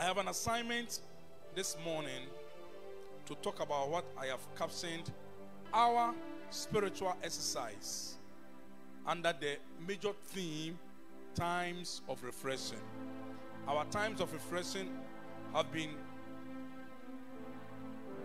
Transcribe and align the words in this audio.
I 0.00 0.04
have 0.04 0.18
an 0.18 0.28
assignment 0.28 1.00
this 1.56 1.76
morning 1.84 2.22
to 3.26 3.34
talk 3.36 3.58
about 3.60 3.90
what 3.90 4.04
I 4.16 4.26
have 4.26 4.38
captioned 4.54 5.10
our 5.74 6.14
spiritual 6.50 7.16
exercise 7.20 8.14
under 9.04 9.34
the 9.40 9.56
major 9.84 10.12
theme 10.26 10.78
times 11.34 12.02
of 12.08 12.22
refreshing. 12.22 12.78
Our 13.66 13.84
times 13.86 14.20
of 14.20 14.32
refreshing 14.32 14.88
have 15.52 15.72
been, 15.72 15.90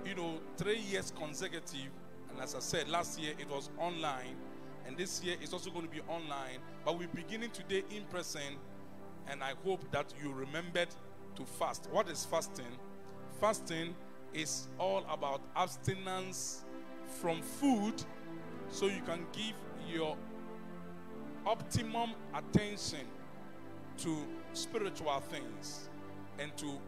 you 0.05 0.14
know, 0.14 0.42
three 0.58 0.78
years 0.78 1.12
consecutive. 1.18 1.90
And 2.30 2.40
as 2.40 2.54
I 2.54 2.60
said, 2.60 2.88
last 2.88 3.20
year 3.20 3.34
it 3.40 3.50
was 3.50 3.71
online, 3.80 4.36
and 4.86 4.96
this 4.96 5.24
year 5.24 5.38
it's 5.42 5.54
also 5.54 5.71
going 5.71 5.86
to 5.88 5.92
be 5.92 6.02
online. 6.08 6.60
But 6.86 7.00
we're 7.00 7.08
beginning 7.08 7.50
today 7.50 7.84
in 7.90 8.04
person, 8.12 8.60
and 9.28 9.44
I 9.44 9.54
hope 9.66 9.90
that 9.92 10.14
you 10.21 10.32
remembered 10.32 10.90
to 11.36 11.45
fast. 11.45 11.88
What 11.91 12.09
is 12.09 12.25
fasting? 12.25 12.77
Fasting 13.39 13.95
is 14.34 14.67
all 14.80 15.05
about 15.09 15.41
abstinence 15.55 16.63
from 17.21 17.41
food 17.41 18.03
so 18.70 18.88
you 18.88 19.02
can 19.05 19.25
give 19.31 19.55
your 19.91 20.17
optimum 21.45 22.11
attention 22.34 23.05
to 23.98 24.17
spiritual 24.53 25.20
things 25.30 25.89
and 26.39 26.55
to 26.58 26.80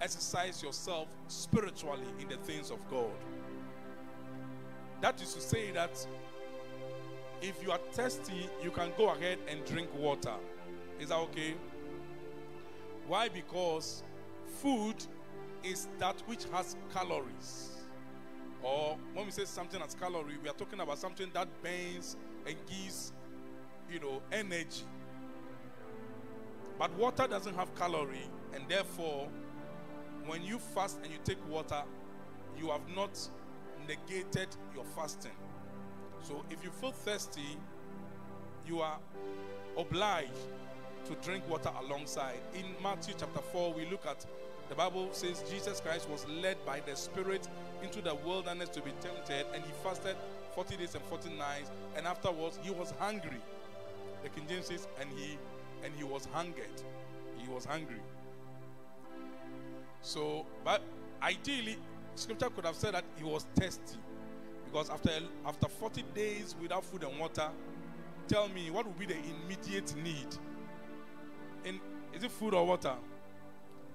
exercise 0.00 0.62
yourself 0.62 1.08
spiritually 1.26 2.06
in 2.20 2.28
the 2.28 2.36
things 2.36 2.70
of 2.70 2.78
God. 2.90 3.10
That 5.00 5.20
is 5.20 5.34
to 5.34 5.40
say 5.40 5.70
that 5.72 6.06
if 7.40 7.62
you 7.62 7.70
are 7.70 7.80
thirsty, 7.92 8.48
you 8.62 8.70
can 8.70 8.90
go 8.96 9.10
ahead 9.10 9.38
and 9.48 9.64
drink 9.64 9.88
water. 9.96 10.34
Is 11.00 11.08
that 11.08 11.18
okay? 11.18 11.54
Why? 13.08 13.30
Because 13.30 14.02
food 14.60 14.96
is 15.64 15.88
that 15.98 16.20
which 16.26 16.44
has 16.52 16.76
calories. 16.92 17.70
Or 18.62 18.98
when 19.14 19.24
we 19.24 19.30
say 19.32 19.46
something 19.46 19.80
has 19.80 19.94
calorie, 19.94 20.36
we 20.42 20.48
are 20.48 20.54
talking 20.54 20.80
about 20.80 20.98
something 20.98 21.30
that 21.32 21.48
burns 21.62 22.16
and 22.46 22.54
gives, 22.66 23.12
you 23.90 23.98
know, 23.98 24.20
energy. 24.30 24.84
But 26.78 26.94
water 26.98 27.26
doesn't 27.26 27.54
have 27.54 27.74
calorie, 27.74 28.28
and 28.54 28.68
therefore, 28.68 29.28
when 30.26 30.44
you 30.44 30.58
fast 30.58 30.98
and 31.02 31.10
you 31.10 31.18
take 31.24 31.38
water, 31.48 31.82
you 32.58 32.68
have 32.68 32.86
not 32.94 33.18
negated 33.88 34.48
your 34.74 34.84
fasting. 34.84 35.32
So 36.22 36.44
if 36.50 36.62
you 36.62 36.70
feel 36.70 36.92
thirsty, 36.92 37.56
you 38.66 38.80
are 38.80 38.98
obliged 39.78 40.28
to 41.06 41.14
drink 41.26 41.48
water 41.48 41.70
alongside. 41.80 42.38
In 42.54 42.64
Matthew 42.82 43.14
chapter 43.18 43.40
4, 43.40 43.72
we 43.72 43.86
look 43.86 44.06
at 44.06 44.24
the 44.68 44.74
Bible 44.74 45.08
says 45.12 45.42
Jesus 45.50 45.80
Christ 45.80 46.08
was 46.10 46.26
led 46.28 46.56
by 46.66 46.80
the 46.80 46.94
Spirit 46.94 47.48
into 47.82 48.02
the 48.02 48.14
wilderness 48.14 48.68
to 48.70 48.82
be 48.82 48.92
tempted, 49.00 49.46
and 49.54 49.64
he 49.64 49.70
fasted 49.82 50.16
40 50.54 50.76
days 50.76 50.94
and 50.94 51.04
40 51.04 51.30
nights, 51.30 51.70
and 51.96 52.06
afterwards 52.06 52.58
he 52.62 52.70
was 52.70 52.92
hungry. 52.98 53.40
The 54.22 54.28
King 54.28 54.44
James 54.48 54.66
says, 54.66 54.86
and 55.00 55.08
he 55.16 55.38
and 55.84 55.94
he 55.96 56.04
was 56.04 56.26
hungered. 56.32 56.66
He 57.38 57.48
was 57.48 57.64
hungry. 57.64 58.00
So, 60.02 60.44
but 60.64 60.82
ideally, 61.22 61.78
scripture 62.14 62.50
could 62.50 62.64
have 62.66 62.74
said 62.74 62.94
that 62.94 63.04
he 63.16 63.24
was 63.24 63.46
thirsty. 63.54 63.98
Because 64.64 64.90
after 64.90 65.10
after 65.46 65.68
40 65.68 66.04
days 66.14 66.54
without 66.60 66.84
food 66.84 67.04
and 67.04 67.18
water, 67.18 67.48
tell 68.26 68.48
me 68.48 68.70
what 68.70 68.86
would 68.86 68.98
be 68.98 69.06
the 69.06 69.16
immediate 69.16 69.94
need? 70.02 70.36
Is 72.18 72.24
it 72.24 72.32
food 72.32 72.52
or 72.52 72.66
water? 72.66 72.94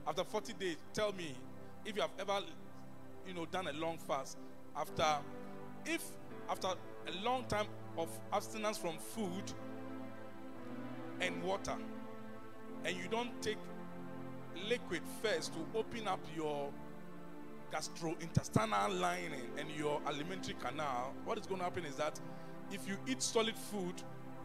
After 0.07 0.23
40 0.23 0.53
days, 0.53 0.77
tell 0.93 1.11
me 1.11 1.35
if 1.85 1.93
you 1.93 2.01
have 2.01 2.11
ever 2.17 2.39
you 3.27 3.33
know 3.33 3.45
done 3.47 3.67
a 3.67 3.73
long 3.73 3.97
fast 3.97 4.37
after 4.77 5.05
if 5.85 6.01
after 6.49 6.67
a 6.67 7.23
long 7.25 7.43
time 7.49 7.65
of 7.97 8.07
abstinence 8.31 8.77
from 8.77 8.97
food 8.97 9.43
and 11.19 11.43
water 11.43 11.75
and 12.85 12.95
you 12.95 13.09
don't 13.09 13.41
take 13.41 13.57
liquid 14.69 15.01
first 15.21 15.53
to 15.53 15.59
open 15.77 16.07
up 16.07 16.21
your 16.33 16.69
gastrointestinal 17.73 18.99
lining 19.01 19.49
and 19.57 19.69
your 19.77 19.99
alimentary 20.07 20.55
canal 20.61 21.13
what 21.25 21.37
is 21.37 21.45
going 21.45 21.59
to 21.59 21.65
happen 21.65 21.83
is 21.83 21.95
that 21.95 22.19
if 22.71 22.87
you 22.87 22.95
eat 23.05 23.21
solid 23.21 23.55
food 23.55 23.95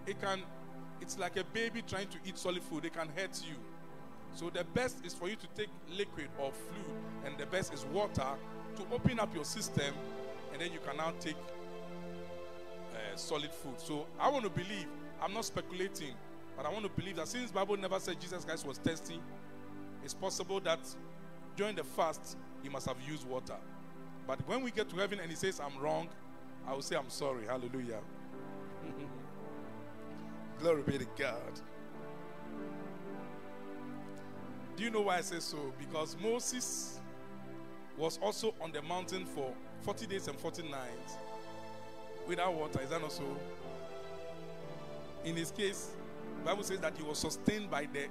it 0.06 0.20
can 0.20 0.40
it's 1.00 1.18
like 1.18 1.36
a 1.36 1.44
baby 1.44 1.82
trying 1.82 2.08
to 2.08 2.18
eat 2.26 2.38
solid 2.38 2.62
food. 2.62 2.84
It 2.84 2.92
can 2.94 3.08
hurt 3.16 3.40
you. 3.48 3.56
So 4.34 4.50
the 4.50 4.64
best 4.64 5.04
is 5.04 5.14
for 5.14 5.28
you 5.28 5.36
to 5.36 5.46
take 5.56 5.68
liquid 5.96 6.28
or 6.38 6.52
fluid 6.52 6.98
and 7.24 7.36
the 7.38 7.46
best 7.46 7.72
is 7.74 7.84
water 7.86 8.26
to 8.76 8.82
open 8.92 9.18
up 9.18 9.34
your 9.34 9.44
system 9.44 9.94
and 10.52 10.60
then 10.60 10.72
you 10.72 10.78
can 10.86 10.96
now 10.96 11.12
take 11.18 11.36
uh, 12.92 13.16
solid 13.16 13.50
food. 13.50 13.80
So 13.80 14.06
i 14.20 14.28
want 14.28 14.44
to 14.44 14.50
believe 14.50 14.86
i'm 15.20 15.34
not 15.34 15.44
speculating 15.44 16.14
but 16.56 16.66
i 16.66 16.68
want 16.70 16.84
to 16.84 16.90
believe 16.90 17.16
that 17.16 17.26
since 17.26 17.50
bible 17.50 17.76
never 17.76 17.98
said 17.98 18.20
jesus 18.20 18.44
christ 18.44 18.64
was 18.66 18.78
thirsty 18.78 19.20
it's 20.04 20.14
possible 20.14 20.60
that 20.60 20.78
during 21.56 21.74
the 21.74 21.84
fast 21.84 22.36
he 22.62 22.68
must 22.68 22.86
have 22.86 22.96
used 23.06 23.26
water. 23.26 23.56
But 24.26 24.38
when 24.46 24.62
we 24.62 24.70
get 24.70 24.88
to 24.90 24.96
heaven 24.96 25.18
and 25.20 25.28
he 25.28 25.36
says 25.36 25.60
i'm 25.60 25.76
wrong 25.82 26.08
i 26.66 26.72
will 26.72 26.82
say 26.82 26.96
i'm 26.96 27.10
sorry. 27.10 27.44
Hallelujah 27.46 28.00
glory 30.60 30.82
be 30.82 30.98
to 30.98 31.06
god 31.16 31.60
do 34.76 34.84
you 34.84 34.90
know 34.90 35.02
why 35.02 35.18
i 35.18 35.20
say 35.20 35.40
so 35.40 35.72
because 35.78 36.16
moses 36.20 37.00
was 37.96 38.18
also 38.22 38.54
on 38.60 38.70
the 38.72 38.80
mountain 38.82 39.26
for 39.26 39.52
40 39.82 40.06
days 40.06 40.28
and 40.28 40.38
40 40.38 40.62
nights 40.70 41.16
without 42.28 42.54
water. 42.54 42.80
Is 42.80 42.90
that 42.90 43.00
not 43.00 43.12
so? 43.12 43.24
In 45.24 45.34
his 45.34 45.50
case, 45.50 45.90
Bible 46.44 46.62
says 46.62 46.78
that 46.80 46.96
he 46.96 47.02
was 47.02 47.18
sustained 47.18 47.70
by 47.70 47.88
the 47.92 48.06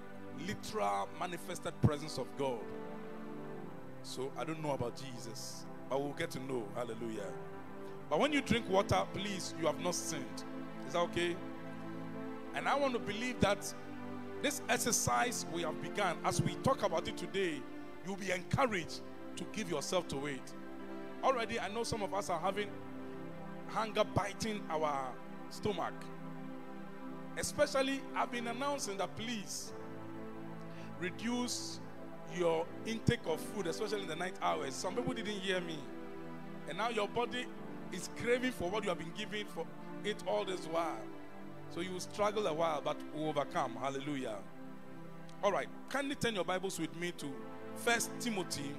literal 0.46 1.08
manifested 1.20 1.80
presence 1.82 2.18
of 2.18 2.28
God. 2.38 2.60
So 4.04 4.32
I 4.38 4.44
don't 4.44 4.62
know 4.62 4.72
about 4.72 4.96
Jesus, 4.98 5.66
but 5.90 6.02
we'll 6.02 6.14
get 6.14 6.32
to 6.32 6.40
know. 6.40 6.68
Hallelujah. 6.76 7.32
But 8.10 8.20
when 8.20 8.34
you 8.34 8.42
drink 8.42 8.70
water, 8.70 9.04
please, 9.14 9.54
you 9.60 9.68
have 9.68 9.80
not 9.82 9.96
sinned. 9.96 10.44
Is 10.88 10.94
that 10.94 11.00
okay? 11.00 11.36
And 12.58 12.68
I 12.68 12.74
want 12.74 12.94
to 12.94 13.00
believe 13.00 13.40
that 13.42 13.72
this 14.42 14.64
exercise 14.68 15.46
we 15.54 15.62
have 15.62 15.80
begun, 15.80 16.18
as 16.26 16.42
we 16.42 16.56
talk 16.56 16.82
about 16.82 17.08
it 17.08 17.16
today, 17.16 17.62
you'll 18.04 18.16
be 18.16 18.32
encouraged 18.32 19.02
to 19.36 19.44
give 19.54 19.70
yourself 19.70 20.08
to 20.08 20.26
it. 20.26 20.42
Already, 21.24 21.60
I 21.60 21.68
know 21.70 21.84
some 21.84 22.02
of 22.02 22.16
us 22.16 22.32
are 22.32 22.40
having 22.40 22.68
hunger 23.68 24.04
biting 24.04 24.64
our 24.72 25.08
stomach. 25.52 25.94
Especially, 27.38 28.02
I've 28.16 28.32
been 28.32 28.48
announcing 28.48 28.98
that 28.98 29.16
please 29.16 29.72
reduce 31.00 31.80
your 32.36 32.66
intake 32.88 33.20
of 33.28 33.40
food, 33.40 33.68
especially 33.68 34.02
in 34.02 34.08
the 34.08 34.16
night 34.16 34.34
hours. 34.42 34.74
Some 34.74 34.96
people 34.96 35.14
didn't 35.14 35.42
hear 35.42 35.62
me. 35.62 35.78
And 36.68 36.80
now 36.80 36.90
your 36.90 37.08
body 37.08 37.46
is 37.92 38.10
craving 38.18 38.54
for 38.54 38.68
what 38.72 38.84
you 38.84 38.90
have 38.90 38.98
been 38.98 39.14
giving 39.16 39.46
for 39.46 39.68
it 40.04 40.24
all 40.26 40.44
this 40.44 40.66
while. 40.66 40.98
So 41.74 41.82
you 41.82 41.92
will 41.92 42.00
struggle 42.00 42.48
a 42.48 42.54
while, 42.54 42.82
but 42.84 42.98
will 43.14 43.30
overcome. 43.30 43.76
Hallelujah. 43.76 44.38
All 45.44 45.52
right. 45.52 45.68
Kindly 45.90 46.16
turn 46.16 46.36
your 46.36 46.46
Bibles 46.46 46.80
with 46.80 46.96
me 46.98 47.12
to 47.18 47.28
First 47.76 48.10
Timothy 48.20 48.74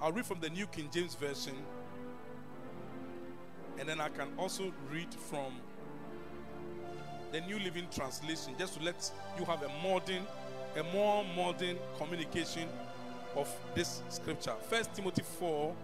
I'll 0.00 0.12
read 0.12 0.26
from 0.26 0.40
the 0.40 0.50
New 0.50 0.66
King 0.66 0.90
James 0.92 1.14
Version. 1.14 1.54
And 3.78 3.88
then 3.88 4.00
I 4.00 4.08
can 4.10 4.28
also 4.38 4.72
read 4.92 5.12
from 5.12 5.54
the 7.32 7.40
New 7.40 7.58
Living 7.58 7.86
Translation 7.94 8.54
just 8.58 8.74
to 8.74 8.82
let 8.82 9.10
you 9.38 9.44
have 9.46 9.62
a 9.62 9.70
modern, 9.82 10.26
a 10.76 10.82
more 10.94 11.24
modern 11.34 11.78
communication 11.96 12.68
of 13.34 13.48
this 13.74 14.02
scripture. 14.10 14.54
First 14.68 14.94
Timothy 14.94 15.22
4, 15.22 15.74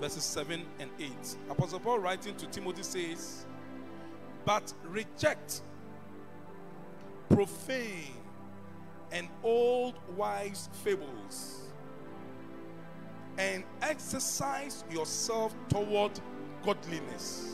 verses 0.00 0.24
7 0.24 0.64
and 0.78 0.90
8. 0.98 1.10
Apostle 1.50 1.80
Paul 1.80 1.98
writing 1.98 2.36
to 2.36 2.46
Timothy 2.46 2.82
says, 2.82 3.46
But 4.44 4.72
reject 4.84 5.62
profane 7.28 8.14
and 9.12 9.28
old 9.42 9.94
wise 10.16 10.68
fables 10.84 11.62
and 13.38 13.64
exercise 13.82 14.84
yourself 14.90 15.54
toward 15.68 16.12
godliness. 16.64 17.52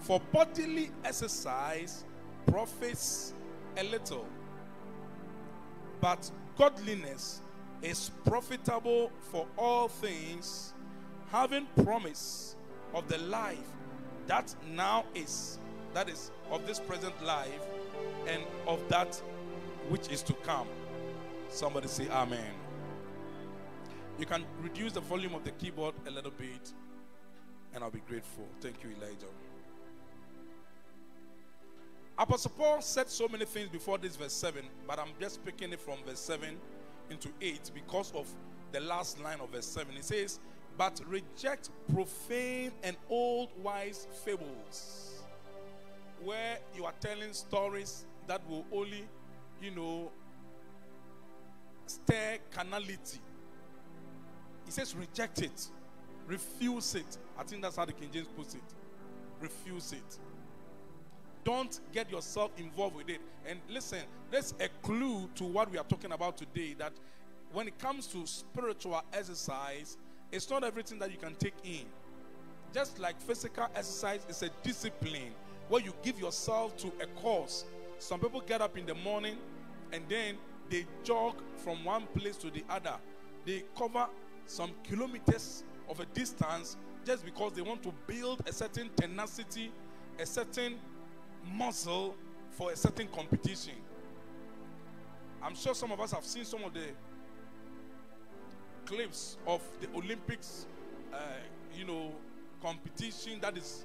For 0.00 0.20
bodily 0.32 0.90
exercise 1.04 2.04
profits 2.46 3.34
a 3.76 3.84
little, 3.84 4.26
but 6.00 6.30
godliness 6.56 7.42
is 7.82 8.10
profitable 8.24 9.10
for 9.30 9.46
all 9.56 9.88
things, 9.88 10.74
having 11.30 11.66
promise 11.82 12.56
of 12.94 13.08
the 13.08 13.18
life 13.18 13.58
that 14.26 14.54
now 14.74 15.04
is, 15.14 15.58
that 15.94 16.08
is, 16.08 16.30
of 16.50 16.66
this 16.66 16.78
present 16.78 17.14
life, 17.24 17.62
and 18.26 18.42
of 18.66 18.80
that 18.88 19.20
which 19.88 20.08
is 20.08 20.22
to 20.22 20.32
come. 20.34 20.66
Somebody 21.48 21.88
say 21.88 22.08
Amen. 22.10 22.54
You 24.18 24.26
can 24.26 24.44
reduce 24.60 24.92
the 24.92 25.00
volume 25.00 25.34
of 25.34 25.44
the 25.44 25.50
keyboard 25.52 25.94
a 26.06 26.10
little 26.10 26.30
bit, 26.30 26.72
and 27.74 27.82
I'll 27.82 27.90
be 27.90 28.02
grateful. 28.06 28.46
Thank 28.60 28.82
you, 28.84 28.90
Elijah. 28.90 29.26
Apostle 32.18 32.50
Paul 32.50 32.82
said 32.82 33.08
so 33.08 33.26
many 33.28 33.46
things 33.46 33.70
before 33.70 33.96
this 33.96 34.16
verse 34.16 34.34
7, 34.34 34.62
but 34.86 34.98
I'm 34.98 35.08
just 35.18 35.42
picking 35.42 35.72
it 35.72 35.80
from 35.80 35.94
verse 36.06 36.20
7 36.20 36.58
into 37.10 37.28
8 37.40 37.70
because 37.74 38.12
of 38.14 38.26
the 38.72 38.80
last 38.80 39.20
line 39.20 39.40
of 39.40 39.50
verse 39.50 39.66
7. 39.66 39.96
It 39.96 40.04
says, 40.04 40.38
But 40.78 41.00
reject 41.06 41.70
profane 41.92 42.72
and 42.82 42.96
old 43.08 43.50
wise 43.62 44.06
fables, 44.24 45.22
where 46.22 46.58
you 46.76 46.84
are 46.84 46.94
telling 47.00 47.32
stories 47.32 48.06
that 48.26 48.40
will 48.48 48.64
only, 48.72 49.06
you 49.60 49.72
know, 49.72 50.10
stir 51.86 52.38
carnality. 52.50 53.18
He 54.64 54.70
says, 54.70 54.94
Reject 54.94 55.42
it, 55.42 55.68
refuse 56.26 56.94
it. 56.94 57.18
I 57.38 57.42
think 57.42 57.62
that's 57.62 57.76
how 57.76 57.84
the 57.84 57.92
King 57.92 58.10
James 58.12 58.28
puts 58.36 58.54
it. 58.54 58.62
Refuse 59.40 59.92
it. 59.92 60.18
Don't 61.44 61.80
get 61.92 62.10
yourself 62.10 62.50
involved 62.58 62.96
with 62.96 63.08
it. 63.08 63.20
And 63.46 63.58
listen, 63.68 64.00
there's 64.30 64.54
a 64.60 64.68
clue 64.82 65.28
to 65.36 65.44
what 65.44 65.70
we 65.70 65.78
are 65.78 65.84
talking 65.84 66.12
about 66.12 66.36
today 66.36 66.74
that 66.78 66.92
when 67.52 67.66
it 67.66 67.78
comes 67.78 68.06
to 68.08 68.26
spiritual 68.26 69.02
exercise, 69.12 69.96
it's 70.30 70.48
not 70.50 70.62
everything 70.62 70.98
that 70.98 71.10
you 71.10 71.16
can 71.16 71.34
take 71.34 71.54
in. 71.64 71.86
Just 72.72 72.98
like 72.98 73.20
physical 73.20 73.66
exercise 73.74 74.20
is 74.28 74.42
a 74.42 74.50
discipline 74.62 75.32
where 75.68 75.82
you 75.82 75.92
give 76.02 76.20
yourself 76.20 76.76
to 76.76 76.88
a 77.00 77.06
cause. 77.20 77.64
Some 77.98 78.20
people 78.20 78.40
get 78.40 78.60
up 78.60 78.78
in 78.78 78.86
the 78.86 78.94
morning 78.94 79.38
and 79.92 80.04
then 80.08 80.36
they 80.68 80.86
jog 81.02 81.34
from 81.56 81.84
one 81.84 82.06
place 82.14 82.36
to 82.38 82.50
the 82.50 82.62
other. 82.68 82.94
They 83.44 83.64
cover 83.76 84.06
some 84.46 84.70
kilometers 84.84 85.64
of 85.88 86.00
a 86.00 86.06
distance 86.06 86.76
just 87.04 87.24
because 87.24 87.52
they 87.54 87.62
want 87.62 87.82
to 87.82 87.92
build 88.06 88.42
a 88.46 88.52
certain 88.52 88.90
tenacity, 88.96 89.72
a 90.18 90.26
certain 90.26 90.74
muscle 91.44 92.14
for 92.50 92.72
a 92.72 92.76
certain 92.76 93.08
competition. 93.08 93.74
I'm 95.42 95.54
sure 95.54 95.74
some 95.74 95.92
of 95.92 96.00
us 96.00 96.12
have 96.12 96.24
seen 96.24 96.44
some 96.44 96.64
of 96.64 96.74
the 96.74 96.86
clips 98.84 99.38
of 99.46 99.62
the 99.80 99.88
Olympics, 99.96 100.66
uh, 101.12 101.18
you 101.74 101.86
know, 101.86 102.12
competition 102.62 103.38
that 103.40 103.56
is 103.56 103.84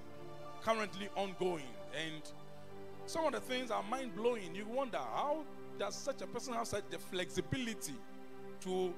currently 0.62 1.10
ongoing. 1.16 1.63
And 1.96 2.22
some 3.06 3.25
of 3.25 3.34
the 3.34 3.40
things 3.40 3.72
are 3.72 3.84
mind 3.84 4.16
blowing. 4.16 4.54
You 4.54 4.66
wonder 4.66 4.98
how 4.98 5.44
does 5.80 5.96
such 5.96 6.22
a 6.22 6.28
person 6.28 6.54
have 6.54 6.68
such 6.68 6.84
the 6.90 6.98
flexibility 6.98 7.94
to 8.62 8.94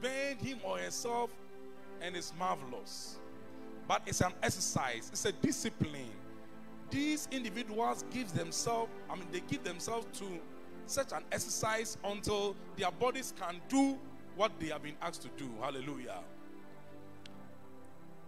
bend 0.00 0.40
him 0.40 0.58
or 0.64 0.78
herself, 0.78 1.30
and 2.00 2.16
it's 2.16 2.32
marvelous. 2.38 3.18
But 3.86 4.02
it's 4.06 4.20
an 4.20 4.32
exercise, 4.42 5.10
it's 5.12 5.24
a 5.24 5.32
discipline 5.32 6.10
these 6.92 7.26
individuals 7.32 8.04
give 8.12 8.32
themselves, 8.34 8.90
I 9.10 9.16
mean, 9.16 9.26
they 9.32 9.40
give 9.40 9.64
themselves 9.64 10.06
to 10.20 10.26
such 10.86 11.12
an 11.12 11.24
exercise 11.32 11.96
until 12.04 12.54
their 12.76 12.90
bodies 12.92 13.32
can 13.40 13.56
do 13.68 13.98
what 14.36 14.52
they 14.60 14.68
have 14.68 14.82
been 14.82 14.96
asked 15.02 15.22
to 15.22 15.28
do. 15.36 15.50
Hallelujah. 15.60 16.20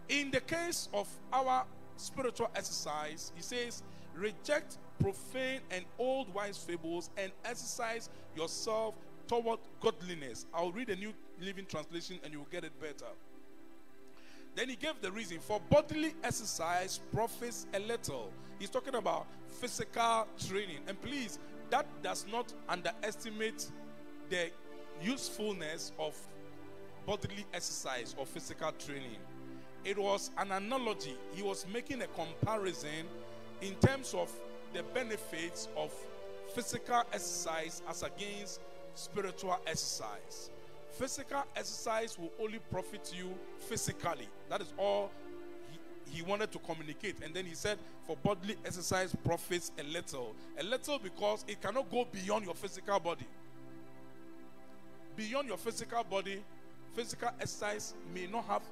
In 0.09 0.31
the 0.31 0.41
case 0.41 0.89
of 0.93 1.09
our 1.33 1.65
spiritual 1.97 2.51
exercise, 2.57 3.33
he 3.37 3.43
says, 3.43 3.83
reject 4.15 4.79
profane 4.99 5.61
and 5.71 5.85
old 5.99 6.33
wise 6.35 6.59
fables 6.59 7.11
and 7.17 7.33
exercise 7.45 8.09
yourself 8.37 8.95
toward 9.27 9.61
godliness. 9.81 10.47
I'll 10.55 10.73
read 10.73 10.91
a 10.91 10.97
new 10.97 11.13
living 11.41 11.67
translation 11.67 12.19
and 12.25 12.33
you 12.33 12.41
will 12.41 12.49
get 12.51 12.65
it 12.65 12.79
better. 12.81 13.13
Then 14.55 14.69
he 14.69 14.77
gave 14.77 15.01
the 15.01 15.11
reason 15.11 15.39
for 15.41 15.61
bodily 15.69 16.15
exercise 16.23 17.01
profits 17.13 17.67
a 17.75 17.81
little. 17.81 18.33
He's 18.59 18.71
talking 18.71 18.95
about 18.95 19.27
physical 19.49 20.29
training. 20.49 20.79
And 20.87 21.01
please, 21.01 21.39
that 21.71 21.87
does 22.03 22.25
not 22.31 22.53
underestimate 22.69 23.67
the 24.31 24.51
usefulness 25.03 25.93
of 25.99 26.17
bodily 27.07 27.45
exercise 27.53 28.15
or 28.17 28.27
physical 28.27 28.71
training. 28.73 29.19
It 29.85 29.99
was 29.99 30.31
an 30.39 30.53
analogy. 30.53 31.17
He 31.35 31.43
was 31.43 31.67
making 31.73 32.03
a 32.03 32.07
comparison 32.09 33.07
in 33.61 33.75
terms 33.77 34.15
of 34.15 34.31
the 34.73 34.83
benefits 34.83 35.69
of 35.77 35.93
physical 36.55 37.03
exercise 37.13 37.83
as 37.89 38.03
against 38.03 38.61
spiritual 38.95 39.59
exercise. 39.67 40.51
Physical 40.99 41.43
exercise 41.57 42.19
will 42.19 42.31
only 42.41 42.59
profit 42.71 43.13
you 43.17 43.35
physically. 43.59 44.29
That 44.49 44.61
is 44.61 44.73
all 44.79 45.11
he, 45.71 46.17
he 46.17 46.23
wanted 46.23 46.53
to 46.53 46.59
communicate. 46.61 47.17
And 47.25 47.35
then 47.35 47.47
he 47.47 47.55
said, 47.55 47.79
for 48.07 48.17
bodily 48.17 48.57
exercise 48.65 49.15
profits 49.25 49.73
a 49.79 49.83
little. 49.83 50.35
A 50.59 50.63
little 50.63 50.99
because 50.99 51.45
it 51.49 51.61
cannot 51.61 51.91
go 51.91 52.07
beyond 52.11 52.45
your 52.45 52.55
physical 52.55 53.01
body. 53.01 53.27
Beyond 55.17 55.49
your 55.49 55.57
physical 55.57 56.05
body, 56.05 56.43
physical 56.95 57.31
exercise 57.41 57.95
may 58.15 58.27
not 58.27 58.45
have 58.47 58.63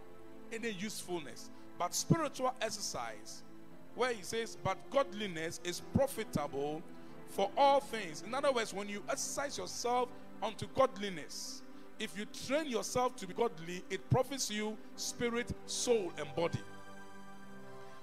any 0.52 0.70
usefulness. 0.70 1.50
But 1.78 1.94
spiritual 1.94 2.54
exercise, 2.60 3.42
where 3.96 4.12
he 4.12 4.22
says, 4.22 4.56
but 4.62 4.78
godliness 4.90 5.60
is 5.64 5.80
profitable 5.94 6.82
for 7.30 7.50
all 7.56 7.80
things. 7.80 8.22
In 8.26 8.34
other 8.34 8.52
words, 8.52 8.72
when 8.72 8.88
you 8.88 9.02
exercise 9.08 9.58
yourself 9.58 10.08
unto 10.42 10.66
godliness, 10.74 11.61
if 12.02 12.18
you 12.18 12.24
train 12.46 12.66
yourself 12.66 13.14
to 13.14 13.28
be 13.28 13.32
godly, 13.32 13.84
it 13.88 14.10
profits 14.10 14.50
you 14.50 14.76
spirit, 14.96 15.52
soul, 15.66 16.12
and 16.18 16.34
body. 16.34 16.58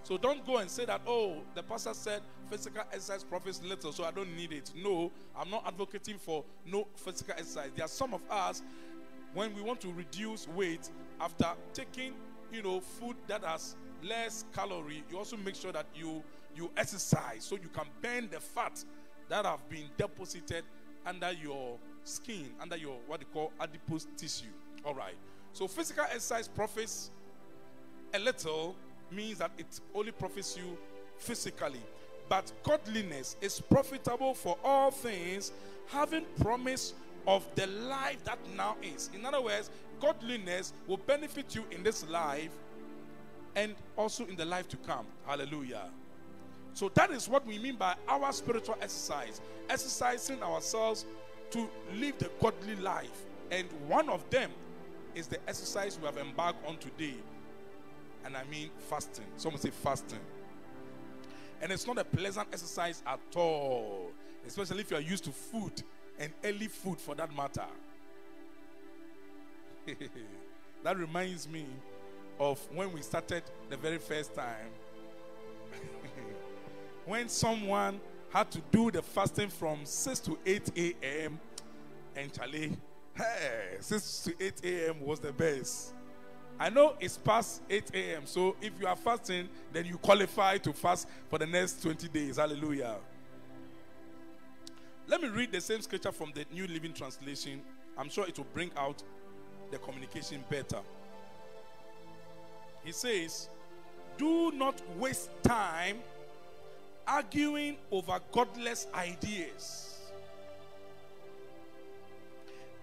So 0.03 0.17
don't 0.17 0.45
go 0.47 0.57
and 0.57 0.69
say 0.69 0.85
that, 0.85 1.01
oh, 1.05 1.39
the 1.53 1.61
pastor 1.61 1.93
said 1.93 2.21
physical 2.49 2.81
exercise 2.93 3.25
profits 3.25 3.61
little, 3.61 3.91
so 3.91 4.05
I 4.05 4.11
don't 4.11 4.33
need 4.37 4.53
it. 4.53 4.71
No, 4.73 5.11
I'm 5.37 5.49
not 5.49 5.67
advocating 5.67 6.17
for 6.17 6.45
no 6.65 6.87
physical 6.95 7.33
exercise. 7.33 7.71
There 7.75 7.83
are 7.83 7.89
some 7.89 8.13
of 8.13 8.21
us, 8.31 8.63
when 9.33 9.53
we 9.53 9.61
want 9.61 9.81
to 9.81 9.91
reduce 9.91 10.47
weight, 10.47 10.89
after 11.19 11.47
taking, 11.73 12.13
you 12.53 12.63
know, 12.63 12.79
food 12.79 13.17
that 13.27 13.43
has 13.43 13.75
less 14.01 14.45
calorie, 14.55 15.03
you 15.11 15.17
also 15.17 15.35
make 15.35 15.55
sure 15.55 15.73
that 15.73 15.87
you 15.93 16.23
you 16.55 16.71
exercise 16.77 17.43
so 17.43 17.55
you 17.55 17.69
can 17.69 17.85
burn 18.01 18.27
the 18.31 18.39
fat 18.39 18.83
that 19.27 19.45
have 19.45 19.67
been 19.69 19.85
deposited 19.97 20.63
under 21.05 21.31
your 21.33 21.77
skin, 22.03 22.51
under 22.59 22.77
your 22.77 22.97
what 23.07 23.19
they 23.19 23.25
call 23.25 23.51
adipose 23.59 24.07
tissue. 24.17 24.45
All 24.85 24.93
right. 24.93 25.15
So 25.53 25.67
physical 25.67 26.03
exercise 26.05 26.47
profits 26.47 27.11
a 28.13 28.19
little 28.19 28.75
means 29.11 29.39
that 29.39 29.51
it 29.57 29.79
only 29.93 30.11
profits 30.11 30.57
you 30.57 30.77
physically. 31.17 31.81
But 32.27 32.51
godliness 32.63 33.35
is 33.41 33.59
profitable 33.59 34.33
for 34.33 34.57
all 34.63 34.91
things, 34.91 35.51
having 35.87 36.25
promise 36.39 36.93
of 37.27 37.47
the 37.55 37.67
life 37.67 38.23
that 38.23 38.37
now 38.55 38.77
is. 38.81 39.09
In 39.13 39.25
other 39.25 39.41
words, 39.41 39.69
godliness 39.99 40.73
will 40.87 40.97
benefit 40.97 41.55
you 41.55 41.63
in 41.71 41.83
this 41.83 42.07
life 42.07 42.51
and 43.55 43.75
also 43.97 44.25
in 44.25 44.35
the 44.35 44.45
life 44.45 44.67
to 44.69 44.77
come. 44.77 45.05
Hallelujah. 45.25 45.89
So 46.73 46.89
that 46.93 47.11
is 47.11 47.27
what 47.27 47.45
we 47.45 47.57
mean 47.57 47.75
by 47.75 47.95
our 48.07 48.31
spiritual 48.31 48.77
exercise. 48.81 49.41
Exercising 49.69 50.41
ourselves 50.41 51.05
to 51.51 51.69
live 51.95 52.17
the 52.17 52.29
godly 52.41 52.75
life. 52.75 53.25
And 53.51 53.67
one 53.87 54.09
of 54.09 54.29
them 54.29 54.51
is 55.15 55.27
the 55.27 55.37
exercise 55.47 55.97
we 55.99 56.05
have 56.05 56.17
embarked 56.17 56.65
on 56.67 56.77
today. 56.77 57.15
And 58.25 58.35
I 58.37 58.43
mean 58.45 58.69
fasting. 58.89 59.25
Someone 59.37 59.61
say 59.61 59.71
fasting. 59.71 60.19
And 61.61 61.71
it's 61.71 61.87
not 61.87 61.97
a 61.97 62.03
pleasant 62.03 62.47
exercise 62.53 63.01
at 63.05 63.19
all, 63.35 64.11
especially 64.47 64.81
if 64.81 64.91
you 64.91 64.97
are 64.97 65.01
used 65.01 65.25
to 65.25 65.31
food 65.31 65.83
and 66.17 66.31
early 66.43 66.67
food 66.67 66.99
for 66.99 67.15
that 67.15 67.35
matter. 67.35 67.65
that 70.83 70.97
reminds 70.97 71.47
me 71.47 71.65
of 72.39 72.59
when 72.73 72.91
we 72.93 73.01
started 73.01 73.43
the 73.69 73.77
very 73.77 73.97
first 73.97 74.33
time. 74.33 74.69
when 77.05 77.27
someone 77.27 77.99
had 78.31 78.51
to 78.51 78.61
do 78.71 78.91
the 78.91 79.01
fasting 79.01 79.49
from 79.49 79.79
6 79.83 80.19
to 80.19 80.37
8 80.45 80.71
a.m. 80.77 81.39
And 82.15 82.31
Charlie, 82.31 82.77
hey, 83.15 83.77
6 83.79 84.21
to 84.23 84.45
8 84.45 84.61
a.m. 84.63 85.01
was 85.01 85.19
the 85.19 85.31
best. 85.31 85.93
I 86.59 86.69
know 86.69 86.95
it's 86.99 87.17
past 87.17 87.61
8 87.69 87.91
a.m. 87.93 88.21
So 88.25 88.55
if 88.61 88.73
you 88.79 88.85
are 88.85 88.95
fasting, 88.95 89.47
then 89.71 89.85
you 89.85 89.97
qualify 89.97 90.57
to 90.59 90.73
fast 90.73 91.07
for 91.29 91.39
the 91.39 91.47
next 91.47 91.81
20 91.81 92.07
days. 92.09 92.37
Hallelujah. 92.37 92.97
Let 95.07 95.21
me 95.21 95.29
read 95.29 95.51
the 95.51 95.61
same 95.61 95.81
scripture 95.81 96.11
from 96.11 96.31
the 96.35 96.45
New 96.53 96.67
Living 96.67 96.93
Translation. 96.93 97.61
I'm 97.97 98.09
sure 98.09 98.27
it 98.27 98.37
will 98.37 98.47
bring 98.53 98.71
out 98.77 99.01
the 99.71 99.77
communication 99.79 100.43
better. 100.49 100.79
He 102.83 102.91
says, 102.91 103.49
Do 104.17 104.51
not 104.51 104.81
waste 104.97 105.29
time 105.43 105.99
arguing 107.09 107.77
over 107.91 108.19
godless 108.31 108.87
ideas. 108.93 109.89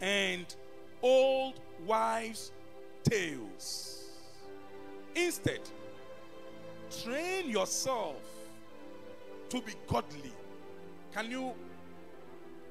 and 0.01 0.55
old 1.03 1.61
wives' 1.87 2.53
tales. 3.03 4.05
Instead, 5.15 5.61
train 7.03 7.49
yourself 7.49 8.17
to 9.49 9.61
be 9.63 9.73
godly. 9.87 10.33
Can 11.15 11.31
you 11.31 11.53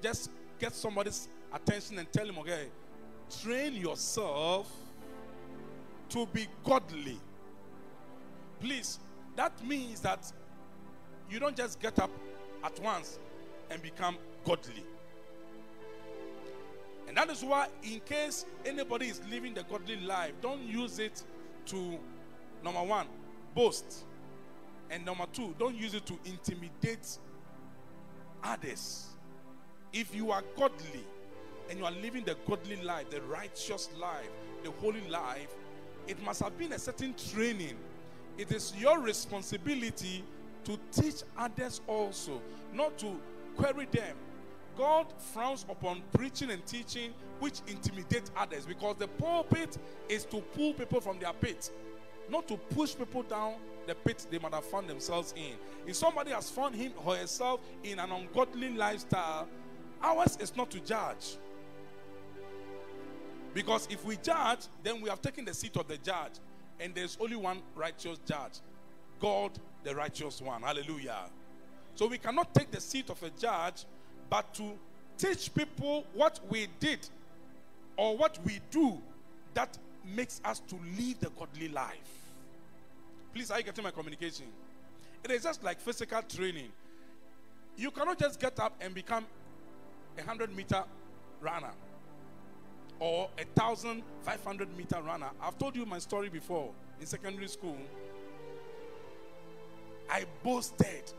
just 0.01 0.29
get 0.59 0.73
somebody's 0.73 1.27
attention 1.53 1.97
and 1.97 2.11
tell 2.11 2.27
him, 2.27 2.37
okay, 2.39 2.67
train 3.41 3.73
yourself 3.73 4.71
to 6.09 6.27
be 6.27 6.47
godly? 6.63 7.19
Please, 8.59 8.99
that 9.35 9.65
means 9.65 9.99
that 10.01 10.31
you 11.29 11.39
don't 11.39 11.55
just 11.55 11.79
get 11.79 11.99
up 11.99 12.11
at 12.63 12.79
once 12.79 13.19
and 13.69 13.81
become 13.81 14.17
godly. 14.45 14.83
And 17.07 17.17
that 17.17 17.29
is 17.29 17.43
why, 17.43 17.67
in 17.83 17.99
case 18.01 18.45
anybody 18.65 19.07
is 19.07 19.21
living 19.29 19.53
the 19.53 19.63
godly 19.63 19.97
life, 19.97 20.33
don't 20.41 20.63
use 20.63 20.99
it 20.99 21.23
to, 21.67 21.99
number 22.63 22.83
one, 22.83 23.07
boast. 23.53 24.05
And 24.89 25.05
number 25.05 25.25
two, 25.31 25.55
don't 25.57 25.75
use 25.75 25.93
it 25.93 26.05
to 26.07 26.17
intimidate 26.25 27.17
others. 28.43 29.07
If 29.93 30.15
you 30.15 30.31
are 30.31 30.43
godly 30.57 31.03
and 31.69 31.79
you 31.79 31.85
are 31.85 31.91
living 31.91 32.23
the 32.23 32.35
godly 32.47 32.81
life, 32.83 33.09
the 33.09 33.21
righteous 33.21 33.89
life, 33.99 34.29
the 34.63 34.71
holy 34.71 35.07
life, 35.09 35.55
it 36.07 36.21
must 36.23 36.41
have 36.41 36.57
been 36.57 36.73
a 36.73 36.79
certain 36.79 37.15
training. 37.31 37.75
It 38.37 38.51
is 38.51 38.73
your 38.77 38.99
responsibility 38.99 40.23
to 40.65 40.79
teach 40.91 41.21
others 41.37 41.81
also, 41.87 42.41
not 42.73 42.97
to 42.99 43.19
query 43.55 43.87
them. 43.91 44.15
God 44.77 45.13
frowns 45.17 45.65
upon 45.69 46.01
preaching 46.13 46.51
and 46.51 46.65
teaching 46.65 47.13
which 47.39 47.61
intimidate 47.67 48.29
others 48.35 48.65
because 48.65 48.97
the 48.97 49.07
pulpit 49.07 49.77
is 50.09 50.25
to 50.25 50.41
pull 50.41 50.73
people 50.73 50.99
from 50.99 51.19
their 51.19 51.33
pit, 51.33 51.71
not 52.29 52.47
to 52.49 52.57
push 52.57 52.95
people 52.95 53.23
down 53.23 53.53
the 53.87 53.95
pit 53.95 54.25
they 54.29 54.39
might 54.39 54.53
have 54.53 54.65
found 54.65 54.89
themselves 54.89 55.33
in. 55.37 55.53
If 55.87 55.95
somebody 55.95 56.31
has 56.31 56.49
found 56.49 56.75
him 56.75 56.91
or 57.05 57.15
herself 57.15 57.61
in 57.83 57.99
an 57.99 58.11
ungodly 58.11 58.71
lifestyle, 58.71 59.47
ours 60.01 60.37
is 60.41 60.55
not 60.55 60.71
to 60.71 60.79
judge. 60.79 61.37
Because 63.53 63.87
if 63.89 64.03
we 64.03 64.17
judge, 64.17 64.67
then 64.83 64.99
we 64.99 65.09
have 65.09 65.21
taken 65.21 65.45
the 65.45 65.53
seat 65.53 65.77
of 65.77 65.87
the 65.87 65.97
judge, 65.97 66.33
and 66.79 66.93
there's 66.93 67.17
only 67.21 67.37
one 67.37 67.61
righteous 67.75 68.19
judge 68.25 68.59
God, 69.19 69.51
the 69.85 69.95
righteous 69.95 70.41
one. 70.41 70.63
Hallelujah. 70.63 71.29
So 71.93 72.07
we 72.07 72.17
cannot 72.17 72.53
take 72.53 72.71
the 72.71 72.81
seat 72.81 73.09
of 73.09 73.21
a 73.23 73.29
judge, 73.29 73.85
but 74.29 74.53
to 74.55 74.73
teach 75.17 75.53
people 75.53 76.03
what 76.13 76.41
we 76.49 76.67
did 76.79 77.07
or 77.95 78.17
what 78.17 78.37
we 78.43 78.59
do 78.69 78.99
that 79.53 79.77
makes 80.03 80.41
us 80.43 80.59
to 80.59 80.75
live 80.97 81.19
the 81.21 81.29
godly 81.29 81.69
life. 81.69 82.33
Please, 83.33 83.49
are 83.51 83.59
you 83.59 83.63
getting 83.63 83.83
my 83.83 83.91
communication? 83.91 84.47
It 85.23 85.31
is 85.31 85.43
just 85.43 85.63
like 85.63 85.79
physical 85.79 86.21
training. 86.23 86.69
You 87.77 87.91
cannot 87.91 88.19
just 88.19 88.39
get 88.39 88.59
up 88.59 88.73
and 88.81 88.93
become 88.93 89.25
a 90.17 90.23
hundred 90.23 90.55
meter 90.55 90.83
runner 91.41 91.71
or 92.99 93.29
a 93.37 93.43
thousand 93.59 94.03
five 94.21 94.43
hundred 94.43 94.75
meter 94.77 95.01
runner. 95.01 95.29
I've 95.41 95.57
told 95.57 95.75
you 95.75 95.85
my 95.85 95.99
story 95.99 96.29
before 96.29 96.71
in 96.99 97.05
secondary 97.05 97.47
school. 97.47 97.77
I 100.15 100.23
boasted. 100.43 101.11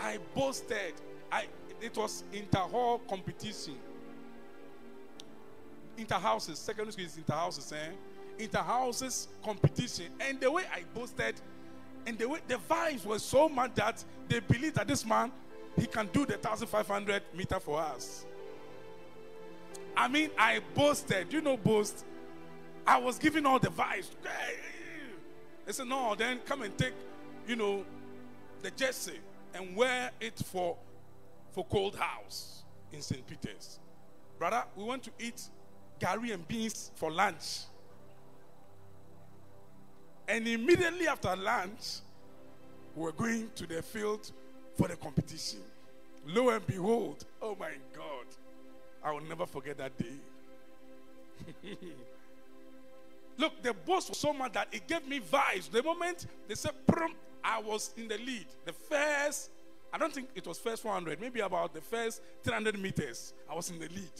I 0.00 0.18
boasted. 0.34 0.94
I 1.30 1.44
it 1.80 1.96
was 1.96 2.24
inter-hall 2.32 2.98
competition. 3.08 3.76
Inter-houses, 5.96 6.58
secondary 6.58 6.92
school 6.92 7.04
is 7.04 7.16
inter-houses, 7.16 7.72
eh? 7.72 7.92
Inter-houses 8.42 9.28
competition. 9.44 10.06
And 10.18 10.40
the 10.40 10.50
way 10.50 10.64
I 10.74 10.82
boasted, 10.92 11.36
and 12.04 12.18
the 12.18 12.28
way 12.28 12.40
the 12.48 12.56
vibes 12.56 13.06
were 13.06 13.20
so 13.20 13.48
much 13.48 13.76
that 13.76 14.04
they 14.28 14.40
believed 14.40 14.74
that 14.74 14.88
this 14.88 15.06
man 15.06 15.30
he 15.78 15.86
can 15.86 16.08
do 16.12 16.26
the 16.26 16.34
1500 16.34 17.22
meter 17.32 17.60
for 17.60 17.78
us. 17.78 18.26
I 19.96 20.08
mean, 20.08 20.30
I 20.36 20.62
boasted. 20.74 21.32
You 21.32 21.42
know, 21.42 21.56
boast. 21.56 22.04
I 22.86 22.98
was 22.98 23.18
giving 23.18 23.46
all 23.46 23.60
the 23.60 23.68
vibes. 23.68 24.08
They 25.64 25.72
said, 25.72 25.86
no, 25.86 26.16
then 26.16 26.40
come 26.44 26.62
and 26.62 26.76
take, 26.76 26.94
you 27.46 27.56
know, 27.56 27.84
the 28.62 28.70
jersey 28.72 29.20
and 29.54 29.76
wear 29.76 30.10
it 30.20 30.38
for 30.38 30.76
for 31.52 31.64
Cold 31.64 31.96
House 31.96 32.64
in 32.92 33.00
St. 33.00 33.26
Peter's. 33.26 33.78
Brother, 34.38 34.64
we 34.76 34.84
want 34.84 35.02
to 35.04 35.10
eat 35.18 35.42
gari 35.98 36.34
and 36.34 36.46
beans 36.46 36.90
for 36.94 37.10
lunch. 37.10 37.60
And 40.28 40.46
immediately 40.46 41.08
after 41.08 41.34
lunch, 41.34 42.00
we 42.94 43.04
were 43.04 43.12
going 43.12 43.50
to 43.54 43.66
the 43.66 43.82
field 43.82 44.30
for 44.76 44.88
the 44.88 44.96
competition. 44.96 45.60
Lo 46.26 46.50
and 46.50 46.66
behold, 46.66 47.24
oh 47.40 47.56
my 47.58 47.72
God, 47.94 48.26
I 49.02 49.12
will 49.12 49.22
never 49.22 49.46
forget 49.46 49.78
that 49.78 49.96
day. 49.96 50.18
Look, 53.38 53.62
the 53.62 53.72
boss 53.72 54.08
was 54.08 54.18
so 54.18 54.32
mad 54.32 54.52
that 54.54 54.68
it 54.72 54.86
gave 54.86 55.06
me 55.06 55.20
vibes. 55.20 55.70
The 55.70 55.82
moment 55.82 56.26
they 56.48 56.54
said, 56.54 56.72
I 57.46 57.60
was 57.60 57.92
in 57.96 58.08
the 58.08 58.18
lead. 58.18 58.46
The 58.64 58.72
first, 58.72 59.50
I 59.92 59.98
don't 59.98 60.12
think 60.12 60.30
it 60.34 60.44
was 60.46 60.58
first 60.58 60.82
400, 60.82 61.20
maybe 61.20 61.40
about 61.40 61.72
the 61.72 61.80
first 61.80 62.20
300 62.42 62.78
meters, 62.78 63.32
I 63.48 63.54
was 63.54 63.70
in 63.70 63.78
the 63.78 63.88
lead. 63.88 64.10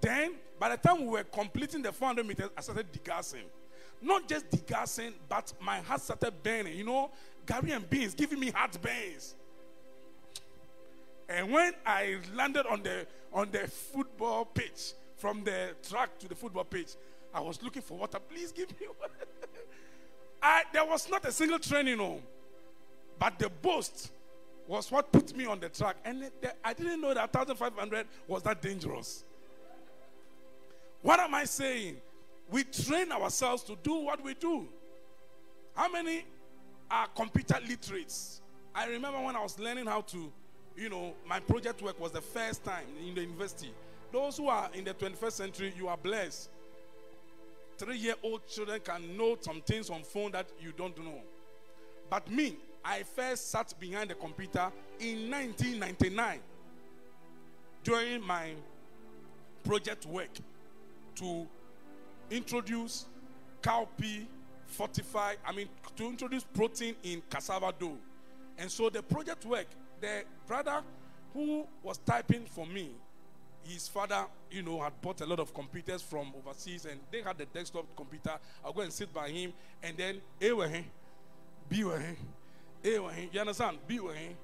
Then, 0.00 0.34
by 0.58 0.70
the 0.70 0.76
time 0.76 1.02
we 1.02 1.08
were 1.08 1.24
completing 1.24 1.82
the 1.82 1.92
400 1.92 2.26
meters, 2.26 2.48
I 2.56 2.62
started 2.62 2.90
degassing. 2.90 3.44
Not 4.00 4.26
just 4.26 4.48
degassing, 4.50 5.12
but 5.28 5.52
my 5.60 5.80
heart 5.80 6.00
started 6.00 6.42
burning. 6.42 6.76
You 6.76 6.84
know, 6.84 7.10
gari 7.44 7.76
and 7.76 7.88
beans 7.90 8.14
giving 8.14 8.40
me 8.40 8.50
heart 8.50 8.78
burns. 8.80 9.34
And 11.28 11.52
when 11.52 11.74
I 11.84 12.16
landed 12.34 12.64
on 12.66 12.82
the 12.82 13.06
on 13.32 13.50
the 13.50 13.66
football 13.68 14.46
pitch, 14.46 14.94
from 15.16 15.44
the 15.44 15.74
track 15.86 16.18
to 16.20 16.28
the 16.28 16.34
football 16.34 16.64
pitch, 16.64 16.92
I 17.34 17.40
was 17.40 17.62
looking 17.62 17.82
for 17.82 17.98
water. 17.98 18.18
Please 18.20 18.52
give 18.52 18.70
me 18.80 18.86
water. 19.00 19.12
I, 20.42 20.62
there 20.72 20.84
was 20.84 21.10
not 21.10 21.24
a 21.24 21.32
single 21.32 21.58
training 21.58 21.98
home, 21.98 22.22
but 23.18 23.38
the 23.38 23.48
boast 23.48 24.12
was 24.66 24.90
what 24.92 25.10
put 25.10 25.34
me 25.34 25.46
on 25.46 25.58
the 25.60 25.68
track. 25.68 25.96
And 26.04 26.30
the, 26.40 26.52
I 26.64 26.74
didn't 26.74 27.00
know 27.00 27.14
that 27.14 27.34
1,500 27.34 28.06
was 28.26 28.42
that 28.42 28.60
dangerous. 28.60 29.24
What 31.02 31.20
am 31.20 31.34
I 31.34 31.44
saying? 31.44 31.96
We 32.50 32.64
train 32.64 33.12
ourselves 33.12 33.62
to 33.64 33.76
do 33.82 33.94
what 33.94 34.22
we 34.22 34.34
do. 34.34 34.68
How 35.74 35.90
many 35.90 36.24
are 36.90 37.06
computer 37.08 37.58
literates? 37.66 38.42
I 38.74 38.86
remember 38.86 39.20
when 39.20 39.36
I 39.36 39.42
was 39.42 39.58
learning 39.58 39.86
how 39.86 40.02
to, 40.02 40.32
you 40.76 40.88
know, 40.88 41.14
my 41.26 41.40
project 41.40 41.82
work 41.82 41.98
was 41.98 42.12
the 42.12 42.20
first 42.20 42.64
time 42.64 42.86
in 43.06 43.14
the 43.14 43.22
university. 43.22 43.72
Those 44.12 44.36
who 44.36 44.48
are 44.48 44.70
in 44.74 44.84
the 44.84 44.94
21st 44.94 45.32
century, 45.32 45.72
you 45.76 45.88
are 45.88 45.96
blessed. 45.96 46.50
Three 47.76 47.96
year 47.96 48.14
old 48.22 48.46
children 48.48 48.80
can 48.80 49.16
know 49.16 49.36
some 49.40 49.60
things 49.60 49.88
on 49.90 50.02
phone 50.02 50.32
that 50.32 50.46
you 50.60 50.72
don't 50.76 50.98
know. 51.02 51.20
But 52.10 52.30
me, 52.30 52.56
I 52.88 53.02
first 53.02 53.50
sat 53.50 53.74
behind 53.78 54.08
the 54.08 54.14
computer 54.14 54.72
in 54.98 55.30
1999 55.30 56.40
during 57.84 58.22
my 58.22 58.52
project 59.62 60.06
work 60.06 60.30
to 61.16 61.46
introduce 62.30 63.04
cowpea 63.60 64.24
fortified, 64.64 65.36
I 65.46 65.52
mean, 65.52 65.68
to 65.96 66.04
introduce 66.04 66.44
protein 66.44 66.94
in 67.02 67.22
cassava 67.28 67.74
dough. 67.78 67.98
And 68.56 68.70
so 68.70 68.88
the 68.88 69.02
project 69.02 69.44
work, 69.44 69.66
the 70.00 70.22
brother 70.46 70.82
who 71.34 71.66
was 71.82 71.98
typing 71.98 72.46
for 72.46 72.66
me, 72.66 72.92
his 73.64 73.86
father, 73.86 74.24
you 74.50 74.62
know, 74.62 74.80
had 74.80 74.98
bought 75.02 75.20
a 75.20 75.26
lot 75.26 75.40
of 75.40 75.52
computers 75.52 76.00
from 76.00 76.32
overseas 76.38 76.86
and 76.86 77.00
they 77.12 77.20
had 77.20 77.36
the 77.36 77.44
desktop 77.44 77.84
computer. 77.94 78.38
I'll 78.64 78.72
go 78.72 78.80
and 78.80 78.92
sit 78.92 79.12
by 79.12 79.28
him 79.28 79.52
and 79.82 79.94
then, 79.94 80.22
A 80.40 80.52
with 80.54 80.70
him, 80.70 80.86
B 81.68 81.82
him, 81.82 82.16
A 82.84 82.98
with 82.98 83.14
him. 83.14 83.28
You 83.32 83.40
understand? 83.40 83.78
B 83.86 84.00
with 84.00 84.16
him, 84.16 84.36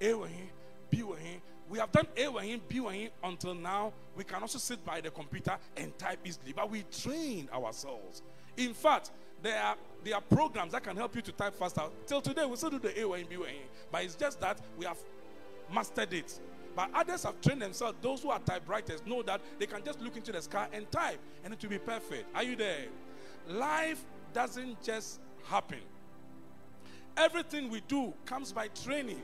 A 0.00 0.14
with 0.14 0.30
him, 0.30 0.48
B 0.90 1.02
with 1.02 1.18
him. 1.18 1.40
We 1.68 1.78
have 1.78 1.92
done 1.92 2.06
A 2.16 2.28
with 2.28 2.44
him, 2.44 2.60
B 2.68 2.80
with 2.80 2.94
him 2.94 3.10
until 3.22 3.54
now. 3.54 3.92
We 4.16 4.24
can 4.24 4.42
also 4.42 4.58
sit 4.58 4.84
by 4.84 5.00
the 5.00 5.10
computer 5.10 5.56
and 5.76 5.96
type 5.98 6.18
easily, 6.24 6.52
but 6.52 6.70
we 6.70 6.84
train 6.90 7.48
ourselves. 7.52 8.22
In 8.56 8.74
fact, 8.74 9.10
there 9.42 9.60
are 9.62 9.76
there 10.02 10.14
are 10.14 10.20
programs 10.20 10.72
that 10.72 10.82
can 10.82 10.96
help 10.96 11.14
you 11.14 11.22
to 11.22 11.32
type 11.32 11.54
faster. 11.54 11.82
Till 12.06 12.20
today, 12.20 12.44
we 12.44 12.56
still 12.56 12.70
do 12.70 12.78
the 12.78 13.00
A 13.00 13.08
with 13.08 13.20
him, 13.20 13.26
B 13.28 13.36
with 13.36 13.48
him, 13.48 13.68
but 13.90 14.02
it's 14.04 14.14
just 14.14 14.40
that 14.40 14.58
we 14.76 14.84
have 14.84 14.98
mastered 15.72 16.12
it. 16.12 16.40
But 16.74 16.90
others 16.94 17.24
have 17.24 17.40
trained 17.40 17.62
themselves. 17.62 17.98
Those 18.00 18.22
who 18.22 18.30
are 18.30 18.38
typewriters 18.38 19.02
know 19.04 19.22
that 19.22 19.40
they 19.58 19.66
can 19.66 19.84
just 19.84 20.00
look 20.00 20.16
into 20.16 20.32
the 20.32 20.40
sky 20.40 20.68
and 20.72 20.90
type, 20.90 21.18
and 21.44 21.52
it 21.52 21.62
will 21.62 21.70
be 21.70 21.78
perfect. 21.78 22.34
Are 22.34 22.42
you 22.42 22.56
there? 22.56 22.86
Life 23.48 24.04
doesn't 24.32 24.82
just 24.82 25.20
happen. 25.44 25.80
Everything 27.16 27.70
we 27.70 27.80
do 27.88 28.14
comes 28.24 28.52
by 28.52 28.68
training. 28.68 29.22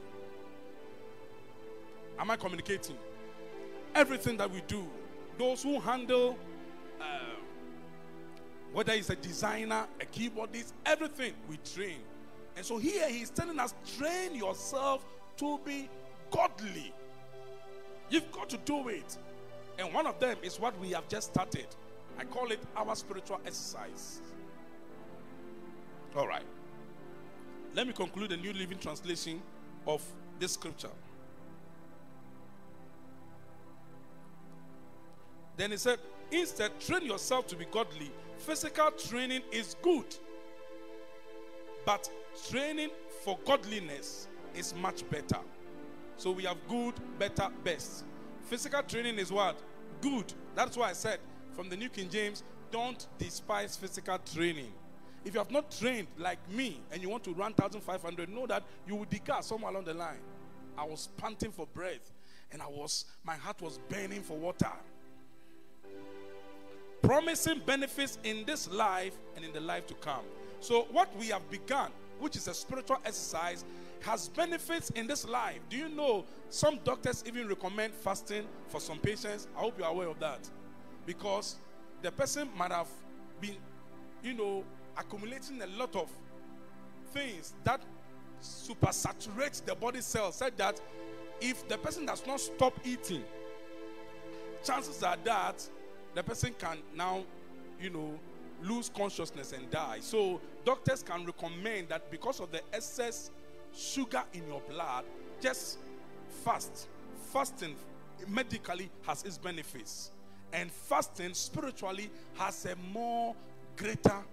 Am 2.19 2.31
I 2.31 2.37
communicating? 2.37 2.97
Everything 3.95 4.37
that 4.37 4.51
we 4.51 4.63
do 4.67 4.87
those 5.39 5.63
who 5.63 5.81
handle, 5.81 6.37
uh, 7.01 7.05
whether 8.73 8.93
it's 8.93 9.11
a 9.11 9.17
designer, 9.17 9.87
a 10.01 10.05
keyboardist, 10.07 10.73
everything 10.85 11.35
we 11.49 11.59
train. 11.59 12.01
And 12.57 12.65
so 12.65 12.79
here 12.79 13.09
he's 13.09 13.31
telling 13.31 13.59
us 13.59 13.75
train 13.99 14.35
yourself 14.35 15.05
to 15.39 15.59
be 15.65 15.89
godly. 16.31 16.93
You've 18.09 18.31
got 18.33 18.49
to 18.51 18.57
do 18.59 18.89
it. 18.89 19.19
And 19.79 19.93
one 19.93 20.07
of 20.07 20.19
them 20.21 20.39
is 20.43 20.59
what 20.59 20.79
we 20.81 20.91
have 20.91 21.09
just 21.09 21.33
started. 21.33 21.67
I 22.19 22.25
call 22.25 22.51
it 22.51 22.61
our 22.77 22.97
spiritual 22.97 23.41
exercise. 23.45 24.23
All 26.17 26.27
right. 26.27 26.45
Let 27.77 27.87
me 27.87 27.93
conclude 27.93 28.31
the 28.31 28.39
New 28.39 28.55
Living 28.55 28.79
Translation 28.79 29.43
of 29.87 30.03
this 30.39 30.53
scripture. 30.53 30.89
Then 35.59 35.73
he 35.73 35.77
said, 35.77 35.99
instead, 36.31 36.81
train 36.81 37.05
yourself 37.05 37.47
to 37.49 37.57
be 37.57 37.67
godly. 37.67 38.11
Physical 38.39 38.91
training 38.93 39.43
is 39.53 39.77
good, 39.83 40.17
but 41.85 42.09
training 42.51 42.91
for 43.23 43.39
godliness 43.45 44.29
is 44.55 44.75
much 44.75 45.09
better. 45.11 45.41
So 46.17 46.31
we 46.31 46.45
have 46.45 46.57
good, 46.69 46.95
better, 47.19 47.49
best. 47.63 48.05
Physical 48.41 48.83
training 48.85 49.19
is 49.19 49.31
what? 49.31 49.59
Good. 50.01 50.33
That's 50.55 50.79
why 50.79 50.91
I 50.91 50.93
said 50.95 51.19
from 51.53 51.69
the 51.69 51.77
New 51.77 51.91
King 51.91 52.09
James, 52.09 52.43
don't 52.71 53.07
despise 53.19 53.77
physical 53.77 54.19
training. 54.19 54.73
If 55.27 55.35
you 55.35 55.41
have 55.41 55.51
not 55.51 55.73
trained 55.73 56.07
like 56.17 56.39
me 56.53 56.81
and 56.93 57.03
you 57.03 57.09
want 57.09 57.25
to 57.25 57.33
run 57.33 57.53
1500, 57.57 58.29
know 58.29 58.47
that 58.47 58.63
you 58.87 58.95
will 58.95 59.07
decay 59.07 59.33
somewhere 59.41 59.73
along 59.73 59.85
the 59.85 59.93
line. 59.93 60.21
I 60.79 60.85
was 60.85 61.09
panting 61.17 61.51
for 61.51 61.67
breath 61.75 62.13
and 62.53 62.63
I 62.63 62.67
was 62.67 63.07
my 63.25 63.35
heart 63.35 63.61
was 63.61 63.81
burning 63.89 64.23
for 64.23 64.37
water. 64.37 64.71
Promising 67.03 67.61
benefits 67.67 68.19
in 68.23 68.45
this 68.47 68.71
life 68.71 69.15
and 69.35 69.45
in 69.45 69.53
the 69.53 69.61
life 69.61 69.89
to 69.89 69.95
come. 69.95 70.23
So 70.61 70.87
what 70.93 71.15
we 71.17 71.27
have 71.27 71.51
begun, 71.51 71.91
which 72.21 72.37
is 72.37 72.47
a 72.47 72.55
spiritual 72.55 72.99
exercise, 73.05 73.65
has 74.03 74.29
benefits 74.29 74.91
in 74.91 75.09
this 75.09 75.27
life. 75.27 75.59
Do 75.69 75.77
you 75.77 75.89
know 75.89 76.25
some 76.51 76.79
doctors 76.85 77.25
even 77.27 77.49
recommend 77.49 77.95
fasting 77.95 78.45
for 78.69 78.81
some 78.81 78.99
patients? 79.01 79.49
I 79.57 79.61
hope 79.61 79.77
you 79.77 79.85
are 79.85 79.91
aware 79.91 80.09
of 80.09 80.21
that. 80.21 80.49
Because 81.05 81.57
the 82.03 82.13
person 82.13 82.49
might 82.57 82.71
have 82.71 82.89
been, 83.41 83.57
you 84.23 84.33
know, 84.33 84.65
accumulating 84.97 85.63
a 85.63 85.67
lot 85.79 85.95
of 85.97 86.11
things 87.13 87.55
that 87.65 87.81
supersaturates 88.43 89.65
the 89.65 89.75
body 89.75 90.01
cells, 90.01 90.37
said 90.37 90.57
that 90.57 90.81
if 91.41 91.67
the 91.69 91.79
person 91.79 92.07
does 92.07 92.27
not 92.27 92.41
stop 92.41 92.79
eating, 92.85 93.25
chances 94.65 95.03
are 95.03 95.17
that 95.25 95.67
the 96.15 96.23
person 96.23 96.55
can 96.59 96.79
now, 96.95 97.23
you 97.81 97.91
know, 97.91 98.19
lose 98.63 98.89
consciousness 98.89 99.53
and 99.53 99.71
die. 99.71 99.99
So 100.01 100.41
doctors 100.65 101.03
can 101.03 101.27
recommend 101.27 101.89
that 101.91 102.11
because 102.11 102.41
of 102.41 102.51
the 102.51 102.63
excess 102.73 103.31
sugar 103.75 104.25
in 104.33 104.47
your 104.49 104.61
blood, 104.63 105.05
just 105.41 105.79
fast. 106.45 106.89
Fasting 107.33 107.77
medically 108.29 108.89
has 109.03 109.25
its 109.25 109.37
benefits, 109.37 110.11
and 110.53 110.71
fasting 110.71 111.35
spiritually 111.35 112.11
has 112.37 112.65
a 112.65 112.77
more 112.93 113.35
greater 113.77 114.25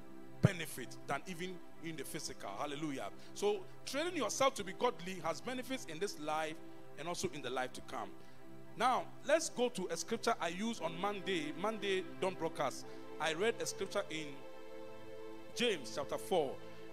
benefit 0.43 0.95
than 1.07 1.21
even 1.25 1.55
in 1.83 1.95
the 1.95 2.03
physical. 2.03 2.51
Hallelujah. 2.59 3.07
So, 3.33 3.61
training 3.85 4.15
yourself 4.15 4.53
to 4.55 4.63
be 4.63 4.73
godly 4.73 5.17
has 5.23 5.41
benefits 5.41 5.85
in 5.85 5.97
this 5.97 6.19
life 6.19 6.55
and 6.99 7.07
also 7.07 7.29
in 7.33 7.41
the 7.41 7.49
life 7.49 7.73
to 7.73 7.81
come. 7.81 8.09
Now, 8.77 9.03
let's 9.25 9.49
go 9.49 9.69
to 9.69 9.87
a 9.91 9.97
scripture 9.97 10.35
I 10.39 10.49
use 10.49 10.79
on 10.79 10.99
Monday, 10.99 11.53
Monday 11.59 12.03
Dawn 12.21 12.35
Broadcast. 12.35 12.85
I 13.19 13.33
read 13.33 13.55
a 13.61 13.65
scripture 13.65 14.03
in 14.09 14.27
James 15.55 15.93
chapter 15.95 16.17
4, 16.17 16.51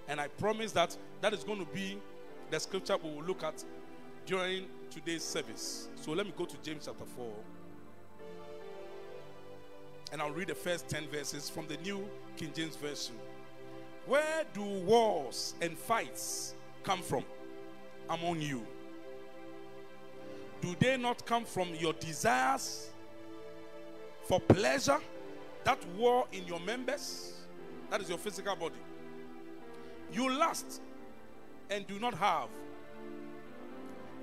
and 0.09 0.21
I 0.21 0.29
promise 0.29 0.73
that 0.73 0.97
that 1.21 1.33
is 1.33 1.45
going 1.45 1.59
to 1.59 1.73
be 1.73 1.99
the 2.51 2.61
scripture 2.61 2.97
we 2.97 3.11
will 3.11 3.25
look 3.25 3.43
at 3.43 3.65
during 4.27 4.67
today's 4.91 5.25
service. 5.25 5.89
So 5.97 6.13
let 6.13 6.27
me 6.27 6.33
go 6.37 6.45
to 6.45 6.57
James 6.63 6.87
chapter 6.87 7.05
4. 7.05 7.27
And 10.13 10.21
I'll 10.21 10.33
read 10.33 10.49
the 10.49 10.55
first 10.55 10.89
10 10.89 11.09
verses 11.09 11.49
from 11.49 11.67
the 11.69 11.77
New 11.79 12.07
King 12.37 12.51
James 12.55 12.77
Version. 12.77 13.15
Where 14.11 14.43
do 14.53 14.65
wars 14.65 15.55
and 15.61 15.79
fights 15.79 16.57
come 16.83 17.01
from 17.01 17.23
among 18.09 18.41
you? 18.41 18.67
Do 20.61 20.75
they 20.81 20.97
not 20.97 21.25
come 21.25 21.45
from 21.45 21.73
your 21.77 21.93
desires 21.93 22.91
for 24.25 24.41
pleasure 24.41 24.99
that 25.63 25.79
war 25.97 26.27
in 26.33 26.45
your 26.45 26.59
members? 26.59 27.35
That 27.89 28.01
is 28.01 28.09
your 28.09 28.19
physical 28.19 28.57
body. 28.57 28.75
You 30.13 30.29
lust 30.29 30.83
and 31.71 31.87
do 31.87 32.01
not 32.01 32.15
have. 32.15 32.49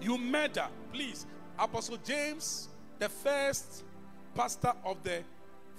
You 0.01 0.17
murder. 0.17 0.67
Please, 0.91 1.25
Apostle 1.57 1.97
James, 2.03 2.67
the 2.99 3.07
first 3.07 3.85
pastor 4.35 4.73
of 4.83 5.01
the 5.03 5.23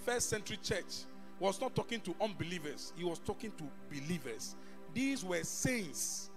first 0.07 0.31
century 0.31 0.59
church, 0.63 1.05
was 1.39 1.61
not 1.61 1.75
talking 1.75 2.01
to 2.01 2.15
unbelievers, 2.21 2.93
he 2.97 3.05
was 3.05 3.19
talking 3.19 3.53
to 3.59 3.65
believers. 3.91 4.55
These 4.95 5.25
were 5.25 5.43
saints. 5.43 6.31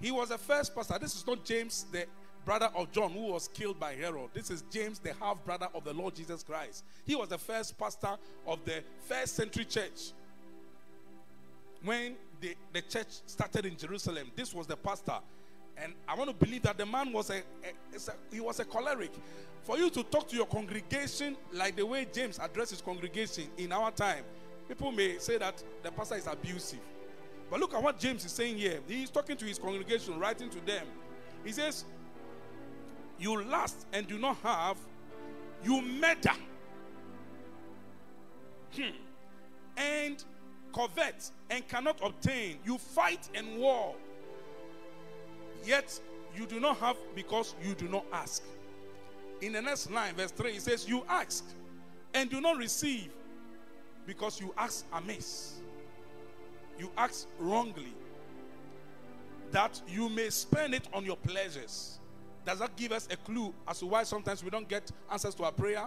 He 0.00 0.10
was 0.10 0.30
the 0.30 0.38
first 0.38 0.74
pastor. 0.74 0.98
This 0.98 1.14
is 1.14 1.26
not 1.26 1.44
James, 1.44 1.84
the 1.92 2.06
brother 2.44 2.70
of 2.74 2.90
John, 2.90 3.12
who 3.12 3.26
was 3.26 3.48
killed 3.48 3.78
by 3.78 3.92
Herod. 3.92 4.30
This 4.32 4.50
is 4.50 4.64
James, 4.70 4.98
the 4.98 5.12
half 5.20 5.44
brother 5.44 5.68
of 5.74 5.84
the 5.84 5.92
Lord 5.92 6.14
Jesus 6.14 6.42
Christ. 6.42 6.84
He 7.04 7.14
was 7.14 7.28
the 7.28 7.38
first 7.38 7.78
pastor 7.78 8.16
of 8.46 8.64
the 8.64 8.82
first 9.06 9.36
century 9.36 9.66
church. 9.66 10.12
When 11.84 12.16
the, 12.40 12.54
the 12.72 12.82
church 12.82 13.08
started 13.26 13.66
in 13.66 13.76
Jerusalem, 13.76 14.30
this 14.34 14.54
was 14.54 14.66
the 14.66 14.76
pastor. 14.76 15.18
And 15.76 15.92
I 16.08 16.14
want 16.14 16.30
to 16.30 16.44
believe 16.44 16.62
that 16.62 16.76
the 16.76 16.86
man 16.86 17.12
was 17.12 17.30
a, 17.30 17.36
a, 17.36 17.96
a, 17.96 18.34
he 18.34 18.40
was 18.40 18.60
a 18.60 18.64
choleric. 18.64 19.12
For 19.62 19.76
you 19.78 19.90
to 19.90 20.02
talk 20.02 20.28
to 20.28 20.36
your 20.36 20.46
congregation 20.46 21.36
like 21.52 21.76
the 21.76 21.84
way 21.84 22.06
James 22.12 22.38
addressed 22.42 22.70
his 22.70 22.80
congregation 22.80 23.44
in 23.58 23.72
our 23.72 23.90
time, 23.90 24.24
people 24.68 24.90
may 24.90 25.18
say 25.18 25.38
that 25.38 25.62
the 25.82 25.90
pastor 25.90 26.16
is 26.16 26.26
abusive. 26.26 26.80
But 27.50 27.60
look 27.60 27.74
at 27.74 27.82
what 27.82 27.98
James 27.98 28.24
is 28.24 28.32
saying 28.32 28.56
here. 28.56 28.80
He's 28.86 29.10
talking 29.10 29.36
to 29.36 29.44
his 29.44 29.58
congregation, 29.58 30.18
writing 30.18 30.48
to 30.50 30.60
them. 30.64 30.86
He 31.44 31.52
says, 31.52 31.84
You 33.18 33.42
lust 33.42 33.86
and 33.92 34.06
do 34.06 34.18
not 34.18 34.36
have, 34.38 34.76
you 35.64 35.82
murder. 35.82 36.32
Hmm. 38.74 38.90
And 39.76 40.24
covet 40.72 41.30
and 41.50 41.66
cannot 41.66 41.98
obtain. 42.02 42.58
You 42.64 42.78
fight 42.78 43.28
and 43.34 43.58
war. 43.58 43.94
Yet 45.64 45.98
you 46.36 46.46
do 46.46 46.60
not 46.60 46.78
have 46.78 46.96
because 47.14 47.54
you 47.62 47.74
do 47.74 47.88
not 47.88 48.04
ask. 48.12 48.42
In 49.40 49.52
the 49.52 49.62
next 49.62 49.90
line, 49.90 50.14
verse 50.14 50.32
3, 50.32 50.52
it 50.52 50.62
says, 50.62 50.88
You 50.88 51.04
ask 51.08 51.44
and 52.12 52.28
do 52.28 52.40
not 52.40 52.56
receive 52.58 53.10
because 54.06 54.40
you 54.40 54.52
ask 54.56 54.84
amiss. 54.92 55.60
You 56.78 56.90
ask 56.96 57.26
wrongly 57.38 57.94
that 59.50 59.80
you 59.88 60.08
may 60.08 60.30
spend 60.30 60.74
it 60.74 60.88
on 60.92 61.04
your 61.04 61.16
pleasures. 61.16 61.98
Does 62.46 62.58
that 62.60 62.74
give 62.76 62.92
us 62.92 63.08
a 63.10 63.16
clue 63.16 63.52
as 63.68 63.80
to 63.80 63.86
why 63.86 64.02
sometimes 64.02 64.42
we 64.42 64.50
don't 64.50 64.68
get 64.68 64.90
answers 65.10 65.34
to 65.36 65.44
our 65.44 65.52
prayer? 65.52 65.86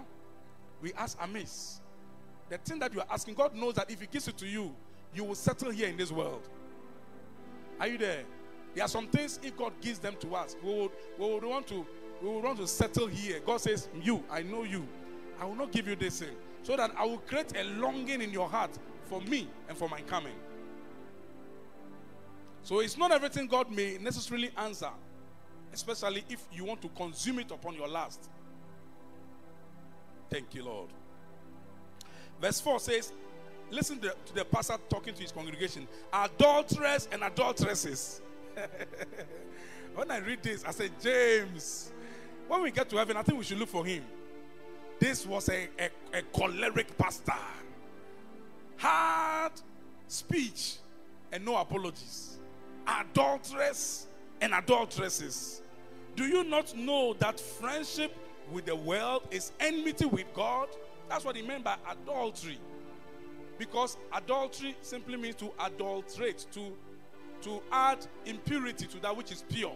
We 0.82 0.94
ask 0.94 1.18
amiss. 1.22 1.80
The 2.50 2.58
thing 2.58 2.80
that 2.80 2.94
you 2.94 3.00
are 3.00 3.08
asking, 3.10 3.36
God 3.36 3.56
knows 3.56 3.76
that 3.76 3.90
if 3.90 4.02
He 4.02 4.08
gives 4.08 4.28
it 4.28 4.38
to 4.38 4.48
you, 4.48 4.76
you 5.16 5.24
will 5.24 5.36
settle 5.36 5.72
here 5.72 5.88
in 5.88 5.98
this 5.98 6.12
world. 6.12 6.48
Are 7.80 7.88
you 7.88 7.98
there? 7.98 8.24
There 8.76 8.84
are 8.84 8.90
some 8.90 9.08
things, 9.08 9.40
if 9.44 9.56
God 9.56 9.74
gives 9.82 10.00
them 10.00 10.16
to 10.20 10.36
us, 10.36 10.56
we 10.64 10.74
would, 10.74 10.92
we 11.18 11.34
would 11.34 11.44
want 11.44 11.68
to 11.68 11.86
we 12.24 12.30
would 12.30 12.44
want 12.44 12.58
to 12.60 12.68
settle 12.68 13.08
here. 13.08 13.42
God 13.46 13.60
says, 13.60 13.90
You, 14.02 14.24
I 14.32 14.44
know 14.44 14.64
you. 14.64 14.88
I 15.40 15.46
will 15.46 15.56
not 15.56 15.74
give 15.74 15.88
you 15.88 15.96
this 15.96 16.22
thing. 16.22 16.36
So 16.64 16.78
that 16.78 16.92
I 16.98 17.04
will 17.06 17.18
create 17.18 17.52
a 17.58 17.64
longing 17.66 18.22
in 18.22 18.32
your 18.32 18.48
heart 18.48 18.72
for 19.04 19.20
me 19.22 19.50
and 19.68 19.78
for 19.78 19.90
my 19.90 20.00
coming. 20.02 20.36
So 22.62 22.80
it's 22.80 22.98
not 22.98 23.12
everything 23.12 23.48
God 23.48 23.70
may 23.70 23.98
necessarily 23.98 24.52
answer, 24.56 24.90
especially 25.74 26.24
if 26.30 26.46
you 26.54 26.64
want 26.64 26.82
to 26.84 26.88
consume 26.90 27.40
it 27.40 27.52
upon 27.52 27.76
your 27.76 27.90
last. 27.90 28.30
Thank 30.30 30.56
you, 30.56 30.64
Lord. 30.64 30.90
Verse 32.42 32.62
4 32.62 32.80
says, 32.80 33.12
Listen 33.70 34.00
to 34.00 34.10
the, 34.10 34.16
to 34.28 34.36
the 34.36 34.46
pastor 34.46 34.78
talking 34.88 35.14
to 35.14 35.22
his 35.22 35.32
congregation. 35.32 35.88
Adulterers 36.14 37.10
and 37.12 37.24
adulteresses. 37.24 38.22
when 39.96 40.12
I 40.12 40.20
read 40.20 40.44
this, 40.44 40.64
I 40.64 40.72
said, 40.72 40.92
James, 41.02 41.93
when 42.54 42.64
we 42.64 42.72
get 42.72 42.90
to 42.90 42.98
heaven, 42.98 43.18
I 43.18 43.24
think 43.24 43.38
we 43.38 43.44
should 43.44 43.60
look 43.60 43.70
for 43.70 43.86
him. 43.86 44.04
This 45.00 45.26
was 45.26 45.50
a, 45.50 45.68
a, 45.80 45.90
a 46.18 46.22
choleric 46.34 46.98
pastor. 46.98 47.34
Hard 48.78 49.54
speech 50.08 50.78
and 51.32 51.44
no 51.46 51.58
apologies. 51.58 52.40
Adulterers 52.88 54.08
and 54.42 54.54
adulteresses. 54.54 55.62
Do 56.16 56.26
you 56.26 56.44
not 56.44 56.76
know 56.76 57.14
that 57.20 57.40
friendship 57.40 58.16
with 58.52 58.66
the 58.66 58.76
world 58.76 59.24
is 59.32 59.52
enmity 59.60 60.06
with 60.06 60.32
God. 60.34 60.70
That's 61.10 61.26
what 61.26 61.36
he 61.36 61.42
meant 61.42 61.64
by 61.64 61.76
adultery. 61.90 62.60
Because 63.58 63.98
adultery 64.14 64.76
simply 64.82 65.18
means 65.18 65.36
to 65.36 65.52
adulterate, 65.60 66.46
to, 66.54 66.74
to 67.42 67.62
add 67.72 68.06
impurity 68.26 68.88
to 68.88 69.00
that 69.02 69.16
which 69.16 69.32
is 69.32 69.44
pure. 69.50 69.76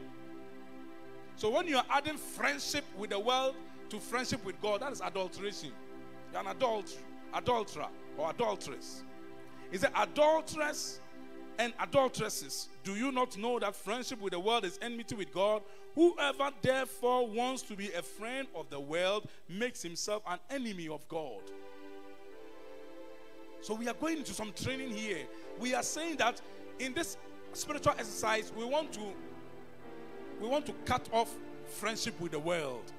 So 1.38 1.52
when 1.52 1.68
you 1.68 1.78
are 1.78 1.86
adding 1.92 2.18
friendship 2.18 2.84
with 2.98 3.12
the 3.12 3.20
world 3.20 3.56
to 3.90 4.00
friendship 4.00 4.44
with 4.44 4.60
God, 4.60 4.82
that 4.82 4.92
is 4.92 5.02
adulteration. 5.02 5.72
You're 6.32 6.42
an 6.42 6.48
adulterer, 6.48 7.00
adulterer 7.34 7.88
or 8.18 8.32
adulteress. 8.32 9.04
Is 9.72 9.84
it 9.84 9.92
adulteress 9.96 11.00
and 11.60 11.74
adulteresses? 11.80 12.70
Do 12.84 12.96
you 12.96 13.12
not 13.12 13.38
know 13.38 13.60
that 13.60 13.76
friendship 13.76 14.20
with 14.20 14.34
the 14.34 14.40
world 14.40 14.66
is 14.66 14.80
enmity 14.82 15.14
with 15.14 15.32
God? 15.32 15.62
Whoever 15.94 16.50
therefore 16.64 17.28
wants 17.28 17.62
to 17.64 17.76
be 17.76 17.92
a 17.92 18.02
friend 18.02 18.48
of 18.56 18.70
the 18.72 18.80
world 18.80 19.28
makes 19.48 19.84
himself 19.84 20.24
an 20.28 20.40
enemy 20.50 20.88
of 20.90 21.08
God. 21.08 21.42
So 23.62 23.76
we 23.76 23.88
are 23.88 23.94
going 23.94 24.18
into 24.18 24.34
some 24.34 24.54
training 24.54 24.90
here. 24.90 25.20
We 25.60 25.76
are 25.76 25.84
saying 25.84 26.18
that 26.18 26.42
in 26.80 26.94
this 26.94 27.18
spiritual 27.54 27.94
exercise, 27.94 28.52
we 28.56 28.66
want 28.66 28.92
to 28.94 29.02
we 30.42 30.48
want 30.48 30.66
to 30.68 30.74
cut 30.86 31.08
off 31.12 31.34
friendship 31.66 32.20
with 32.20 32.32
the 32.32 32.40
world. 32.40 32.92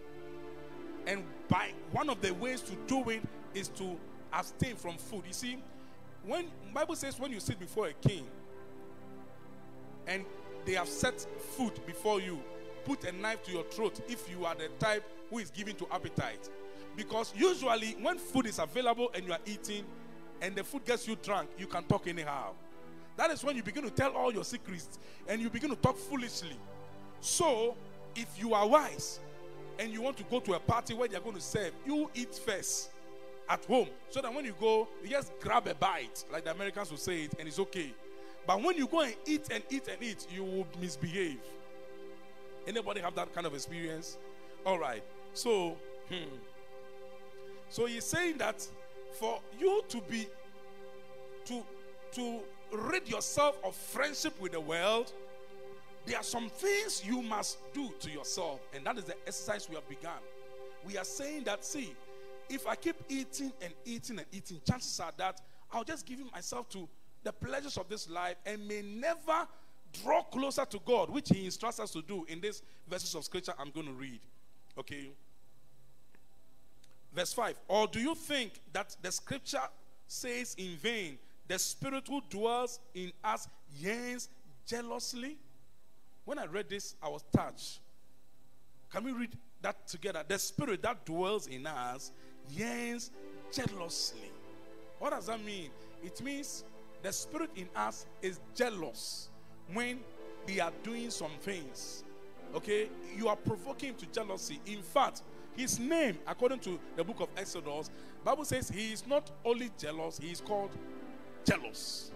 And 1.06 1.24
by 1.48 1.70
one 1.92 2.10
of 2.10 2.20
the 2.20 2.34
ways 2.34 2.60
to 2.62 2.76
do 2.86 3.08
it 3.10 3.22
is 3.54 3.68
to 3.68 3.98
abstain 4.32 4.76
from 4.76 4.96
food. 4.96 5.24
You 5.26 5.32
see, 5.32 5.58
when 6.24 6.46
Bible 6.74 6.96
says 6.96 7.18
when 7.18 7.32
you 7.32 7.40
sit 7.40 7.58
before 7.58 7.86
a 7.88 7.92
king 7.94 8.26
and 10.06 10.24
they 10.66 10.72
have 10.74 10.88
set 10.88 11.26
food 11.56 11.72
before 11.86 12.20
you, 12.20 12.38
put 12.84 13.04
a 13.04 13.12
knife 13.12 13.42
to 13.44 13.52
your 13.52 13.64
throat 13.64 14.00
if 14.08 14.28
you 14.30 14.44
are 14.44 14.54
the 14.54 14.68
type 14.78 15.04
who 15.30 15.38
is 15.38 15.50
given 15.50 15.74
to 15.76 15.86
appetite. 15.92 16.48
Because 16.96 17.32
usually 17.36 17.96
when 18.00 18.18
food 18.18 18.46
is 18.46 18.58
available 18.58 19.10
and 19.14 19.26
you 19.26 19.32
are 19.32 19.38
eating 19.46 19.84
and 20.42 20.54
the 20.54 20.64
food 20.64 20.84
gets 20.84 21.06
you 21.06 21.16
drunk, 21.22 21.50
you 21.58 21.66
can 21.66 21.84
talk 21.84 22.06
anyhow. 22.06 22.52
That 23.16 23.30
is 23.30 23.42
when 23.42 23.56
you 23.56 23.62
begin 23.62 23.82
to 23.84 23.90
tell 23.90 24.12
all 24.12 24.32
your 24.32 24.44
secrets 24.44 24.98
and 25.26 25.40
you 25.40 25.50
begin 25.50 25.70
to 25.70 25.76
talk 25.76 25.96
foolishly. 25.96 26.56
So, 27.20 27.74
if 28.14 28.38
you 28.38 28.54
are 28.54 28.66
wise 28.66 29.20
and 29.78 29.92
you 29.92 30.02
want 30.02 30.16
to 30.16 30.24
go 30.24 30.40
to 30.40 30.54
a 30.54 30.60
party 30.60 30.94
where 30.94 31.08
they're 31.08 31.20
going 31.20 31.36
to 31.36 31.40
serve, 31.40 31.72
you 31.86 32.10
eat 32.14 32.34
first 32.34 32.90
at 33.48 33.64
home 33.64 33.88
so 34.10 34.20
that 34.20 34.32
when 34.32 34.44
you 34.44 34.54
go, 34.60 34.88
you 35.02 35.10
just 35.10 35.32
grab 35.40 35.66
a 35.66 35.74
bite, 35.74 36.24
like 36.32 36.44
the 36.44 36.50
Americans 36.50 36.90
will 36.90 36.98
say 36.98 37.24
it, 37.24 37.34
and 37.38 37.48
it's 37.48 37.58
okay. 37.58 37.92
But 38.46 38.62
when 38.62 38.76
you 38.76 38.86
go 38.86 39.02
and 39.02 39.14
eat 39.26 39.48
and 39.50 39.62
eat 39.70 39.88
and 39.88 40.02
eat, 40.02 40.26
you 40.34 40.44
will 40.44 40.66
misbehave. 40.80 41.40
Anybody 42.66 43.00
have 43.00 43.14
that 43.14 43.34
kind 43.34 43.46
of 43.46 43.54
experience? 43.54 44.18
All 44.64 44.78
right. 44.78 45.02
So, 45.34 45.76
hmm. 46.08 46.34
So 47.70 47.86
he's 47.86 48.04
saying 48.04 48.38
that 48.38 48.66
for 49.18 49.40
you 49.58 49.82
to 49.88 50.00
be 50.02 50.28
to 51.46 51.62
to 52.12 52.40
rid 52.72 53.08
yourself 53.08 53.58
of 53.64 53.74
friendship 53.74 54.38
with 54.40 54.52
the 54.52 54.60
world, 54.60 55.12
there 56.08 56.16
are 56.16 56.24
some 56.24 56.48
things 56.48 57.04
you 57.04 57.20
must 57.20 57.58
do 57.74 57.90
to 58.00 58.10
yourself, 58.10 58.60
and 58.74 58.84
that 58.86 58.96
is 58.96 59.04
the 59.04 59.14
exercise 59.26 59.68
we 59.68 59.74
have 59.74 59.88
begun. 59.88 60.18
We 60.84 60.96
are 60.96 61.04
saying 61.04 61.44
that, 61.44 61.64
see, 61.64 61.94
if 62.48 62.66
I 62.66 62.76
keep 62.76 62.96
eating 63.10 63.52
and 63.60 63.74
eating 63.84 64.18
and 64.18 64.26
eating, 64.32 64.60
chances 64.66 64.98
are 65.00 65.12
that 65.18 65.42
I'll 65.70 65.84
just 65.84 66.06
give 66.06 66.18
myself 66.32 66.70
to 66.70 66.88
the 67.24 67.32
pleasures 67.32 67.76
of 67.76 67.90
this 67.90 68.08
life 68.08 68.36
and 68.46 68.66
may 68.66 68.80
never 68.80 69.46
draw 70.02 70.22
closer 70.22 70.64
to 70.64 70.80
God, 70.86 71.10
which 71.10 71.28
He 71.28 71.44
instructs 71.44 71.78
us 71.78 71.90
to 71.90 72.00
do 72.00 72.24
in 72.28 72.40
these 72.40 72.62
verses 72.88 73.14
of 73.14 73.24
scripture 73.24 73.52
I'm 73.58 73.70
going 73.70 73.86
to 73.86 73.92
read. 73.92 74.20
Okay. 74.78 75.10
Verse 77.14 77.34
5 77.34 77.58
Or 77.68 77.86
do 77.86 78.00
you 78.00 78.14
think 78.14 78.52
that 78.72 78.96
the 79.02 79.12
scripture 79.12 79.60
says 80.06 80.54
in 80.56 80.76
vain, 80.76 81.18
the 81.48 81.58
spirit 81.58 82.08
who 82.08 82.22
dwells 82.30 82.80
in 82.94 83.12
us 83.22 83.46
yearns 83.78 84.30
jealously? 84.66 85.36
When 86.28 86.38
I 86.38 86.44
read 86.44 86.68
this, 86.68 86.94
I 87.02 87.08
was 87.08 87.24
touched. 87.34 87.80
Can 88.92 89.02
we 89.02 89.12
read 89.12 89.30
that 89.62 89.88
together? 89.88 90.22
The 90.28 90.38
spirit 90.38 90.82
that 90.82 91.06
dwells 91.06 91.46
in 91.46 91.66
us 91.66 92.12
yearns 92.50 93.10
jealously. 93.50 94.30
What 94.98 95.14
does 95.14 95.24
that 95.28 95.42
mean? 95.42 95.70
It 96.04 96.20
means 96.20 96.64
the 97.02 97.14
spirit 97.14 97.48
in 97.56 97.66
us 97.74 98.04
is 98.20 98.40
jealous 98.54 99.30
when 99.72 100.00
we 100.46 100.60
are 100.60 100.70
doing 100.82 101.08
some 101.08 101.30
things. 101.40 102.04
Okay? 102.54 102.90
You 103.16 103.28
are 103.28 103.36
provoking 103.36 103.94
to 103.94 104.04
jealousy. 104.04 104.60
In 104.66 104.82
fact, 104.82 105.22
his 105.56 105.78
name, 105.78 106.18
according 106.26 106.58
to 106.58 106.78
the 106.94 107.04
book 107.04 107.20
of 107.20 107.28
Exodus, 107.38 107.88
Bible 108.22 108.44
says 108.44 108.68
he 108.68 108.92
is 108.92 109.06
not 109.06 109.30
only 109.46 109.70
jealous, 109.78 110.18
he 110.18 110.30
is 110.30 110.42
called 110.42 110.72
jealous. 111.46 112.10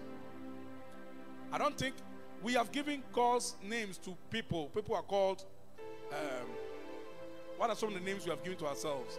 I 1.50 1.56
don't 1.56 1.78
think 1.78 1.94
we 2.42 2.54
have 2.54 2.72
given 2.72 3.02
God's 3.12 3.56
names 3.62 3.98
to 3.98 4.16
people. 4.30 4.66
People 4.74 4.96
are 4.96 5.02
called. 5.02 5.44
Um, 6.10 6.48
what 7.56 7.70
are 7.70 7.76
some 7.76 7.90
of 7.90 7.94
the 7.94 8.00
names 8.00 8.24
we 8.24 8.30
have 8.30 8.42
given 8.42 8.58
to 8.58 8.66
ourselves? 8.66 9.18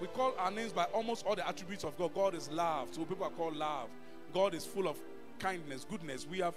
We 0.00 0.06
call 0.08 0.34
our 0.38 0.50
names 0.50 0.72
by 0.72 0.84
almost 0.84 1.26
all 1.26 1.34
the 1.34 1.46
attributes 1.46 1.84
of 1.84 1.96
God. 1.98 2.14
God 2.14 2.34
is 2.34 2.50
love, 2.50 2.88
so 2.92 3.04
people 3.04 3.24
are 3.24 3.30
called 3.30 3.56
love. 3.56 3.88
God 4.32 4.54
is 4.54 4.64
full 4.64 4.88
of 4.88 4.96
kindness, 5.38 5.84
goodness. 5.88 6.26
We 6.26 6.38
have, 6.38 6.54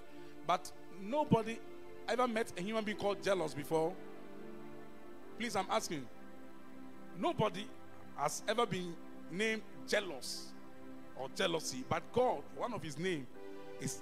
but 0.47 0.71
nobody 1.01 1.57
ever 2.07 2.27
met 2.27 2.53
a 2.57 2.61
human 2.61 2.83
being 2.83 2.97
called 2.97 3.23
jealous 3.23 3.53
before. 3.53 3.93
Please, 5.39 5.55
I'm 5.55 5.67
asking. 5.69 6.05
Nobody 7.17 7.65
has 8.17 8.43
ever 8.47 8.65
been 8.65 8.95
named 9.31 9.61
jealous 9.87 10.47
or 11.17 11.29
jealousy, 11.35 11.83
but 11.89 12.03
God, 12.13 12.41
one 12.55 12.73
of 12.73 12.83
His 12.83 12.97
name 12.97 13.25
is. 13.79 14.01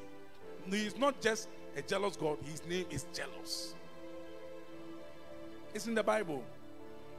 He 0.70 0.86
is 0.86 0.98
not 0.98 1.20
just 1.20 1.50
a 1.76 1.82
jealous 1.82 2.16
God. 2.16 2.38
His 2.44 2.66
name 2.66 2.86
is 2.90 3.06
jealous. 3.14 3.76
It's 5.74 5.88
in 5.88 5.96
the 5.96 6.04
Bible. 6.04 6.44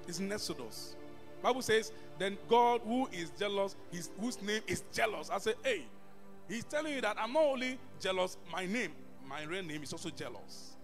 It's 0.07 0.21
in 0.21 0.31
Exodus. 0.31 0.95
Bible 1.43 1.63
says, 1.63 1.93
then 2.19 2.39
God 2.49 2.81
who 2.85 3.07
is 3.13 3.31
jealous, 3.39 3.77
his 3.91 4.11
whose 4.19 4.41
name 4.41 4.63
is 4.67 4.83
jealous. 4.93 5.29
I 5.31 5.39
say, 5.39 5.55
hey, 5.63 5.83
he's 6.49 6.65
telling 6.65 6.95
you 6.95 7.01
that 7.03 7.17
I'm 7.19 7.33
not 7.33 7.45
only 7.45 7.79
jealous, 8.01 8.39
my 8.51 8.65
name, 8.65 8.93
my 9.29 9.43
real 9.45 9.63
name 9.63 9.83
is 9.83 9.93
also 9.93 10.11
jealous. 10.11 10.77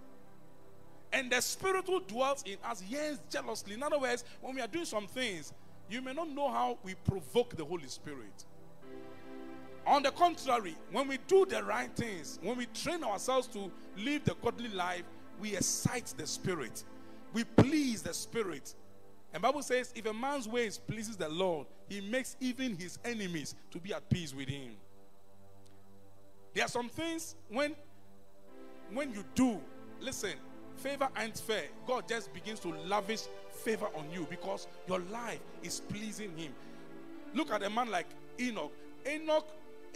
And 1.12 1.30
the 1.30 1.40
spirit 1.40 1.86
who 1.86 2.00
dwells 2.00 2.42
in 2.46 2.56
us 2.64 2.82
yearns 2.82 3.20
jealously. 3.30 3.74
In 3.74 3.82
other 3.82 3.98
words, 3.98 4.24
when 4.40 4.54
we 4.54 4.60
are 4.60 4.68
doing 4.68 4.84
some 4.84 5.06
things, 5.06 5.52
you 5.88 6.02
may 6.02 6.12
not 6.12 6.28
know 6.28 6.50
how 6.50 6.78
we 6.84 6.94
provoke 6.94 7.56
the 7.56 7.64
Holy 7.64 7.88
Spirit. 7.88 8.44
On 9.86 10.02
the 10.02 10.10
contrary, 10.10 10.76
when 10.92 11.08
we 11.08 11.18
do 11.26 11.46
the 11.46 11.62
right 11.62 11.90
things, 11.96 12.38
when 12.42 12.56
we 12.56 12.66
train 12.66 13.02
ourselves 13.02 13.46
to 13.48 13.70
live 13.96 14.24
the 14.24 14.34
godly 14.42 14.68
life, 14.68 15.02
we 15.40 15.56
excite 15.56 16.14
the 16.16 16.26
spirit. 16.26 16.84
We 17.32 17.44
please 17.44 18.02
the 18.02 18.12
spirit. 18.12 18.74
And 19.32 19.42
Bible 19.42 19.62
says, 19.62 19.92
if 19.94 20.06
a 20.06 20.12
man's 20.12 20.48
ways 20.48 20.78
pleases 20.78 21.16
the 21.16 21.28
Lord, 21.28 21.66
he 21.88 22.00
makes 22.00 22.36
even 22.40 22.76
his 22.76 22.98
enemies 23.04 23.54
to 23.70 23.78
be 23.78 23.94
at 23.94 24.08
peace 24.10 24.34
with 24.34 24.48
him. 24.48 24.72
There 26.54 26.64
are 26.64 26.68
some 26.68 26.88
things 26.88 27.36
when 27.48 27.74
when 28.92 29.12
you 29.14 29.24
do, 29.36 29.60
listen, 30.00 30.32
favor 30.76 31.08
ain't 31.16 31.38
fair. 31.38 31.64
God 31.86 32.08
just 32.08 32.32
begins 32.34 32.58
to 32.60 32.74
lavish 32.86 33.22
favor 33.52 33.86
on 33.94 34.10
you 34.12 34.26
because 34.28 34.66
your 34.88 34.98
life 35.12 35.38
is 35.62 35.80
pleasing 35.80 36.36
him. 36.36 36.52
Look 37.34 37.52
at 37.52 37.62
a 37.62 37.70
man 37.70 37.88
like 37.88 38.08
Enoch. 38.40 38.72
Enoch 39.06 39.46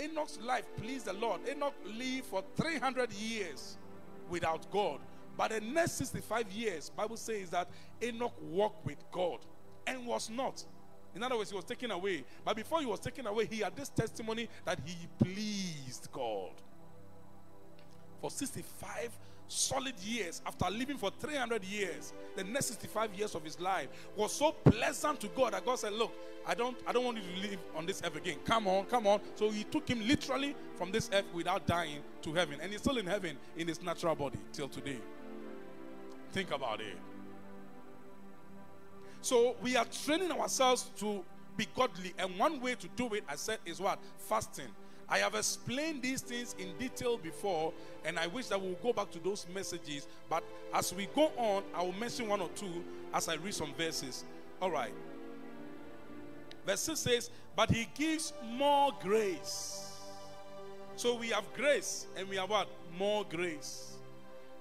Enoch's 0.01 0.39
life 0.41 0.65
pleased 0.77 1.07
the 1.07 1.13
Lord. 1.13 1.41
Enoch 1.49 1.75
lived 1.85 2.27
for 2.27 2.43
300 2.57 3.13
years 3.13 3.79
without 4.29 4.71
God. 4.71 5.01
But 5.37 5.51
the 5.51 5.61
next 5.61 5.93
65 5.93 6.51
years, 6.53 6.91
Bible 6.91 7.17
says 7.17 7.51
that 7.51 7.69
Enoch 8.03 8.35
walked 8.41 8.87
with 8.87 9.03
God 9.11 9.41
and 9.87 10.07
was 10.07 10.31
not. 10.31 10.65
In 11.15 11.23
other 11.23 11.37
words, 11.37 11.51
he 11.51 11.57
was 11.57 11.65
taken 11.65 11.91
away. 11.91 12.25
But 12.45 12.57
before 12.57 12.81
he 12.81 12.87
was 12.87 13.01
taken 13.01 13.27
away, 13.27 13.47
he 13.47 13.61
had 13.61 13.77
this 13.77 13.89
testimony 13.89 14.49
that 14.65 14.81
he 14.85 14.95
pleased 15.23 16.09
God. 16.13 16.53
For 18.21 18.31
65 18.31 19.11
solid 19.49 19.99
years, 20.01 20.43
after 20.47 20.71
living 20.71 20.97
for 20.97 21.11
300 21.19 21.65
years, 21.65 22.13
the 22.37 22.45
next 22.45 22.67
65 22.67 23.15
years 23.15 23.35
of 23.35 23.45
his 23.45 23.61
life 23.61 23.89
was 24.17 24.33
so 24.33 24.53
pleasant 24.53 25.21
to 25.21 25.29
God 25.29 25.53
that 25.53 25.65
God 25.65 25.79
said, 25.79 25.93
Look, 25.93 26.13
I 26.47 26.55
don't, 26.55 26.77
I 26.87 26.93
don't 26.93 27.05
want 27.05 27.19
you 27.19 27.23
to 27.23 27.49
live 27.49 27.59
on 27.75 27.87
this 27.87 28.03
earth 28.05 28.17
again. 28.17 28.39
Come 28.45 28.67
on, 28.69 28.85
come 28.87 29.07
on. 29.07 29.21
So 29.35 29.51
he 29.51 29.65
took 29.65 29.89
him 29.89 30.07
literally 30.07 30.55
from 30.77 30.93
this 30.93 31.09
earth 31.13 31.25
without 31.33 31.67
dying 31.67 32.01
to 32.23 32.35
heaven. 32.35 32.59
And 32.61 32.71
he's 32.71 32.81
still 32.81 32.99
in 32.99 33.07
heaven 33.07 33.37
in 33.57 33.69
his 33.69 33.83
natural 33.83 34.15
body 34.15 34.39
till 34.53 34.69
today. 34.69 34.99
Think 36.33 36.51
about 36.51 36.81
it. 36.81 36.99
So 39.23 39.57
we 39.63 39.77
are 39.77 39.87
training 39.87 40.33
ourselves 40.33 40.91
to 40.99 41.25
be 41.57 41.67
godly. 41.75 42.13
And 42.19 42.39
one 42.39 42.61
way 42.61 42.75
to 42.75 42.89
do 42.89 43.15
it, 43.15 43.25
I 43.29 43.37
said, 43.37 43.59
is 43.65 43.81
what? 43.81 43.99
Fasting. 44.19 44.69
I 45.09 45.19
have 45.19 45.35
explained 45.35 46.03
these 46.03 46.23
things 46.23 46.55
in 46.59 46.77
detail 46.79 47.19
before, 47.19 47.73
and 48.05 48.19
I 48.19 48.27
wish 48.27 48.47
that 48.47 48.61
we'll 48.61 48.75
go 48.83 48.93
back 48.93 49.11
to 49.13 49.19
those 49.19 49.47
messages. 49.53 50.07
But 50.29 50.45
as 50.73 50.95
we 50.95 51.07
go 51.15 51.31
on, 51.37 51.63
I 51.75 51.83
will 51.83 51.93
mention 51.93 52.29
one 52.29 52.41
or 52.41 52.49
two 52.57 52.85
as 53.13 53.29
I 53.29 53.35
read 53.35 53.55
some 53.55 53.75
verses. 53.75 54.25
All 54.61 54.71
right. 54.71 54.95
Verse 56.67 56.81
6 56.81 56.99
says, 57.01 57.31
But 57.55 57.71
he 57.71 57.89
gives 57.95 58.33
more 58.45 58.93
grace. 59.03 59.93
So 60.97 61.17
we 61.17 61.29
have 61.29 61.45
grace 61.55 62.07
and 62.17 62.29
we 62.29 62.37
have 62.37 62.51
what? 62.51 62.69
More 62.97 63.25
grace. 63.25 63.97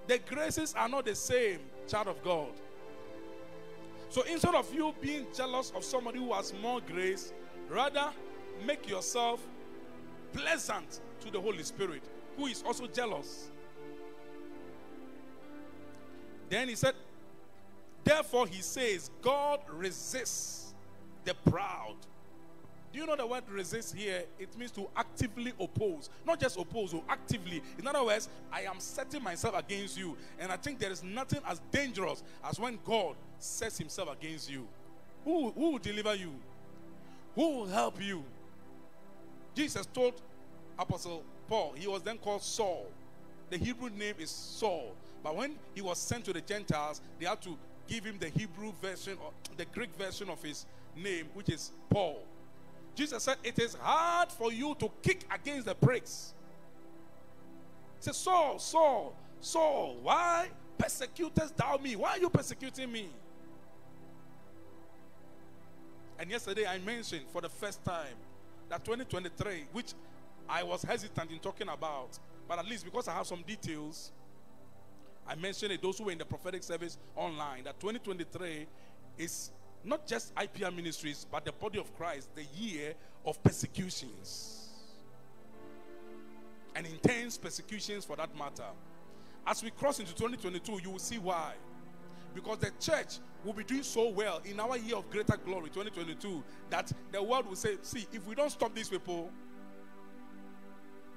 The 0.08 0.20
graces 0.20 0.74
are 0.78 0.90
not 0.90 1.06
the 1.06 1.16
same, 1.16 1.60
child 1.88 2.08
of 2.08 2.22
God. 2.24 2.50
So 4.10 4.24
instead 4.24 4.54
of 4.54 4.72
you 4.74 4.94
being 5.00 5.26
jealous 5.36 5.72
of 5.76 5.84
somebody 5.84 6.20
who 6.20 6.34
has 6.34 6.54
more 6.62 6.82
grace, 6.82 7.32
rather 7.70 8.10
make 8.66 8.90
yourself 8.90 9.40
pleasant 10.34 11.00
to 11.22 11.32
the 11.32 11.40
Holy 11.40 11.64
Spirit, 11.64 12.04
who 12.38 12.48
is 12.48 12.64
also 12.64 12.88
jealous. 12.88 13.50
Then 16.50 16.70
he 16.70 16.76
said, 16.76 16.96
Therefore, 18.04 18.48
he 18.48 18.62
says, 18.62 19.10
God 19.22 19.62
resists 19.70 20.74
the 21.24 21.34
proud. 21.50 21.96
Do 22.92 23.00
you 23.00 23.08
know 23.08 23.16
the 23.16 23.26
word 23.26 23.44
resist 23.50 23.96
here? 23.96 24.24
It 24.38 24.56
means 24.56 24.70
to 24.72 24.88
actively 24.96 25.52
oppose. 25.60 26.12
Not 26.28 26.40
just 26.40 26.60
oppose, 26.60 26.94
or 26.94 27.02
actively. 27.10 27.64
In 27.80 27.88
other 27.88 28.04
words, 28.04 28.30
I 28.52 28.62
am 28.62 28.80
setting 28.80 29.24
myself 29.24 29.58
against 29.58 29.98
you. 29.98 30.16
And 30.38 30.52
I 30.52 30.58
think 30.58 30.78
there 30.78 30.92
is 30.92 31.02
nothing 31.02 31.40
as 31.48 31.60
dangerous 31.72 32.24
as 32.44 32.60
when 32.60 32.78
God 32.86 33.16
sets 33.40 33.80
himself 33.80 34.10
against 34.12 34.52
you. 34.52 34.68
Who, 35.24 35.52
who 35.52 35.72
will 35.72 35.80
deliver 35.80 36.14
you? 36.14 36.34
Who 37.34 37.58
will 37.58 37.68
help 37.68 38.00
you? 38.00 38.24
Jesus 39.56 39.86
told 39.94 40.22
Apostle 40.78 41.24
Paul, 41.48 41.74
he 41.76 41.88
was 41.88 42.02
then 42.02 42.18
called 42.18 42.42
Saul. 42.42 42.88
The 43.50 43.58
Hebrew 43.58 43.90
name 43.90 44.16
is 44.20 44.30
Saul. 44.30 44.96
But 45.24 45.36
when 45.36 45.56
he 45.74 45.82
was 45.82 45.98
sent 46.00 46.26
to 46.26 46.34
the 46.34 46.42
Gentiles, 46.42 47.02
they 47.20 47.26
had 47.26 47.42
to 47.44 47.58
give 47.88 48.04
him 48.04 48.18
the 48.20 48.30
Hebrew 48.30 48.74
version 48.82 49.18
or 49.24 49.32
the 49.58 49.66
Greek 49.66 49.96
version 49.96 50.30
of 50.30 50.42
his 50.42 50.66
name, 50.96 51.28
which 51.34 51.50
is 51.50 51.72
Paul. 51.90 52.24
Jesus 52.96 53.24
said, 53.24 53.38
It 53.44 53.60
is 53.60 53.76
hard 53.76 54.32
for 54.32 54.52
you 54.52 54.76
to 54.80 54.90
kick 55.02 55.26
against 55.34 55.66
the 55.66 55.76
pricks. 55.76 56.34
He 58.00 58.06
said, 58.06 58.16
Saul, 58.16 58.60
Saul, 58.60 59.16
Saul, 59.40 59.98
why 60.02 60.48
persecutest 60.78 61.56
thou 61.58 61.78
me? 61.78 61.96
Why 61.96 62.12
are 62.12 62.20
you 62.20 62.30
persecuting 62.30 62.92
me? 62.92 63.10
And 66.20 66.30
yesterday 66.30 66.66
I 66.66 66.78
mentioned 66.80 67.26
for 67.32 67.42
the 67.42 67.50
first 67.50 67.84
time 67.84 68.16
that 68.74 68.84
2023, 68.86 69.66
which 69.72 69.94
I 70.50 70.64
was 70.64 70.82
hesitant 70.82 71.30
in 71.30 71.38
talking 71.38 71.70
about, 71.70 72.18
but 72.48 72.58
at 72.58 72.66
least 72.66 72.86
because 72.86 73.08
I 73.08 73.14
have 73.14 73.28
some 73.28 73.44
details, 73.44 74.12
I 75.28 75.36
mentioned 75.36 75.72
it, 75.72 75.82
those 75.82 76.00
who 76.00 76.06
were 76.06 76.12
in 76.12 76.18
the 76.18 76.26
prophetic 76.26 76.64
service 76.64 76.98
online, 77.16 77.66
that 77.66 77.80
2023 77.80 78.66
is 79.20 79.52
not 79.84 80.08
just 80.08 80.34
IPR 80.34 80.76
ministries, 80.76 81.28
but 81.32 81.46
the 81.46 81.52
body 81.52 81.78
of 81.78 81.96
Christ, 81.96 82.30
the 82.34 82.46
year 82.56 82.96
of 83.24 83.42
persecutions. 83.44 84.70
And 86.76 86.88
intense 86.88 87.38
persecutions 87.38 88.06
for 88.06 88.16
that 88.16 88.36
matter. 88.36 88.66
As 89.46 89.62
we 89.62 89.70
cross 89.70 90.00
into 90.00 90.16
2022, 90.16 90.80
you 90.82 90.90
will 90.90 91.00
see 91.00 91.20
why. 91.20 91.54
Because 92.34 92.58
the 92.60 92.72
church 92.80 93.20
will 93.44 93.54
be 93.54 93.64
doing 93.64 93.84
so 93.84 94.10
well 94.10 94.42
in 94.46 94.60
our 94.60 94.78
year 94.78 94.98
of 94.98 95.10
greater 95.10 95.38
glory, 95.38 95.70
2022, 95.70 96.44
that 96.70 96.92
the 97.12 97.22
world 97.22 97.48
will 97.48 97.56
say, 97.56 97.78
see, 97.82 98.08
if 98.12 98.26
we 98.26 98.36
don't 98.36 98.52
stop 98.52 98.74
these 98.74 98.90
people, 98.90 99.30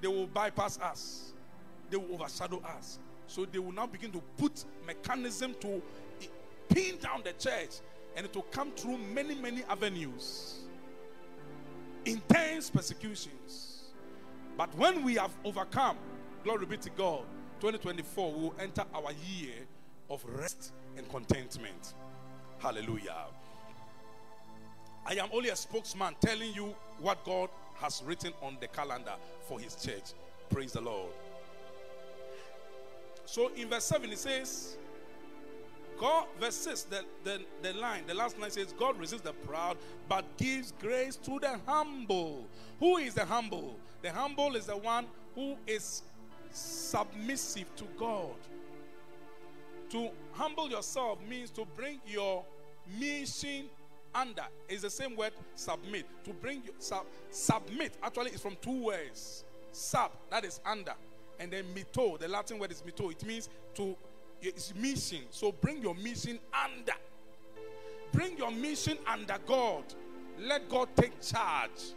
they 0.01 0.07
will 0.07 0.27
bypass 0.27 0.79
us, 0.79 1.33
they 1.89 1.97
will 1.97 2.13
overshadow 2.13 2.61
us. 2.77 2.99
So 3.27 3.45
they 3.45 3.59
will 3.59 3.71
now 3.71 3.87
begin 3.87 4.11
to 4.11 4.21
put 4.37 4.63
mechanism 4.85 5.55
to 5.61 5.81
pin 6.69 6.97
down 6.97 7.23
the 7.23 7.33
church 7.33 7.81
and 8.15 8.25
it 8.25 8.33
will 8.33 8.43
come 8.43 8.71
through 8.71 8.97
many, 8.97 9.35
many 9.35 9.63
avenues. 9.69 10.61
Intense 12.05 12.69
persecutions. 12.69 13.91
But 14.57 14.73
when 14.75 15.03
we 15.03 15.15
have 15.15 15.31
overcome, 15.43 15.97
glory 16.43 16.65
be 16.65 16.77
to 16.77 16.89
God, 16.91 17.23
2024 17.59 18.31
we 18.31 18.41
will 18.41 18.55
enter 18.59 18.85
our 18.93 19.11
year 19.29 19.53
of 20.09 20.23
rest 20.25 20.73
and 20.97 21.09
contentment. 21.09 21.93
Hallelujah. 22.59 23.25
I 25.05 25.13
am 25.13 25.29
only 25.33 25.49
a 25.49 25.55
spokesman 25.55 26.15
telling 26.19 26.53
you 26.53 26.75
what 26.99 27.23
God 27.23 27.49
has 27.75 28.03
written 28.05 28.33
on 28.41 28.57
the 28.59 28.67
calendar 28.67 29.13
for 29.47 29.59
his 29.59 29.75
church. 29.75 30.13
Praise 30.49 30.73
the 30.73 30.81
Lord. 30.81 31.13
So 33.25 33.51
in 33.55 33.69
verse 33.69 33.85
7 33.85 34.09
it 34.11 34.17
says, 34.17 34.77
God, 35.99 36.27
verse 36.39 36.55
6, 36.55 36.83
the, 36.83 37.05
the, 37.23 37.41
the 37.61 37.73
line, 37.73 38.03
the 38.05 38.13
last 38.13 38.39
line 38.39 38.51
says, 38.51 38.73
God 38.77 38.99
resists 38.99 39.21
the 39.21 39.33
proud, 39.33 39.77
but 40.07 40.25
gives 40.37 40.71
grace 40.79 41.15
to 41.17 41.39
the 41.39 41.59
humble. 41.65 42.45
Who 42.79 42.97
is 42.97 43.15
the 43.15 43.25
humble? 43.25 43.77
The 44.01 44.11
humble 44.11 44.55
is 44.55 44.67
the 44.67 44.77
one 44.77 45.05
who 45.35 45.55
is 45.65 46.03
submissive 46.51 47.75
to 47.77 47.85
God. 47.97 48.35
To 49.91 50.09
humble 50.33 50.69
yourself 50.69 51.19
means 51.27 51.49
to 51.51 51.65
bring 51.75 51.99
your 52.05 52.43
mission 52.99 53.65
under. 54.13 54.43
It's 54.67 54.81
the 54.81 54.89
same 54.89 55.15
word 55.15 55.31
submit. 55.55 56.05
To 56.25 56.33
bring 56.33 56.63
you 56.65 56.73
sub, 56.79 57.05
submit 57.29 57.93
actually 58.03 58.31
is 58.31 58.41
from 58.41 58.57
two 58.61 58.83
words. 58.85 59.45
Sub, 59.71 60.11
that 60.29 60.43
is 60.43 60.59
under. 60.65 60.93
And 61.39 61.51
then 61.51 61.65
mito, 61.75 62.19
the 62.19 62.27
Latin 62.27 62.59
word 62.59 62.71
is 62.71 62.81
mito. 62.81 63.11
It 63.11 63.23
means 63.25 63.49
to 63.75 63.95
it's 64.41 64.73
mission. 64.75 65.21
So 65.29 65.51
bring 65.51 65.81
your 65.81 65.95
mission 65.95 66.39
under. 66.53 66.93
Bring 68.11 68.37
your 68.37 68.51
mission 68.51 68.97
under 69.07 69.37
God. 69.45 69.83
Let 70.39 70.69
God 70.69 70.89
take 70.95 71.19
charge. 71.21 71.93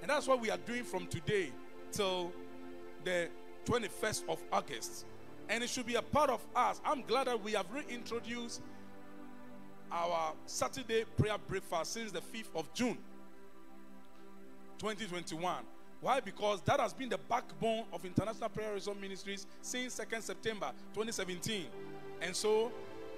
And 0.00 0.10
that's 0.10 0.26
what 0.26 0.40
we 0.40 0.50
are 0.50 0.58
doing 0.58 0.84
from 0.84 1.06
today 1.06 1.50
till 1.92 2.32
the 3.04 3.28
21st 3.64 4.28
of 4.28 4.42
August. 4.52 5.06
And 5.48 5.62
it 5.62 5.70
should 5.70 5.86
be 5.86 5.94
a 5.94 6.02
part 6.02 6.30
of 6.30 6.40
us. 6.54 6.80
I'm 6.84 7.02
glad 7.02 7.26
that 7.26 7.42
we 7.42 7.52
have 7.52 7.66
reintroduced 7.72 8.62
our 9.92 10.32
Saturday 10.46 11.04
prayer 11.16 11.36
breakfast 11.46 11.92
since 11.92 12.10
the 12.10 12.20
5th 12.20 12.48
of 12.56 12.72
June 12.74 12.98
2021. 14.78 15.56
Why? 16.00 16.20
Because 16.20 16.60
that 16.62 16.80
has 16.80 16.92
been 16.92 17.08
the 17.08 17.18
backbone 17.18 17.84
of 17.92 18.04
International 18.04 18.48
Prayer 18.48 18.74
Resort 18.74 19.00
Ministries 19.00 19.46
since 19.62 19.98
2nd 19.98 20.22
September 20.22 20.70
2017. 20.92 21.66
And 22.20 22.34
so, 22.34 22.72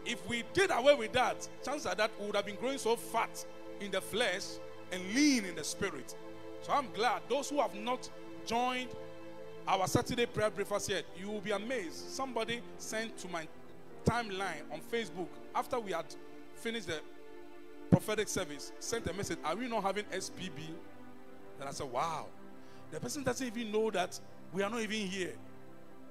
if 0.04 0.26
we 0.28 0.44
did 0.52 0.70
away 0.70 0.94
with 0.94 1.12
that, 1.12 1.48
chances 1.64 1.86
are 1.86 1.94
that 1.96 2.10
we 2.20 2.26
would 2.26 2.36
have 2.36 2.46
been 2.46 2.56
growing 2.56 2.78
so 2.78 2.94
fat 2.94 3.44
in 3.80 3.90
the 3.90 4.00
flesh 4.00 4.44
and 4.92 5.02
lean 5.14 5.44
in 5.44 5.54
the 5.56 5.64
spirit. 5.64 6.14
So 6.62 6.72
I'm 6.72 6.86
glad 6.94 7.22
those 7.28 7.50
who 7.50 7.60
have 7.60 7.74
not 7.74 8.08
joined 8.44 8.88
our 9.66 9.86
Saturday 9.86 10.26
prayer 10.26 10.50
breakfast 10.50 10.88
yet, 10.88 11.04
you 11.18 11.28
will 11.28 11.40
be 11.40 11.50
amazed. 11.50 12.10
Somebody 12.10 12.60
sent 12.78 13.16
to 13.18 13.28
my 13.28 13.48
timeline 14.04 14.62
on 14.72 14.80
Facebook 14.80 15.28
after 15.54 15.80
we 15.80 15.92
had 15.92 16.06
finished 16.54 16.86
the 16.86 17.00
prophetic 17.90 18.28
service, 18.28 18.72
sent 18.78 19.06
a 19.06 19.12
message, 19.12 19.38
Are 19.44 19.56
we 19.56 19.68
not 19.68 19.82
having 19.82 20.04
SPB? 20.04 20.60
And 21.60 21.68
I 21.68 21.72
said, 21.72 21.90
Wow. 21.90 22.26
The 22.90 23.00
person 23.00 23.24
doesn't 23.24 23.46
even 23.46 23.72
know 23.72 23.90
that 23.90 24.18
we 24.52 24.62
are 24.62 24.70
not 24.70 24.80
even 24.80 25.08
here. 25.08 25.32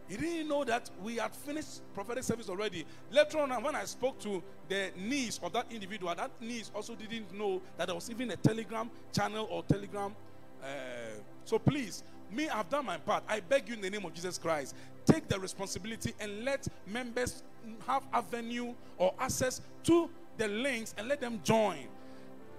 He 0.07 0.17
didn't 0.17 0.47
know 0.47 0.63
that 0.65 0.91
we 1.01 1.15
had 1.15 1.33
finished 1.35 1.81
prophetic 1.93 2.23
service 2.23 2.49
already. 2.49 2.85
Later 3.09 3.39
on, 3.39 3.49
when 3.63 3.75
I 3.75 3.85
spoke 3.85 4.19
to 4.19 4.43
the 4.67 4.91
niece 4.95 5.39
of 5.41 5.51
that 5.53 5.65
individual, 5.71 6.13
that 6.13 6.29
niece 6.39 6.69
also 6.75 6.93
didn't 6.95 7.33
know 7.33 7.61
that 7.77 7.87
there 7.87 7.95
was 7.95 8.09
even 8.11 8.29
a 8.29 8.35
telegram 8.35 8.91
channel 9.11 9.47
or 9.49 9.63
telegram. 9.63 10.13
Uh, 10.61 10.67
so 11.43 11.57
please, 11.57 12.03
me, 12.35 12.49
I've 12.49 12.69
done 12.69 12.85
my 12.85 12.97
part. 12.97 13.23
I 13.27 13.39
beg 13.39 13.67
you 13.69 13.75
in 13.75 13.81
the 13.81 13.89
name 13.89 14.05
of 14.05 14.13
Jesus 14.13 14.37
Christ, 14.37 14.75
take 15.05 15.27
the 15.27 15.39
responsibility 15.39 16.13
and 16.19 16.43
let 16.43 16.67
members 16.87 17.43
have 17.87 18.03
avenue 18.13 18.73
or 18.97 19.13
access 19.19 19.61
to 19.83 20.09
the 20.37 20.47
links 20.47 20.93
and 20.97 21.07
let 21.07 21.21
them 21.21 21.39
join. 21.43 21.87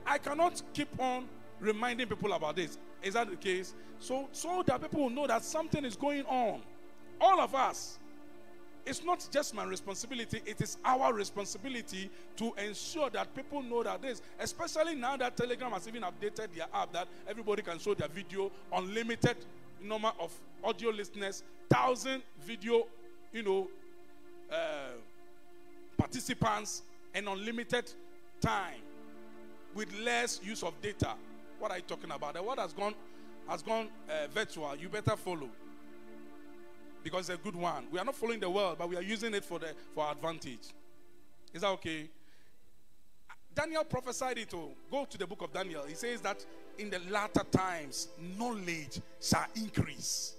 I 0.07 0.19
cannot 0.19 0.63
keep 0.73 0.89
on 1.01 1.27
reminding 1.61 2.07
people 2.07 2.33
about 2.33 2.57
this. 2.57 2.79
Is 3.03 3.15
that 3.15 3.31
the 3.31 3.37
case? 3.37 3.75
So, 3.99 4.29
so 4.33 4.63
that 4.67 4.81
people 4.81 5.03
will 5.03 5.11
know 5.11 5.27
that 5.27 5.45
something 5.45 5.85
is 5.85 5.97
going 5.97 6.25
on. 6.27 6.61
All 7.21 7.41
of 7.41 7.55
us. 7.55 7.99
It's 8.85 9.03
not 9.03 9.27
just 9.33 9.53
my 9.53 9.65
responsibility, 9.65 10.41
it 10.47 10.61
is 10.61 10.77
our 10.85 11.13
responsibility 11.13 12.09
to 12.37 12.53
ensure 12.57 13.11
that 13.11 13.35
people 13.35 13.61
know 13.61 13.83
that 13.83 14.01
this, 14.01 14.23
especially 14.39 14.95
now 14.95 15.17
that 15.17 15.37
Telegram 15.37 15.73
has 15.73 15.89
even 15.89 16.03
updated 16.03 16.55
their 16.55 16.67
app 16.73 16.93
that 16.93 17.09
everybody 17.27 17.63
can 17.63 17.81
show 17.81 17.95
their 17.95 18.07
video, 18.07 18.49
unlimited 18.73 19.39
number 19.87 20.13
of 20.21 20.33
audio 20.63 20.91
listeners, 20.91 21.43
thousand 21.71 22.23
video, 22.45 22.87
you 23.33 23.43
know, 23.43 23.69
uh, 24.51 24.97
participants, 25.97 26.83
and 27.15 27.29
unlimited 27.29 27.91
time 28.41 28.81
with 29.75 29.89
less 30.01 30.41
use 30.43 30.63
of 30.63 30.81
data. 30.81 31.15
What 31.59 31.71
are 31.71 31.79
you 31.79 31.85
talking 31.87 32.11
about? 32.11 32.35
The 32.35 32.43
world 32.43 32.59
has 32.59 32.73
gone 32.73 32.95
has 33.49 33.63
gone 33.63 33.89
uh, 34.09 34.27
virtual. 34.29 34.75
You 34.77 34.89
better 34.89 35.17
follow 35.17 35.49
because 37.03 37.31
it's 37.31 37.41
a 37.41 37.43
good 37.43 37.55
one. 37.55 37.87
We 37.93 37.99
are 37.99 38.05
not 38.05 38.17
following 38.17 38.41
the 38.41 38.51
world, 38.51 38.79
but 38.79 38.89
we 38.89 38.97
are 38.97 39.03
using 39.03 39.33
it 39.35 39.45
for 39.45 39.59
the 39.59 39.69
for 39.95 40.05
our 40.05 40.13
advantage. 40.13 40.75
Is 41.55 41.63
that 41.63 41.69
okay? 41.69 42.11
Daniel 43.55 43.85
prophesied 43.85 44.37
it. 44.37 44.53
Oh, 44.53 44.73
go 44.91 45.07
to 45.07 45.17
the 45.17 45.27
book 45.27 45.41
of 45.41 45.53
Daniel. 45.53 45.85
He 45.89 45.95
says 45.95 46.21
that 46.21 46.45
in 46.79 46.91
the 46.91 47.01
latter 47.11 47.45
times, 47.51 48.09
knowledge 48.39 49.01
shall 49.21 49.47
increase. 49.55 50.35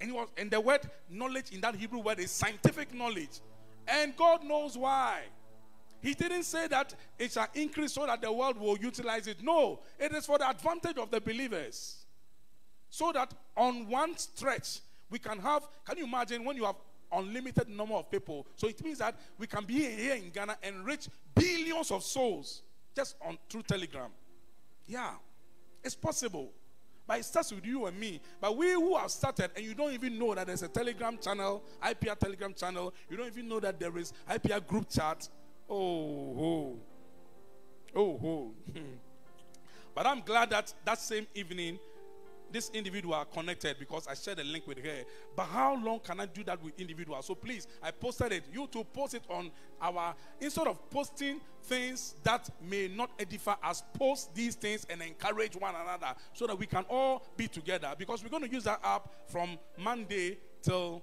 And, 0.00 0.12
was, 0.12 0.28
and 0.36 0.50
the 0.50 0.60
word 0.60 0.80
knowledge 1.08 1.52
in 1.52 1.60
that 1.62 1.74
Hebrew 1.74 2.00
word 2.00 2.18
is 2.18 2.30
scientific 2.30 2.92
knowledge. 2.94 3.40
And 3.88 4.16
God 4.16 4.44
knows 4.44 4.76
why. 4.76 5.22
He 6.02 6.14
didn't 6.14 6.44
say 6.44 6.68
that 6.68 6.94
it 7.18 7.32
shall 7.32 7.48
increase 7.54 7.92
so 7.92 8.06
that 8.06 8.20
the 8.20 8.30
world 8.30 8.58
will 8.58 8.76
utilize 8.78 9.26
it. 9.26 9.42
No, 9.42 9.80
it 9.98 10.12
is 10.12 10.26
for 10.26 10.38
the 10.38 10.48
advantage 10.48 10.98
of 10.98 11.10
the 11.10 11.20
believers. 11.20 12.04
So 12.90 13.12
that 13.12 13.32
on 13.56 13.88
one 13.88 14.16
stretch, 14.16 14.80
we 15.10 15.18
can 15.18 15.38
have, 15.40 15.66
can 15.84 15.98
you 15.98 16.04
imagine 16.04 16.44
when 16.44 16.56
you 16.56 16.64
have 16.64 16.76
unlimited 17.12 17.68
number 17.68 17.94
of 17.94 18.10
people? 18.10 18.46
So 18.56 18.68
it 18.68 18.82
means 18.84 18.98
that 18.98 19.16
we 19.38 19.46
can 19.46 19.64
be 19.64 19.74
here 19.74 20.14
in 20.14 20.30
Ghana 20.30 20.58
and 20.62 20.84
reach 20.84 21.08
billions 21.34 21.90
of 21.90 22.02
souls 22.02 22.62
just 22.94 23.16
on 23.24 23.38
through 23.48 23.62
Telegram. 23.62 24.10
Yeah, 24.86 25.10
it's 25.86 25.94
possible. 25.94 26.50
But 27.06 27.20
it 27.20 27.24
starts 27.24 27.52
with 27.52 27.64
you 27.64 27.86
and 27.86 27.98
me. 27.98 28.20
But 28.40 28.56
we 28.56 28.72
who 28.72 28.96
have 28.96 29.10
started 29.10 29.50
and 29.54 29.64
you 29.64 29.74
don't 29.74 29.92
even 29.92 30.18
know 30.18 30.34
that 30.34 30.48
there's 30.48 30.62
a 30.62 30.68
Telegram 30.68 31.16
channel, 31.18 31.62
IPR 31.82 32.18
Telegram 32.18 32.52
channel, 32.52 32.92
you 33.08 33.16
don't 33.16 33.28
even 33.28 33.48
know 33.48 33.60
that 33.60 33.78
there 33.78 33.96
is 33.96 34.12
IPR 34.28 34.66
group 34.66 34.90
chat. 34.90 35.28
Oh, 35.70 35.76
oh. 35.76 36.76
Oh, 37.94 38.20
oh. 38.22 38.52
but 39.94 40.06
I'm 40.06 40.20
glad 40.20 40.50
that 40.50 40.74
that 40.84 40.98
same 40.98 41.26
evening 41.34 41.78
this 42.56 42.70
individual 42.72 43.12
are 43.12 43.26
connected 43.26 43.78
because 43.78 44.06
I 44.08 44.14
shared 44.14 44.38
a 44.38 44.44
link 44.44 44.66
with 44.66 44.82
her. 44.82 45.04
But 45.36 45.44
how 45.44 45.76
long 45.76 46.00
can 46.00 46.20
I 46.20 46.24
do 46.24 46.42
that 46.44 46.62
with 46.62 46.80
individuals? 46.80 47.26
So 47.26 47.34
please, 47.34 47.66
I 47.82 47.90
posted 47.90 48.32
it. 48.32 48.44
You 48.50 48.66
to 48.68 48.82
post 48.82 49.12
it 49.12 49.24
on 49.28 49.50
our 49.78 50.14
instead 50.40 50.66
of 50.66 50.88
posting 50.88 51.38
things 51.64 52.14
that 52.24 52.48
may 52.62 52.88
not 52.88 53.10
edify 53.18 53.56
us, 53.62 53.82
post 53.92 54.34
these 54.34 54.54
things 54.54 54.86
and 54.88 55.02
encourage 55.02 55.54
one 55.54 55.74
another 55.74 56.14
so 56.32 56.46
that 56.46 56.58
we 56.58 56.64
can 56.64 56.86
all 56.88 57.26
be 57.36 57.46
together. 57.46 57.94
Because 57.98 58.22
we're 58.22 58.30
going 58.30 58.44
to 58.44 58.50
use 58.50 58.64
that 58.64 58.80
app 58.82 59.10
from 59.26 59.58
Monday 59.76 60.38
till 60.62 61.02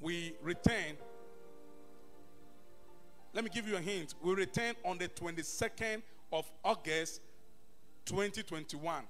we 0.00 0.34
return. 0.40 0.96
Let 3.32 3.42
me 3.42 3.50
give 3.52 3.66
you 3.66 3.74
a 3.74 3.80
hint. 3.80 4.14
We 4.22 4.34
return 4.34 4.76
on 4.84 4.98
the 4.98 5.08
22nd 5.08 6.02
of 6.32 6.48
August 6.64 7.22
2021 8.04 9.02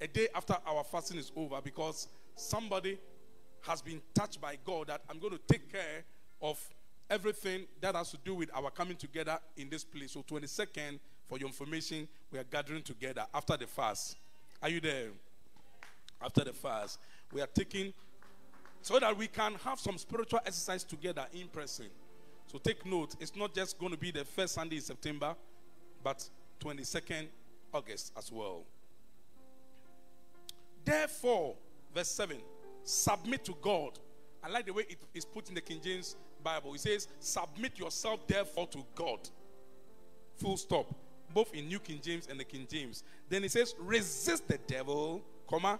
a 0.00 0.06
day 0.06 0.28
after 0.34 0.56
our 0.66 0.84
fasting 0.84 1.18
is 1.18 1.32
over 1.36 1.60
because 1.62 2.08
somebody 2.36 2.98
has 3.62 3.82
been 3.82 4.00
touched 4.14 4.40
by 4.40 4.56
God 4.64 4.88
that 4.88 5.02
I'm 5.10 5.18
going 5.18 5.32
to 5.32 5.40
take 5.48 5.70
care 5.70 6.04
of 6.40 6.60
everything 7.10 7.66
that 7.80 7.94
has 7.94 8.10
to 8.10 8.18
do 8.24 8.34
with 8.34 8.50
our 8.54 8.70
coming 8.70 8.96
together 8.96 9.38
in 9.56 9.68
this 9.68 9.84
place. 9.84 10.12
So, 10.12 10.22
22nd, 10.22 10.98
for 11.26 11.38
your 11.38 11.48
information, 11.48 12.08
we 12.30 12.38
are 12.38 12.44
gathering 12.44 12.82
together 12.82 13.26
after 13.34 13.56
the 13.56 13.66
fast. 13.66 14.16
Are 14.62 14.68
you 14.68 14.80
there? 14.80 15.08
After 16.22 16.44
the 16.44 16.52
fast, 16.52 16.98
we 17.32 17.40
are 17.40 17.46
taking 17.46 17.92
so 18.82 18.98
that 18.98 19.16
we 19.16 19.26
can 19.26 19.54
have 19.64 19.78
some 19.78 19.98
spiritual 19.98 20.40
exercise 20.46 20.84
together 20.84 21.26
in 21.32 21.48
person. 21.48 21.86
So, 22.46 22.58
take 22.58 22.86
note, 22.86 23.16
it's 23.20 23.36
not 23.36 23.54
just 23.54 23.78
going 23.78 23.92
to 23.92 23.98
be 23.98 24.10
the 24.10 24.24
first 24.24 24.54
Sunday 24.54 24.76
in 24.76 24.82
September, 24.82 25.34
but 26.02 26.28
22nd 26.60 27.26
August 27.72 28.12
as 28.16 28.32
well. 28.32 28.62
Therefore, 30.88 31.54
verse 31.94 32.08
7, 32.08 32.38
submit 32.82 33.44
to 33.44 33.54
God. 33.60 33.98
I 34.42 34.48
like 34.48 34.64
the 34.64 34.72
way 34.72 34.84
it 34.88 34.96
is 35.12 35.26
put 35.26 35.50
in 35.50 35.54
the 35.54 35.60
King 35.60 35.80
James 35.84 36.16
Bible. 36.42 36.72
It 36.72 36.80
says, 36.80 37.08
submit 37.20 37.78
yourself 37.78 38.26
therefore 38.26 38.68
to 38.68 38.82
God. 38.94 39.28
Full 40.36 40.56
stop. 40.56 40.86
Both 41.34 41.54
in 41.54 41.68
New 41.68 41.78
King 41.78 42.00
James 42.02 42.26
and 42.30 42.40
the 42.40 42.44
King 42.44 42.66
James. 42.70 43.04
Then 43.28 43.44
it 43.44 43.52
says, 43.52 43.74
resist 43.78 44.48
the 44.48 44.56
devil, 44.66 45.20
comma, 45.46 45.78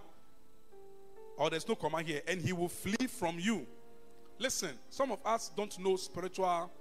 or 1.37 1.49
there's 1.49 1.67
no 1.67 1.73
comma 1.73 2.03
here, 2.03 2.21
and 2.27 2.39
he 2.39 2.53
will 2.53 2.69
flee 2.69 3.07
from 3.07 3.39
you. 3.39 3.65
Listen, 4.37 4.77
some 4.91 5.11
of 5.11 5.17
us 5.25 5.49
don't 5.57 5.79
know 5.79 5.95
spiritual 5.95 6.71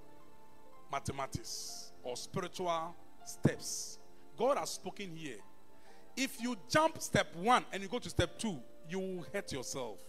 mathematics 0.93 1.93
or 2.03 2.15
spiritual 2.15 2.95
steps. 3.25 3.99
God 4.37 4.59
has 4.59 4.69
spoken 4.69 5.17
here. 5.17 5.39
If 6.21 6.43
you 6.43 6.57
jump 6.69 7.01
step 7.01 7.29
one 7.37 7.65
and 7.73 7.81
you 7.81 7.89
go 7.89 8.01
to 8.01 8.11
step 8.11 8.37
two, 8.41 8.59
you 8.91 8.99
will 8.99 9.27
hurt 9.33 9.53
yourself. 9.53 10.01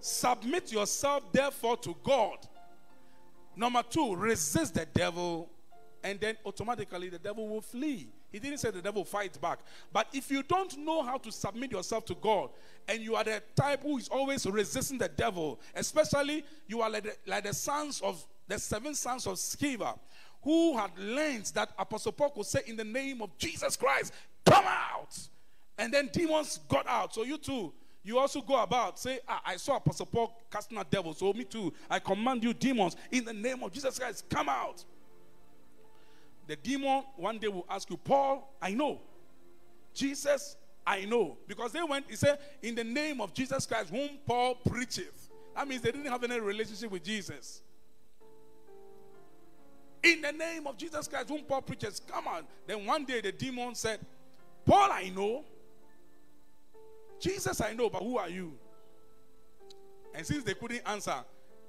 Submit 0.00 0.72
yourself, 0.72 1.30
therefore, 1.30 1.76
to 1.76 1.94
God. 2.02 2.38
Number 3.54 3.84
two, 3.88 4.16
resist 4.16 4.74
the 4.74 4.84
devil, 4.86 5.48
and 6.02 6.18
then 6.18 6.36
automatically 6.44 7.08
the 7.08 7.20
devil 7.20 7.46
will 7.48 7.60
flee. 7.60 8.08
He 8.32 8.40
didn't 8.40 8.58
say 8.58 8.72
the 8.72 8.82
devil 8.82 9.04
fight 9.04 9.40
back. 9.40 9.60
But 9.92 10.08
if 10.12 10.28
you 10.28 10.42
don't 10.42 10.76
know 10.78 11.02
how 11.02 11.18
to 11.18 11.30
submit 11.30 11.70
yourself 11.70 12.04
to 12.06 12.16
God, 12.16 12.50
and 12.88 13.00
you 13.00 13.14
are 13.14 13.22
the 13.22 13.40
type 13.54 13.84
who 13.84 13.98
is 13.98 14.08
always 14.08 14.44
resisting 14.44 14.98
the 14.98 15.08
devil, 15.08 15.60
especially 15.76 16.44
you 16.66 16.82
are 16.82 16.90
like 16.90 17.04
the, 17.04 17.16
like 17.26 17.44
the 17.44 17.54
sons 17.54 18.00
of 18.00 18.26
the 18.48 18.58
seven 18.58 18.96
sons 18.96 19.28
of 19.28 19.34
Sceva, 19.34 19.96
who 20.42 20.76
had 20.76 20.90
learned 20.98 21.46
that 21.54 21.70
Apostle 21.78 22.12
Paul 22.12 22.30
could 22.30 22.46
say, 22.46 22.60
In 22.66 22.76
the 22.76 22.84
name 22.84 23.22
of 23.22 23.36
Jesus 23.38 23.76
Christ, 23.76 24.12
come 24.44 24.64
out. 24.66 25.18
And 25.78 25.92
then 25.92 26.10
demons 26.12 26.60
got 26.68 26.86
out. 26.86 27.14
So 27.14 27.24
you 27.24 27.38
too, 27.38 27.72
you 28.02 28.18
also 28.18 28.40
go 28.40 28.62
about, 28.62 28.98
say, 28.98 29.20
ah, 29.28 29.42
I 29.44 29.56
saw 29.56 29.76
Apostle 29.76 30.06
Paul 30.06 30.36
casting 30.50 30.78
out 30.78 30.90
devils. 30.90 31.18
So 31.18 31.32
me 31.32 31.44
too, 31.44 31.72
I 31.88 31.98
command 31.98 32.42
you, 32.42 32.54
demons, 32.54 32.96
in 33.10 33.24
the 33.24 33.32
name 33.32 33.62
of 33.62 33.72
Jesus 33.72 33.98
Christ, 33.98 34.24
come 34.28 34.48
out. 34.48 34.84
The 36.46 36.56
demon 36.56 37.04
one 37.16 37.38
day 37.38 37.48
will 37.48 37.66
ask 37.68 37.88
you, 37.90 37.96
Paul, 37.96 38.54
I 38.60 38.72
know. 38.72 39.00
Jesus, 39.94 40.56
I 40.86 41.04
know. 41.04 41.36
Because 41.46 41.72
they 41.72 41.82
went, 41.82 42.06
he 42.08 42.16
said, 42.16 42.38
in 42.62 42.74
the 42.74 42.84
name 42.84 43.20
of 43.20 43.34
Jesus 43.34 43.66
Christ, 43.66 43.90
whom 43.90 44.10
Paul 44.26 44.56
preacheth. 44.68 45.28
That 45.54 45.68
means 45.68 45.82
they 45.82 45.92
didn't 45.92 46.10
have 46.10 46.24
any 46.24 46.40
relationship 46.40 46.90
with 46.90 47.04
Jesus. 47.04 47.62
In 50.02 50.22
the 50.22 50.32
name 50.32 50.66
of 50.66 50.76
Jesus 50.76 51.06
Christ, 51.06 51.28
whom 51.28 51.42
Paul 51.42 51.62
preaches, 51.62 52.00
come 52.00 52.26
on. 52.26 52.44
Then 52.66 52.86
one 52.86 53.04
day 53.04 53.20
the 53.20 53.32
demon 53.32 53.74
said, 53.74 54.00
Paul, 54.64 54.90
I 54.92 55.10
know. 55.10 55.44
Jesus, 57.18 57.60
I 57.60 57.74
know, 57.74 57.90
but 57.90 58.02
who 58.02 58.16
are 58.16 58.28
you? 58.28 58.52
And 60.14 60.26
since 60.26 60.42
they 60.42 60.54
couldn't 60.54 60.82
answer, 60.86 61.16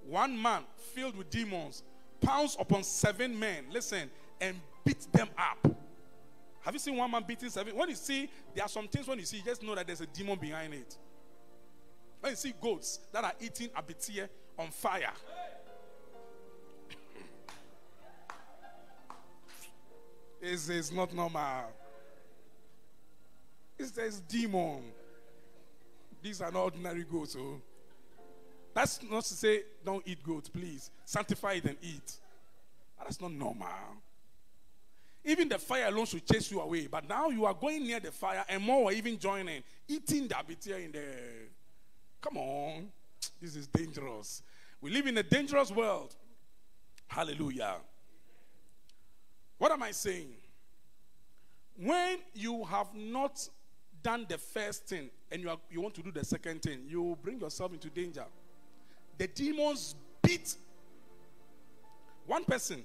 one 0.07 0.41
man 0.41 0.63
filled 0.93 1.17
with 1.17 1.29
demons 1.29 1.83
pounced 2.21 2.59
upon 2.59 2.83
seven 2.83 3.37
men, 3.37 3.65
listen, 3.69 4.09
and 4.39 4.59
beat 4.85 5.07
them 5.11 5.27
up. 5.37 5.75
Have 6.61 6.73
you 6.73 6.79
seen 6.79 6.95
one 6.95 7.09
man 7.09 7.23
beating 7.27 7.49
seven? 7.49 7.75
When 7.75 7.89
you 7.89 7.95
see, 7.95 8.29
there 8.53 8.63
are 8.63 8.69
some 8.69 8.87
things 8.87 9.07
when 9.07 9.19
you 9.19 9.25
see, 9.25 9.37
you 9.37 9.43
just 9.43 9.63
know 9.63 9.75
that 9.75 9.87
there's 9.87 10.01
a 10.01 10.05
demon 10.05 10.37
behind 10.39 10.73
it. 10.73 10.95
When 12.19 12.31
you 12.31 12.37
see 12.37 12.53
goats 12.61 12.99
that 13.11 13.23
are 13.23 13.33
eating 13.41 13.69
abitia 13.69 14.29
on 14.57 14.69
fire, 14.69 15.11
It's, 20.51 20.67
it's 20.67 20.91
not 20.91 21.13
normal. 21.13 21.71
It's 23.79 23.91
this 23.91 24.19
demon. 24.19 24.83
These 26.21 26.41
are 26.41 26.51
not 26.51 26.63
ordinary 26.63 27.05
goats. 27.05 27.37
Oh. 27.39 27.61
That's 28.73 28.99
not 29.09 29.23
to 29.23 29.33
say 29.33 29.63
don't 29.85 30.05
eat 30.05 30.21
goats, 30.21 30.49
please. 30.49 30.91
Sanctify 31.05 31.53
it 31.53 31.63
and 31.63 31.77
eat. 31.81 32.17
That's 32.99 33.21
not 33.21 33.31
normal. 33.31 33.67
Even 35.23 35.47
the 35.47 35.57
fire 35.57 35.87
alone 35.87 36.05
should 36.05 36.25
chase 36.25 36.51
you 36.51 36.59
away. 36.59 36.87
But 36.87 37.07
now 37.07 37.29
you 37.29 37.45
are 37.45 37.53
going 37.53 37.83
near 37.83 38.01
the 38.01 38.11
fire 38.11 38.43
and 38.49 38.61
more 38.61 38.89
are 38.89 38.93
even 38.93 39.17
joining, 39.17 39.63
eating 39.87 40.27
the 40.27 40.35
abitia 40.35 40.83
in 40.83 40.91
there. 40.91 41.47
Come 42.19 42.35
on. 42.35 42.89
This 43.41 43.55
is 43.55 43.67
dangerous. 43.67 44.43
We 44.81 44.91
live 44.91 45.07
in 45.07 45.17
a 45.17 45.23
dangerous 45.23 45.71
world. 45.71 46.13
Hallelujah. 47.07 47.75
What 49.57 49.71
am 49.71 49.83
I 49.83 49.91
saying? 49.91 50.40
When 51.83 52.19
you 52.35 52.63
have 52.65 52.93
not 52.93 53.47
done 54.03 54.27
the 54.29 54.37
first 54.37 54.85
thing 54.85 55.09
and 55.31 55.41
you, 55.41 55.49
are, 55.49 55.57
you 55.71 55.81
want 55.81 55.95
to 55.95 56.03
do 56.03 56.11
the 56.11 56.23
second 56.23 56.61
thing, 56.61 56.81
you 56.87 57.17
bring 57.23 57.39
yourself 57.39 57.73
into 57.73 57.89
danger. 57.89 58.25
The 59.17 59.27
demons 59.27 59.95
beat 60.21 60.55
one 62.27 62.43
person. 62.43 62.83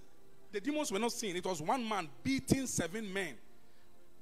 The 0.51 0.61
demons 0.61 0.90
were 0.90 0.99
not 0.99 1.12
seen. 1.12 1.36
It 1.36 1.44
was 1.44 1.61
one 1.61 1.86
man 1.86 2.09
beating 2.22 2.66
seven 2.66 3.12
men. 3.12 3.34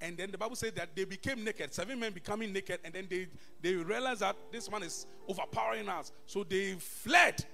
And 0.00 0.16
then 0.16 0.32
the 0.32 0.38
Bible 0.38 0.56
said 0.56 0.74
that 0.74 0.88
they 0.96 1.04
became 1.04 1.44
naked. 1.44 1.72
Seven 1.72 2.00
men 2.00 2.12
becoming 2.12 2.52
naked. 2.52 2.80
And 2.84 2.92
then 2.92 3.06
they, 3.08 3.28
they 3.62 3.74
realized 3.74 4.20
that 4.20 4.36
this 4.50 4.68
man 4.68 4.82
is 4.82 5.06
overpowering 5.28 5.88
us. 5.88 6.10
So 6.26 6.42
they 6.42 6.72
fled. 6.72 7.44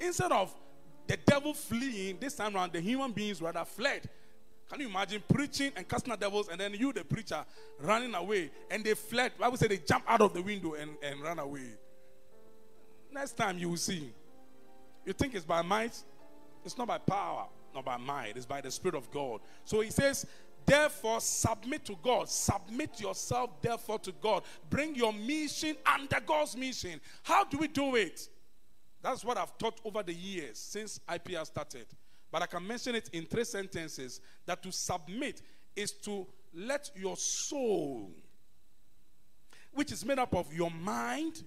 Instead 0.00 0.32
of 0.32 0.54
the 1.06 1.18
devil 1.26 1.52
fleeing, 1.52 2.16
this 2.18 2.34
time 2.34 2.56
around, 2.56 2.72
the 2.72 2.80
human 2.80 3.12
beings 3.12 3.42
rather 3.42 3.66
fled. 3.66 4.08
Can 4.70 4.80
you 4.80 4.88
imagine 4.88 5.22
preaching 5.28 5.72
and 5.76 5.86
casting 5.88 6.12
out 6.12 6.20
devils 6.20 6.48
and 6.48 6.60
then 6.60 6.74
you, 6.74 6.92
the 6.92 7.04
preacher, 7.04 7.44
running 7.80 8.14
away 8.14 8.50
and 8.70 8.84
they 8.84 8.94
fled? 8.94 9.32
I 9.40 9.48
would 9.48 9.60
say 9.60 9.68
they 9.68 9.78
jump 9.78 10.04
out 10.08 10.20
of 10.20 10.32
the 10.32 10.42
window 10.42 10.74
and, 10.74 10.92
and 11.02 11.20
run 11.20 11.38
away. 11.38 11.70
Next 13.12 13.36
time 13.36 13.58
you 13.58 13.70
will 13.70 13.76
see. 13.76 14.12
You 15.04 15.12
think 15.12 15.34
it's 15.34 15.44
by 15.44 15.62
might? 15.62 16.02
It's 16.64 16.78
not 16.78 16.88
by 16.88 16.98
power. 16.98 17.46
not 17.74 17.84
by 17.84 17.96
might, 17.96 18.36
it's 18.36 18.46
by 18.46 18.60
the 18.60 18.70
Spirit 18.70 18.94
of 18.94 19.10
God. 19.10 19.40
So 19.64 19.80
he 19.80 19.90
says, 19.90 20.26
Therefore, 20.66 21.20
submit 21.20 21.84
to 21.86 21.96
God. 22.02 22.28
Submit 22.28 23.00
yourself, 23.00 23.60
therefore, 23.60 23.98
to 23.98 24.12
God. 24.12 24.44
Bring 24.70 24.94
your 24.94 25.12
mission 25.12 25.76
under 25.84 26.20
God's 26.20 26.56
mission. 26.56 27.00
How 27.22 27.44
do 27.44 27.58
we 27.58 27.68
do 27.68 27.96
it? 27.96 28.28
That's 29.02 29.24
what 29.24 29.36
I've 29.36 29.56
taught 29.58 29.80
over 29.84 30.02
the 30.02 30.14
years 30.14 30.58
since 30.58 30.98
IPR 31.06 31.44
started. 31.44 31.86
But 32.34 32.42
I 32.42 32.46
can 32.46 32.66
mention 32.66 32.96
it 32.96 33.10
in 33.12 33.26
three 33.26 33.44
sentences 33.44 34.20
that 34.44 34.60
to 34.64 34.72
submit 34.72 35.40
is 35.76 35.92
to 35.92 36.26
let 36.52 36.90
your 36.96 37.16
soul, 37.16 38.10
which 39.72 39.92
is 39.92 40.04
made 40.04 40.18
up 40.18 40.34
of 40.34 40.52
your 40.52 40.72
mind, 40.72 41.44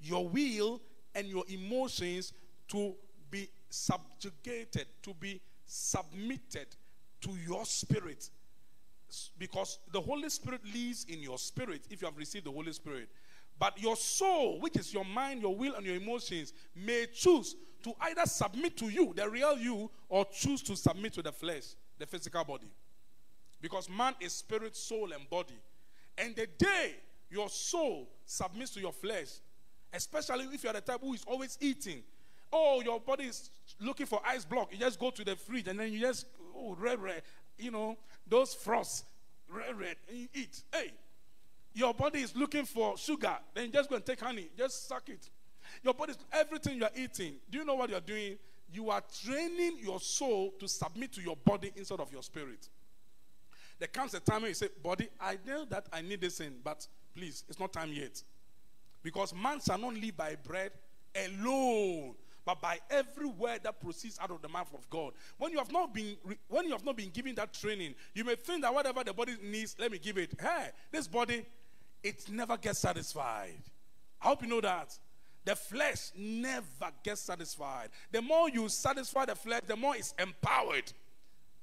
your 0.00 0.28
will, 0.28 0.80
and 1.12 1.26
your 1.26 1.42
emotions, 1.48 2.32
to 2.68 2.94
be 3.28 3.48
subjugated, 3.68 4.86
to 5.02 5.12
be 5.14 5.40
submitted 5.66 6.68
to 7.22 7.30
your 7.44 7.64
spirit 7.64 8.30
because 9.40 9.80
the 9.92 10.00
Holy 10.00 10.28
Spirit 10.28 10.60
lives 10.72 11.04
in 11.08 11.18
your 11.18 11.38
spirit 11.38 11.82
if 11.90 12.00
you 12.00 12.06
have 12.06 12.16
received 12.16 12.46
the 12.46 12.52
Holy 12.52 12.72
Spirit. 12.72 13.08
But 13.58 13.80
your 13.82 13.96
soul, 13.96 14.60
which 14.60 14.76
is 14.76 14.94
your 14.94 15.04
mind, 15.04 15.42
your 15.42 15.56
will, 15.56 15.74
and 15.74 15.84
your 15.84 15.96
emotions, 15.96 16.52
may 16.76 17.06
choose 17.12 17.56
to 17.82 17.92
either 18.00 18.26
submit 18.26 18.76
to 18.78 18.88
you, 18.88 19.12
the 19.14 19.28
real 19.28 19.56
you, 19.58 19.90
or 20.08 20.24
choose 20.26 20.62
to 20.62 20.76
submit 20.76 21.12
to 21.14 21.22
the 21.22 21.32
flesh, 21.32 21.74
the 21.98 22.06
physical 22.06 22.44
body. 22.44 22.70
Because 23.60 23.88
man 23.88 24.14
is 24.20 24.32
spirit, 24.32 24.76
soul, 24.76 25.12
and 25.12 25.28
body. 25.28 25.58
And 26.16 26.34
the 26.34 26.46
day 26.46 26.94
your 27.30 27.48
soul 27.48 28.08
submits 28.24 28.72
to 28.72 28.80
your 28.80 28.92
flesh, 28.92 29.28
especially 29.92 30.46
if 30.52 30.64
you're 30.64 30.72
the 30.72 30.80
type 30.80 31.00
who 31.00 31.14
is 31.14 31.24
always 31.26 31.58
eating, 31.60 32.02
oh, 32.52 32.80
your 32.82 33.00
body 33.00 33.24
is 33.24 33.50
looking 33.80 34.06
for 34.06 34.20
ice 34.26 34.44
block, 34.44 34.72
you 34.72 34.78
just 34.78 34.98
go 34.98 35.10
to 35.10 35.24
the 35.24 35.36
fridge 35.36 35.68
and 35.68 35.78
then 35.78 35.92
you 35.92 36.00
just, 36.00 36.26
oh, 36.56 36.76
red, 36.78 37.00
red, 37.00 37.22
you 37.58 37.70
know, 37.70 37.96
those 38.26 38.54
frosts, 38.54 39.04
red, 39.48 39.78
red, 39.78 39.96
and 40.08 40.18
you 40.18 40.28
eat. 40.34 40.62
Hey, 40.72 40.92
your 41.74 41.94
body 41.94 42.20
is 42.20 42.34
looking 42.34 42.64
for 42.64 42.96
sugar, 42.96 43.36
then 43.54 43.66
you 43.66 43.72
just 43.72 43.88
go 43.88 43.96
and 43.96 44.04
take 44.04 44.20
honey, 44.20 44.48
just 44.56 44.88
suck 44.88 45.08
it. 45.08 45.28
Your 45.82 45.94
body, 45.94 46.14
everything 46.32 46.76
you 46.76 46.84
are 46.84 46.90
eating, 46.94 47.34
do 47.50 47.58
you 47.58 47.64
know 47.64 47.74
what 47.74 47.90
you're 47.90 48.00
doing? 48.00 48.38
You 48.72 48.90
are 48.90 49.02
training 49.24 49.78
your 49.80 50.00
soul 50.00 50.52
to 50.58 50.68
submit 50.68 51.12
to 51.14 51.22
your 51.22 51.36
body 51.36 51.72
instead 51.76 52.00
of 52.00 52.12
your 52.12 52.22
spirit. 52.22 52.68
There 53.78 53.88
comes 53.88 54.14
a 54.14 54.20
time 54.20 54.42
when 54.42 54.50
you 54.50 54.54
say, 54.54 54.68
Body, 54.82 55.08
I 55.20 55.38
know 55.46 55.64
that 55.66 55.86
I 55.92 56.02
need 56.02 56.20
this 56.20 56.40
in, 56.40 56.54
but 56.64 56.86
please, 57.14 57.44
it's 57.48 57.60
not 57.60 57.72
time 57.72 57.92
yet. 57.92 58.22
Because 59.02 59.34
man 59.34 59.60
shall 59.60 59.78
not 59.78 59.94
live 59.94 60.16
by 60.16 60.36
bread 60.44 60.72
alone, 61.14 62.14
but 62.44 62.60
by 62.60 62.78
every 62.90 63.26
word 63.26 63.60
that 63.62 63.80
proceeds 63.80 64.18
out 64.20 64.30
of 64.30 64.42
the 64.42 64.48
mouth 64.48 64.72
of 64.74 64.88
God. 64.90 65.12
When 65.38 65.52
you 65.52 65.58
have 65.58 65.70
not 65.70 65.94
been 65.94 66.16
when 66.48 66.66
you 66.66 66.72
have 66.72 66.84
not 66.84 66.96
been 66.96 67.10
given 67.10 67.34
that 67.36 67.52
training, 67.52 67.94
you 68.14 68.24
may 68.24 68.34
think 68.34 68.62
that 68.62 68.74
whatever 68.74 69.04
the 69.04 69.12
body 69.12 69.36
needs, 69.42 69.76
let 69.78 69.92
me 69.92 69.98
give 69.98 70.18
it. 70.18 70.32
Hey, 70.40 70.70
this 70.90 71.06
body, 71.06 71.46
it 72.02 72.24
never 72.30 72.56
gets 72.56 72.80
satisfied. 72.80 73.62
I 74.20 74.28
hope 74.28 74.42
you 74.42 74.48
know 74.48 74.60
that. 74.60 74.96
The 75.48 75.56
flesh 75.56 76.10
never 76.14 76.90
gets 77.02 77.22
satisfied. 77.22 77.88
The 78.12 78.20
more 78.20 78.50
you 78.50 78.68
satisfy 78.68 79.24
the 79.24 79.34
flesh, 79.34 79.62
the 79.66 79.76
more 79.76 79.96
it's 79.96 80.12
empowered. 80.18 80.92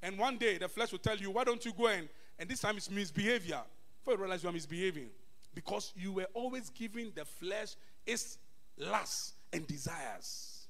And 0.02 0.18
one 0.18 0.40
day 0.40 0.58
the 0.58 0.68
flesh 0.68 0.92
will 0.92 0.98
tell 0.98 1.16
you, 1.16 1.30
why 1.30 1.44
don't 1.44 1.64
you 1.64 1.72
go 1.72 1.86
and 1.86 2.10
and 2.40 2.50
this 2.50 2.62
time 2.62 2.78
it's 2.78 2.90
misbehavior. 2.90 3.62
Before 4.00 4.16
you 4.16 4.20
realize 4.22 4.42
you 4.42 4.50
are 4.50 4.54
misbehaving. 4.54 5.10
Because 5.54 5.94
you 5.96 6.14
were 6.14 6.26
always 6.34 6.72
giving 6.72 7.12
the 7.14 7.26
flesh 7.26 7.76
its 8.08 8.40
lusts 8.76 9.34
and 9.54 9.68
desires. 9.68 10.66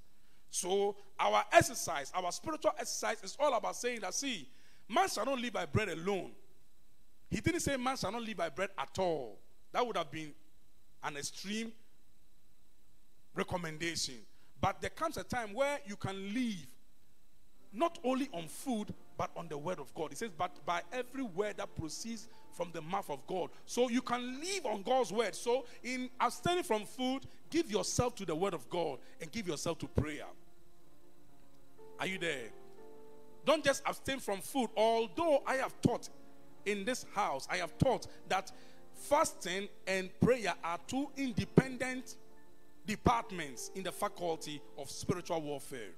So, 0.49 0.97
our 1.18 1.45
exercise, 1.53 2.11
our 2.13 2.34
spiritual 2.34 2.72
exercise 2.78 3.24
is 3.24 3.38
all 3.39 3.53
about 3.53 3.78
saying 3.78 4.01
that, 4.01 4.13
see, 4.13 4.45
man 4.89 5.07
shall 5.07 5.24
not 5.24 5.39
live 5.39 5.53
by 5.53 5.66
bread 5.66 5.88
alone. 5.88 6.32
He 7.30 7.39
didn't 7.39 7.61
say 7.61 7.78
man 7.78 7.95
shall 7.95 8.11
not 8.11 8.24
live 8.24 8.36
by 8.36 8.49
bread 8.49 8.72
at 8.78 8.99
all. 8.99 9.39
That 9.72 9.88
would 9.88 9.95
have 9.95 10.11
been 10.11 10.34
an 11.01 11.16
extreme 11.16 11.72
recommendation. 13.36 14.16
But 14.62 14.82
there 14.82 14.90
comes 14.90 15.18
a 15.18 15.24
time 15.24 15.54
where 15.54 15.80
you 15.86 15.96
can 15.96 16.34
live 16.34 16.66
not 17.72 18.00
only 18.04 18.30
on 18.32 18.48
food, 18.48 18.94
but 19.18 19.30
on 19.36 19.48
the 19.50 19.58
word 19.58 19.80
of 19.80 19.94
God. 19.94 20.10
He 20.10 20.16
says, 20.16 20.32
but 20.38 20.66
by 20.66 20.82
every 20.92 21.24
word 21.24 21.58
that 21.58 21.76
proceeds 21.76 22.28
from 22.52 22.70
the 22.74 22.82
mouth 22.82 23.10
of 23.10 23.26
God. 23.28 23.50
So 23.66 23.90
you 23.90 24.02
can 24.02 24.40
live 24.40 24.66
on 24.66 24.82
God's 24.82 25.12
word. 25.12 25.36
So 25.36 25.66
in 25.84 26.10
abstaining 26.20 26.64
from 26.64 26.86
food, 26.86 27.28
give 27.50 27.70
yourself 27.70 28.16
to 28.16 28.26
the 28.26 28.36
word 28.36 28.54
of 28.54 28.70
God 28.70 29.00
and 29.22 29.32
give 29.32 29.48
yourself 29.48 29.78
to 29.80 29.88
prayer. 29.88 30.26
Are 32.00 32.08
you 32.08 32.18
there? 32.18 32.50
Don't 33.46 33.64
just 33.64 33.84
abstain 33.86 34.20
from 34.20 34.42
food. 34.42 34.70
Although 34.76 35.44
I 35.46 35.56
have 35.56 35.80
taught 35.82 36.10
in 36.66 36.84
this 36.84 37.06
house, 37.14 37.48
I 37.52 37.58
have 37.58 37.78
taught 37.78 38.08
that 38.30 38.52
fasting 38.94 39.68
and 39.86 40.10
prayer 40.20 40.54
are 40.64 40.80
two 40.88 41.10
independent 41.18 42.16
departments 42.86 43.72
in 43.76 43.84
the 43.84 43.92
faculty 43.92 44.62
of 44.78 44.90
spiritual 44.90 45.42
warfare. 45.42 45.92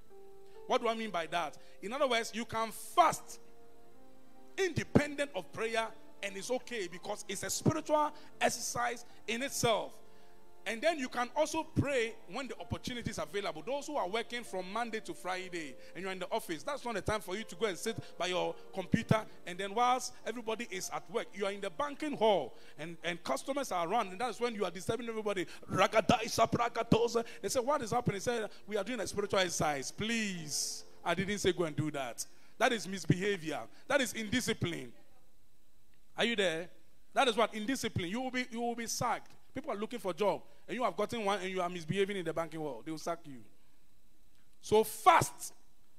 What 0.68 0.82
do 0.82 0.88
I 0.88 0.96
mean 0.96 1.12
by 1.12 1.28
that? 1.28 1.58
In 1.82 1.94
other 1.94 2.08
words, 2.08 2.32
you 2.34 2.46
can 2.46 2.72
fast 2.72 3.40
independent 4.58 5.32
of 5.36 5.52
prayer 5.54 5.88
and 6.24 6.36
it's 6.36 6.52
okay 6.52 6.88
because 6.92 7.24
it's 7.28 7.44
a 7.44 7.50
spiritual 7.50 8.12
exercise 8.42 9.06
in 9.28 9.44
itself. 9.44 9.94
And 10.68 10.82
then 10.82 11.00
you 11.00 11.08
can 11.08 11.30
also 11.34 11.64
pray 11.64 12.14
when 12.30 12.50
the 12.50 12.60
opportunity 12.60 13.10
is 13.10 13.20
available. 13.20 13.64
Those 13.66 13.88
who 13.88 13.96
are 13.96 14.08
working 14.08 14.44
from 14.44 14.72
Monday 14.74 15.00
to 15.00 15.14
Friday 15.14 15.78
and 15.96 16.04
you're 16.04 16.12
in 16.12 16.20
the 16.20 16.30
office, 16.30 16.62
that's 16.62 16.84
not 16.84 16.96
the 16.96 17.02
time 17.02 17.22
for 17.22 17.38
you 17.38 17.46
to 17.46 17.56
go 17.56 17.68
and 17.68 17.78
sit 17.78 17.96
by 18.18 18.28
your 18.28 18.54
computer. 18.74 19.22
And 19.46 19.58
then, 19.58 19.74
whilst 19.74 20.14
everybody 20.26 20.68
is 20.70 20.90
at 20.94 21.10
work, 21.10 21.28
you 21.34 21.46
are 21.46 21.54
in 21.54 21.62
the 21.62 21.70
banking 21.70 22.18
hall 22.18 22.54
and, 22.78 22.98
and 23.06 23.24
customers 23.24 23.72
are 23.72 23.88
around. 23.88 24.10
And 24.10 24.20
that's 24.20 24.42
when 24.42 24.56
you 24.56 24.66
are 24.66 24.72
disturbing 24.72 25.08
everybody. 25.08 25.48
They 25.72 26.28
say, 26.28 27.60
What 27.62 27.82
is 27.82 27.92
happening? 27.92 28.16
They 28.16 28.20
say, 28.20 28.46
We 28.68 28.76
are 28.76 28.84
doing 28.84 29.00
a 29.00 29.08
spiritual 29.08 29.40
exercise. 29.40 29.90
Please. 29.90 30.84
I 31.06 31.14
didn't 31.16 31.38
say 31.38 31.54
go 31.54 31.64
and 31.64 31.78
do 31.78 31.90
that. 31.92 32.26
That 32.58 32.74
is 32.74 32.86
misbehavior, 32.86 33.62
that 33.88 34.02
is 34.02 34.12
indiscipline. 34.12 34.92
Are 36.18 36.26
you 36.26 36.36
there? 36.36 36.68
That 37.14 37.30
is 37.30 37.38
what 37.38 37.54
indiscipline. 37.54 38.10
You 38.10 38.20
will 38.20 38.32
be 38.32 38.46
you 38.52 38.60
will 38.60 38.76
be 38.76 38.88
sacked. 38.88 39.32
People 39.56 39.72
are 39.72 39.78
looking 39.78 40.00
for 40.00 40.12
job 40.14 40.42
and 40.68 40.76
you 40.76 40.84
have 40.84 40.96
gotten 40.96 41.24
one 41.24 41.40
and 41.40 41.50
you 41.50 41.62
are 41.62 41.70
misbehaving 41.70 42.18
in 42.18 42.26
the 42.26 42.34
banking 42.34 42.60
world, 42.60 42.84
they 42.86 42.92
will 42.92 42.98
sack 42.98 43.20
you. 43.26 43.40
So 44.62 44.84
fast. 44.84 45.54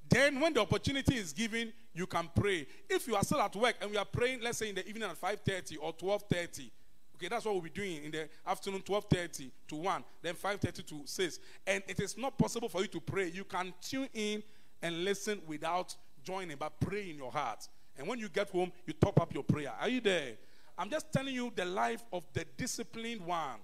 Then, 0.08 0.40
when 0.40 0.54
the 0.54 0.60
opportunity 0.60 1.16
is 1.16 1.32
given, 1.32 1.72
you 1.94 2.06
can 2.06 2.30
pray. 2.34 2.66
If 2.88 3.06
you 3.06 3.16
are 3.16 3.22
still 3.22 3.40
at 3.40 3.54
work 3.54 3.76
and 3.80 3.90
we 3.90 3.96
are 3.96 4.04
praying, 4.04 4.40
let's 4.40 4.58
say 4.58 4.70
in 4.70 4.74
the 4.74 4.86
evening 4.88 5.08
at 5.08 5.20
5:30 5.20 5.76
or 5.80 5.92
12:30, 5.92 6.70
okay, 7.14 7.28
that's 7.28 7.44
what 7.44 7.54
we'll 7.54 7.62
be 7.62 7.70
doing 7.70 8.04
in 8.04 8.10
the 8.10 8.28
afternoon, 8.46 8.82
12:30 8.82 9.50
to 9.68 9.76
1, 9.76 10.04
then 10.22 10.34
5:30 10.34 10.82
to 10.86 11.02
6. 11.04 11.40
And 11.66 11.82
it 11.86 12.00
is 12.00 12.16
not 12.16 12.38
possible 12.38 12.68
for 12.68 12.80
you 12.80 12.86
to 12.88 13.00
pray. 13.00 13.28
You 13.28 13.44
can 13.44 13.74
tune 13.82 14.08
in 14.14 14.42
and 14.80 15.04
listen 15.04 15.42
without 15.46 15.94
joining, 16.22 16.56
but 16.56 16.80
pray 16.80 17.10
in 17.10 17.16
your 17.16 17.32
heart. 17.32 17.68
And 17.96 18.06
when 18.06 18.18
you 18.18 18.28
get 18.28 18.50
home, 18.50 18.72
you 18.86 18.92
top 18.94 19.20
up 19.20 19.34
your 19.34 19.42
prayer. 19.42 19.72
Are 19.78 19.88
you 19.88 20.00
there? 20.00 20.38
I'm 20.78 20.88
just 20.88 21.12
telling 21.12 21.34
you 21.34 21.52
the 21.54 21.64
life 21.64 22.04
of 22.12 22.24
the 22.32 22.44
disciplined 22.56 23.20
one 23.26 23.58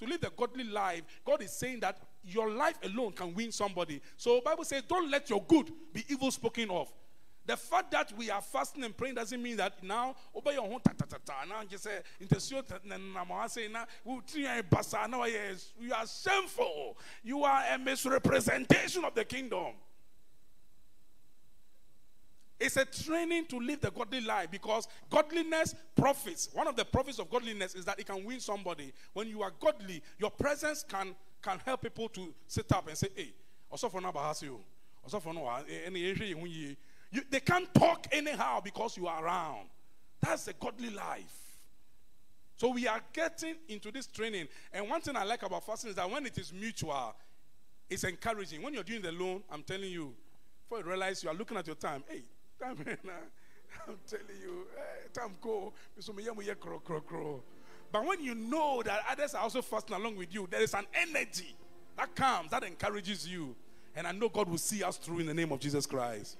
to 0.00 0.06
live 0.06 0.20
the 0.20 0.30
godly 0.36 0.64
life, 0.64 1.02
God 1.24 1.42
is 1.42 1.52
saying 1.52 1.80
that 1.80 1.98
your 2.24 2.50
life 2.50 2.78
alone 2.82 3.12
can 3.12 3.34
win 3.34 3.52
somebody. 3.52 4.00
So 4.16 4.40
Bible 4.40 4.64
says, 4.64 4.82
don't 4.88 5.10
let 5.10 5.30
your 5.30 5.42
good 5.46 5.70
be 5.92 6.04
evil 6.08 6.30
spoken 6.30 6.70
of. 6.70 6.92
The 7.46 7.56
fact 7.56 7.90
that 7.92 8.12
we 8.16 8.30
are 8.30 8.40
fasting 8.40 8.84
and 8.84 8.96
praying 8.96 9.14
doesn't 9.16 9.42
mean 9.42 9.56
that 9.56 9.82
now 9.82 10.14
obey 10.36 10.54
your 10.54 10.64
own 10.64 10.80
ta 10.80 10.92
ta 10.96 11.04
ta 11.08 11.16
ta. 11.24 11.44
Now 11.48 11.64
just 11.68 11.84
say 11.84 11.98
intercede 12.20 12.64
now 12.90 13.26
you 15.80 15.94
are 15.94 16.06
shameful. 16.06 16.96
You 17.24 17.44
are 17.44 17.62
a 17.72 17.78
misrepresentation 17.78 19.04
of 19.04 19.14
the 19.14 19.24
kingdom. 19.24 19.72
It's 22.60 22.76
a 22.76 22.84
training 22.84 23.46
to 23.46 23.58
live 23.58 23.80
the 23.80 23.90
godly 23.90 24.20
life 24.20 24.50
because 24.50 24.86
godliness 25.08 25.74
profits. 25.96 26.50
One 26.52 26.68
of 26.68 26.76
the 26.76 26.84
profits 26.84 27.18
of 27.18 27.30
godliness 27.30 27.74
is 27.74 27.86
that 27.86 27.98
it 27.98 28.06
can 28.06 28.22
win 28.22 28.38
somebody. 28.38 28.92
When 29.14 29.28
you 29.28 29.42
are 29.42 29.52
godly, 29.58 30.02
your 30.18 30.30
presence 30.30 30.84
can 30.86 31.14
can 31.42 31.58
help 31.64 31.80
people 31.80 32.10
to 32.10 32.34
sit 32.46 32.70
up 32.70 32.86
and 32.86 32.98
say, 32.98 33.08
"Hey, 33.16 33.32
you 37.10 37.22
they 37.30 37.40
can't 37.40 37.74
talk 37.74 38.06
anyhow 38.12 38.60
because 38.60 38.96
you 38.96 39.06
are 39.06 39.24
around. 39.24 39.68
That's 40.20 40.46
a 40.48 40.52
godly 40.52 40.90
life. 40.90 41.34
So 42.56 42.68
we 42.68 42.86
are 42.86 43.00
getting 43.14 43.54
into 43.68 43.90
this 43.90 44.06
training. 44.06 44.48
And 44.70 44.88
one 44.88 45.00
thing 45.00 45.16
I 45.16 45.24
like 45.24 45.42
about 45.42 45.64
fasting 45.64 45.90
is 45.90 45.96
that 45.96 46.10
when 46.10 46.26
it 46.26 46.36
is 46.36 46.52
mutual, 46.52 47.16
it's 47.88 48.04
encouraging. 48.04 48.60
When 48.60 48.74
you're 48.74 48.82
doing 48.82 49.00
the 49.00 49.12
loan, 49.12 49.42
I'm 49.50 49.62
telling 49.62 49.90
you, 49.90 50.14
before 50.62 50.80
you 50.80 50.84
realize 50.84 51.24
you 51.24 51.30
are 51.30 51.34
looking 51.34 51.56
at 51.56 51.66
your 51.66 51.76
time, 51.76 52.04
hey, 52.06 52.22
I'm 52.62 53.98
telling 54.06 54.40
you, 54.42 54.66
eh, 54.76 55.08
time 55.12 55.32
go. 55.40 55.72
But 57.92 58.06
when 58.06 58.22
you 58.22 58.34
know 58.34 58.82
that 58.84 59.02
others 59.10 59.34
are 59.34 59.42
also 59.42 59.62
fasting 59.62 59.96
along 59.96 60.16
with 60.16 60.32
you, 60.32 60.46
there 60.50 60.62
is 60.62 60.74
an 60.74 60.86
energy 60.94 61.56
that 61.96 62.14
comes, 62.14 62.50
that 62.50 62.62
encourages 62.62 63.26
you. 63.26 63.54
And 63.96 64.06
I 64.06 64.12
know 64.12 64.28
God 64.28 64.48
will 64.48 64.58
see 64.58 64.82
us 64.82 64.96
through 64.96 65.20
in 65.20 65.26
the 65.26 65.34
name 65.34 65.50
of 65.52 65.60
Jesus 65.60 65.86
Christ. 65.86 66.36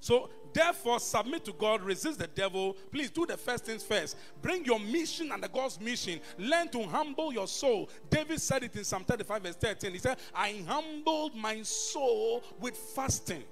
So, 0.00 0.28
therefore, 0.52 1.00
submit 1.00 1.44
to 1.46 1.52
God, 1.52 1.82
resist 1.82 2.18
the 2.18 2.26
devil. 2.26 2.74
Please 2.92 3.10
do 3.10 3.24
the 3.24 3.36
first 3.36 3.64
things 3.64 3.82
first. 3.82 4.16
Bring 4.42 4.64
your 4.64 4.78
mission 4.78 5.32
and 5.32 5.42
the 5.42 5.48
God's 5.48 5.80
mission. 5.80 6.20
Learn 6.38 6.68
to 6.68 6.82
humble 6.82 7.32
your 7.32 7.46
soul. 7.46 7.88
David 8.10 8.40
said 8.40 8.62
it 8.62 8.76
in 8.76 8.84
Psalm 8.84 9.04
35, 9.04 9.42
verse 9.42 9.56
13. 9.56 9.92
He 9.92 9.98
said, 9.98 10.18
I 10.34 10.62
humbled 10.66 11.34
my 11.34 11.62
soul 11.62 12.42
with 12.60 12.76
fasting. 12.76 13.44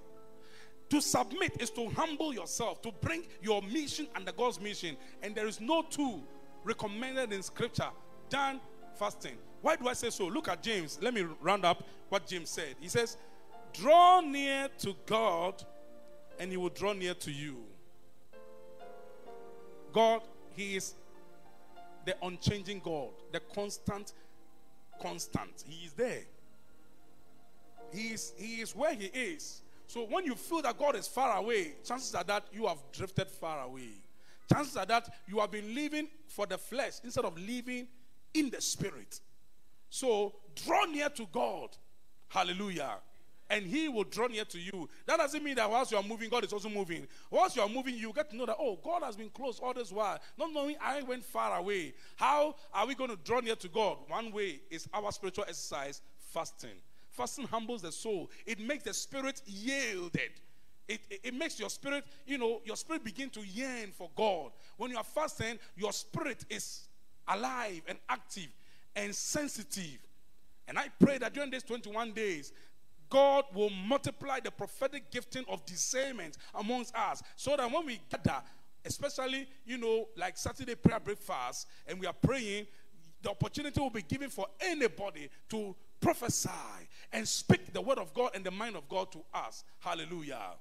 To 0.95 1.03
submit 1.03 1.61
is 1.61 1.71
to 1.71 1.89
humble 1.91 2.33
yourself, 2.33 2.81
to 2.83 2.93
bring 3.01 3.25
your 3.43 3.61
mission 3.63 4.07
the 4.25 4.31
God's 4.31 4.61
mission. 4.61 4.97
And 5.25 5.35
there 5.35 5.49
is 5.49 5.61
no 5.61 5.83
tool 5.83 6.23
recommended 6.63 7.33
in 7.33 7.43
scripture 7.43 7.89
than 8.31 8.61
fasting. 8.95 9.35
Why 9.61 9.75
do 9.75 9.89
I 9.89 9.95
say 9.95 10.11
so? 10.11 10.27
Look 10.27 10.47
at 10.47 10.63
James. 10.63 11.01
Let 11.03 11.13
me 11.13 11.27
round 11.41 11.65
up 11.65 11.83
what 12.11 12.29
James 12.29 12.49
said. 12.49 12.77
He 12.79 12.87
says, 12.87 13.17
Draw 13.73 14.21
near 14.21 14.69
to 14.79 14.95
God, 15.05 15.65
and 16.39 16.53
he 16.53 16.57
will 16.57 16.69
draw 16.69 16.93
near 16.93 17.15
to 17.15 17.33
you. 17.33 17.57
God, 19.93 20.23
He 20.55 20.77
is 20.77 20.95
the 22.05 22.15
unchanging 22.23 22.81
God, 22.85 23.11
the 23.33 23.41
constant, 23.53 24.13
constant. 25.03 25.65
He 25.67 25.87
is 25.87 25.93
there. 25.95 26.23
He 27.93 28.11
is, 28.11 28.33
he 28.37 28.61
is 28.61 28.77
where 28.77 28.95
He 28.95 29.07
is. 29.07 29.64
So 29.95 30.07
when 30.07 30.25
you 30.25 30.35
feel 30.35 30.61
that 30.63 30.77
God 30.77 30.97
is 30.97 31.07
far 31.07 31.37
away, 31.37 31.75
chances 31.85 32.13
are 32.17 32.25
that 32.25 32.47
you 32.53 32.67
have 32.67 32.79
drifted 32.91 33.31
far 33.31 33.63
away. 33.63 33.91
Chances 34.53 34.77
are 34.77 34.87
that 34.87 35.09
you 35.29 35.39
have 35.39 35.53
been 35.53 35.73
living 35.73 36.09
for 36.27 36.47
the 36.47 36.59
flesh 36.59 36.95
instead 37.05 37.25
of 37.25 37.39
living 37.39 37.87
in 38.35 38.51
the 38.51 38.61
spirit. 38.61 39.21
So 39.91 40.35
draw 40.67 40.87
near 40.87 41.11
to 41.11 41.29
God. 41.31 41.77
Hallelujah. 42.27 42.97
And 43.49 43.65
he 43.65 43.89
will 43.89 44.03
draw 44.03 44.27
near 44.27 44.45
to 44.47 44.59
you. 44.59 44.89
That 45.07 45.19
doesn't 45.19 45.45
mean 45.45 45.55
that 45.55 45.71
whilst 45.71 45.93
you 45.93 45.97
are 45.99 46.03
moving, 46.03 46.29
God 46.29 46.43
is 46.43 46.53
also 46.53 46.69
moving. 46.69 47.07
Whilst 47.31 47.55
you 47.55 47.63
are 47.63 47.69
moving, 47.69 47.95
you 47.95 48.13
get 48.13 48.31
to 48.31 48.37
know 48.37 48.47
that, 48.47 48.57
oh, 48.59 48.81
God 48.83 49.05
has 49.05 49.15
been 49.15 49.31
close 49.31 49.61
all 49.61 49.75
this 49.75 49.93
while. 49.93 50.19
Not 50.37 50.53
knowing 50.53 50.75
I 50.83 51.03
went 51.03 51.23
far 51.23 51.57
away. 51.57 51.95
How 52.17 52.57
are 52.73 52.85
we 52.85 52.97
going 52.97 53.11
to 53.11 53.19
draw 53.23 53.39
near 53.39 53.55
to 53.55 53.69
God? 53.69 53.99
One 54.09 54.33
way 54.33 54.59
is 54.73 54.89
our 54.93 55.13
spiritual 55.13 55.45
exercise, 55.45 56.03
fasting. 56.19 56.81
Fasting 57.15 57.47
humbles 57.47 57.83
the 57.83 57.93
soul, 57.93 58.29
it 58.45 58.59
makes 58.59 58.83
the 58.83 58.93
spirit 58.93 59.41
yielded. 59.47 60.33
It, 60.87 61.01
it, 61.09 61.21
it, 61.23 61.35
makes 61.35 61.59
your 61.59 61.71
spirit, 61.71 62.05
you 62.27 62.37
know, 62.37 62.61
your 62.65 62.77
spirit 62.77 63.05
begin 63.05 63.31
to 63.31 63.41
yearn 63.41 63.91
for 63.91 64.11
God. 64.15 64.51
When 64.77 64.91
you 64.91 64.99
are 64.99 65.05
fasting, 65.05 65.59
your 65.77 65.93
spirit 65.93 66.45
is 66.51 66.89
alive 67.27 67.81
and 67.89 67.97
active 68.09 68.49
and 68.95 69.15
sensitive. 69.15 69.99
And 70.69 70.79
I 70.79 70.89
pray 70.99 71.17
that 71.19 71.33
during 71.33 71.51
these 71.51 71.63
21 71.63 72.13
days, 72.13 72.53
God 73.09 73.45
will 73.55 73.71
multiply 73.71 74.41
the 74.41 74.51
prophetic 74.51 75.11
gifting 75.11 75.45
of 75.49 75.65
discernment 75.65 76.37
amongst 76.55 76.95
us 76.95 77.23
so 77.37 77.57
that 77.57 77.71
when 77.71 77.87
we 77.87 78.01
gather, 78.11 78.43
especially, 78.85 79.47
you 79.65 79.79
know, 79.79 80.09
like 80.17 80.37
Saturday 80.37 80.75
prayer 80.75 81.01
breakfast, 81.01 81.69
and 81.87 81.99
we 81.99 82.07
are 82.07 82.13
praying, 82.13 82.67
the 83.23 83.31
opportunity 83.31 83.81
will 83.81 83.89
be 83.89 84.03
given 84.03 84.29
for 84.29 84.47
anybody 84.61 85.31
to 85.49 85.75
prophesy 86.01 86.51
and 87.13 87.27
speak 87.27 87.73
the 87.73 87.81
word 87.81 87.99
of 87.99 88.13
God 88.13 88.33
and 88.35 88.45
the 88.45 88.51
mind 88.51 88.77
of 88.77 88.89
God 88.89 89.11
to 89.13 89.21
us. 89.33 89.65
Hallelujah. 89.79 90.55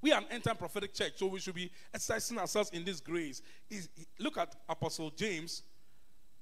We 0.00 0.12
are 0.12 0.20
an 0.20 0.26
end 0.30 0.44
time 0.44 0.56
prophetic 0.56 0.94
church, 0.94 1.12
so 1.16 1.26
we 1.26 1.40
should 1.40 1.54
be 1.54 1.70
exercising 1.92 2.38
ourselves 2.38 2.70
in 2.70 2.84
this 2.84 3.00
grace. 3.00 3.42
Is 3.68 3.88
look 4.18 4.38
at 4.38 4.54
Apostle 4.68 5.10
James, 5.10 5.62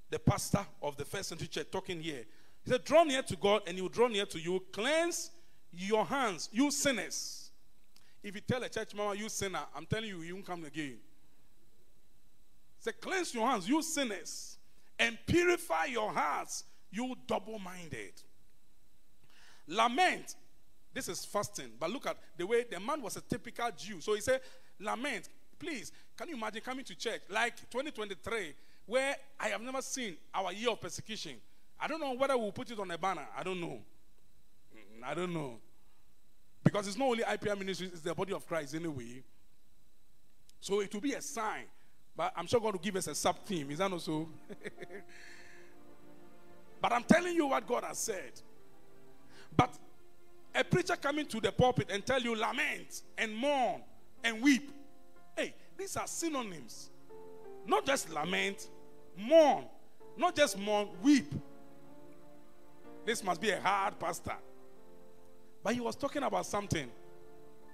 the 0.09 0.19
pastor 0.19 0.65
of 0.81 0.95
the 0.95 1.05
first 1.05 1.29
century 1.29 1.47
church, 1.47 1.67
talking 1.71 1.99
here. 1.99 2.23
He 2.63 2.71
said, 2.71 2.83
Draw 2.83 3.05
near 3.05 3.23
to 3.23 3.35
God, 3.35 3.61
and 3.65 3.75
he 3.75 3.81
will 3.81 3.89
draw 3.89 4.07
near 4.07 4.25
to 4.27 4.39
you. 4.39 4.63
Cleanse 4.71 5.31
your 5.71 6.05
hands, 6.05 6.49
you 6.51 6.69
sinners. 6.69 7.49
If 8.23 8.35
you 8.35 8.41
tell 8.41 8.61
a 8.63 8.69
church 8.69 8.93
mama, 8.93 9.15
you 9.15 9.29
sinner, 9.29 9.61
I'm 9.75 9.85
telling 9.85 10.09
you, 10.09 10.21
you 10.21 10.35
won't 10.35 10.45
come 10.45 10.65
again. 10.65 10.97
Say, 12.79 12.91
Cleanse 12.99 13.33
your 13.33 13.47
hands, 13.47 13.67
you 13.67 13.81
sinners, 13.81 14.57
and 14.99 15.17
purify 15.25 15.85
your 15.85 16.11
hearts, 16.11 16.63
you 16.91 17.15
double 17.27 17.59
minded. 17.59 18.13
Lament 19.67 20.35
this 20.97 21.09
is 21.09 21.23
fasting. 21.23 21.73
But 21.79 21.91
look 21.91 22.07
at 22.07 22.17
the 22.35 22.47
way 22.47 22.65
the 22.67 22.79
man 22.79 23.03
was 23.03 23.15
a 23.17 23.21
typical 23.21 23.69
Jew. 23.77 24.01
So 24.01 24.15
he 24.15 24.21
said, 24.21 24.41
Lament. 24.79 25.29
Please, 25.59 25.91
can 26.17 26.27
you 26.29 26.35
imagine 26.35 26.61
coming 26.61 26.85
to 26.85 26.95
church 26.95 27.21
like 27.29 27.55
2023, 27.71 28.53
where 28.85 29.15
I 29.39 29.49
have 29.49 29.61
never 29.61 29.81
seen 29.81 30.17
our 30.33 30.51
year 30.51 30.71
of 30.71 30.81
persecution? 30.81 31.33
I 31.79 31.87
don't 31.87 31.99
know 31.99 32.13
whether 32.13 32.35
we'll 32.35 32.51
put 32.51 32.71
it 32.71 32.79
on 32.79 32.89
a 32.89 32.97
banner. 32.97 33.27
I 33.35 33.43
don't 33.43 33.61
know. 33.61 33.79
Mm, 34.75 35.03
I 35.03 35.13
don't 35.13 35.33
know. 35.33 35.59
Because 36.63 36.87
it's 36.87 36.97
not 36.97 37.05
only 37.05 37.23
IPR 37.23 37.57
ministries, 37.57 37.91
it's 37.91 38.01
the 38.01 38.13
body 38.13 38.33
of 38.33 38.45
Christ 38.47 38.73
anyway. 38.73 39.23
So 40.59 40.81
it 40.81 40.91
will 40.93 41.01
be 41.01 41.13
a 41.13 41.21
sign. 41.21 41.65
But 42.15 42.33
I'm 42.35 42.47
sure 42.47 42.59
God 42.59 42.73
will 42.73 42.79
give 42.79 42.95
us 42.95 43.07
a 43.07 43.13
sub 43.15 43.37
theme. 43.45 43.69
Is 43.69 43.77
that 43.77 43.89
not 43.89 44.01
so? 44.01 44.27
but 46.87 46.95
I'm 46.95 47.03
telling 47.03 47.35
you 47.35 47.47
what 47.47 47.67
God 47.67 47.83
has 47.83 47.97
said. 47.97 48.31
But 49.57 49.77
a 50.55 50.63
preacher 50.63 50.95
coming 50.95 51.25
to 51.25 51.41
the 51.41 51.51
pulpit 51.51 51.89
and 51.91 52.05
tell 52.05 52.21
you 52.21 52.33
lament 52.33 53.01
and 53.17 53.35
mourn 53.35 53.81
and 54.23 54.41
weep. 54.41 54.71
Hey, 55.35 55.53
these 55.77 55.97
are 55.97 56.07
synonyms. 56.07 56.89
Not 57.65 57.85
just 57.85 58.09
lament, 58.09 58.69
mourn. 59.17 59.65
Not 60.15 60.37
just 60.37 60.57
mourn, 60.57 60.87
weep. 61.01 61.33
This 63.05 63.21
must 63.21 63.41
be 63.41 63.49
a 63.49 63.59
hard 63.59 63.99
pastor. 63.99 64.37
But 65.61 65.73
he 65.73 65.81
was 65.81 65.97
talking 65.97 66.23
about 66.23 66.45
something. 66.45 66.87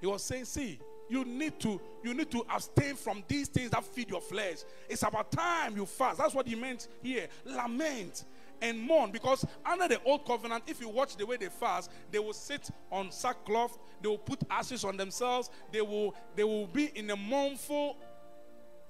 He 0.02 0.08
was 0.08 0.24
saying, 0.24 0.46
see, 0.46 0.80
you 1.08 1.24
need 1.24 1.60
to 1.60 1.80
you 2.04 2.16
need 2.16 2.32
to 2.32 2.44
abstain 2.50 2.96
from 2.96 3.24
these 3.28 3.48
things 3.48 3.70
that 3.70 3.84
feed 3.84 4.10
your 4.10 4.22
flesh. 4.22 4.64
It's 4.90 5.04
about 5.04 5.32
time 5.32 5.78
you 5.78 5.86
fast. 5.86 6.18
That's 6.18 6.34
what 6.34 6.48
he 6.48 6.56
meant 6.56 6.88
here. 7.04 7.28
Lament 7.46 8.24
and 8.64 8.80
mourn 8.82 9.12
because 9.12 9.46
under 9.66 9.88
the 9.88 10.02
old 10.06 10.26
covenant, 10.26 10.64
if 10.66 10.80
you 10.82 10.90
watch 10.90 11.18
the 11.18 11.26
way 11.26 11.38
they 11.38 11.50
fast, 11.50 11.92
they 12.10 12.18
will 12.18 12.34
sit 12.34 12.72
on 12.92 13.12
sackcloth, 13.12 13.78
they 14.02 14.08
will 14.08 14.18
put 14.18 14.40
ashes 14.50 14.84
on 14.84 14.98
themselves, 14.98 15.52
they 15.72 15.82
will 15.82 16.16
they 16.36 16.44
will 16.44 16.68
be 16.68 16.86
in 16.96 17.12
a 17.12 17.16
mournful 17.16 17.98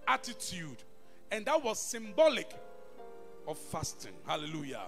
attitude, 0.07 0.83
and 1.31 1.45
that 1.45 1.61
was 1.61 1.79
symbolic 1.79 2.49
of 3.47 3.57
fasting. 3.57 4.13
Hallelujah. 4.25 4.83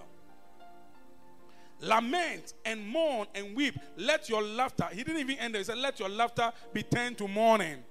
Lament 1.81 2.53
and 2.63 2.87
mourn 2.87 3.27
and 3.35 3.55
weep. 3.55 3.77
Let 3.97 4.29
your 4.29 4.41
laughter. 4.41 4.87
He 4.93 5.03
didn't 5.03 5.19
even 5.19 5.37
end 5.39 5.55
there. 5.55 5.59
He 5.59 5.65
said, 5.65 5.77
"Let 5.77 5.99
your 5.99 6.09
laughter 6.09 6.53
be 6.71 6.83
turned 6.83 7.17
to 7.17 7.27
mourning." 7.27 7.83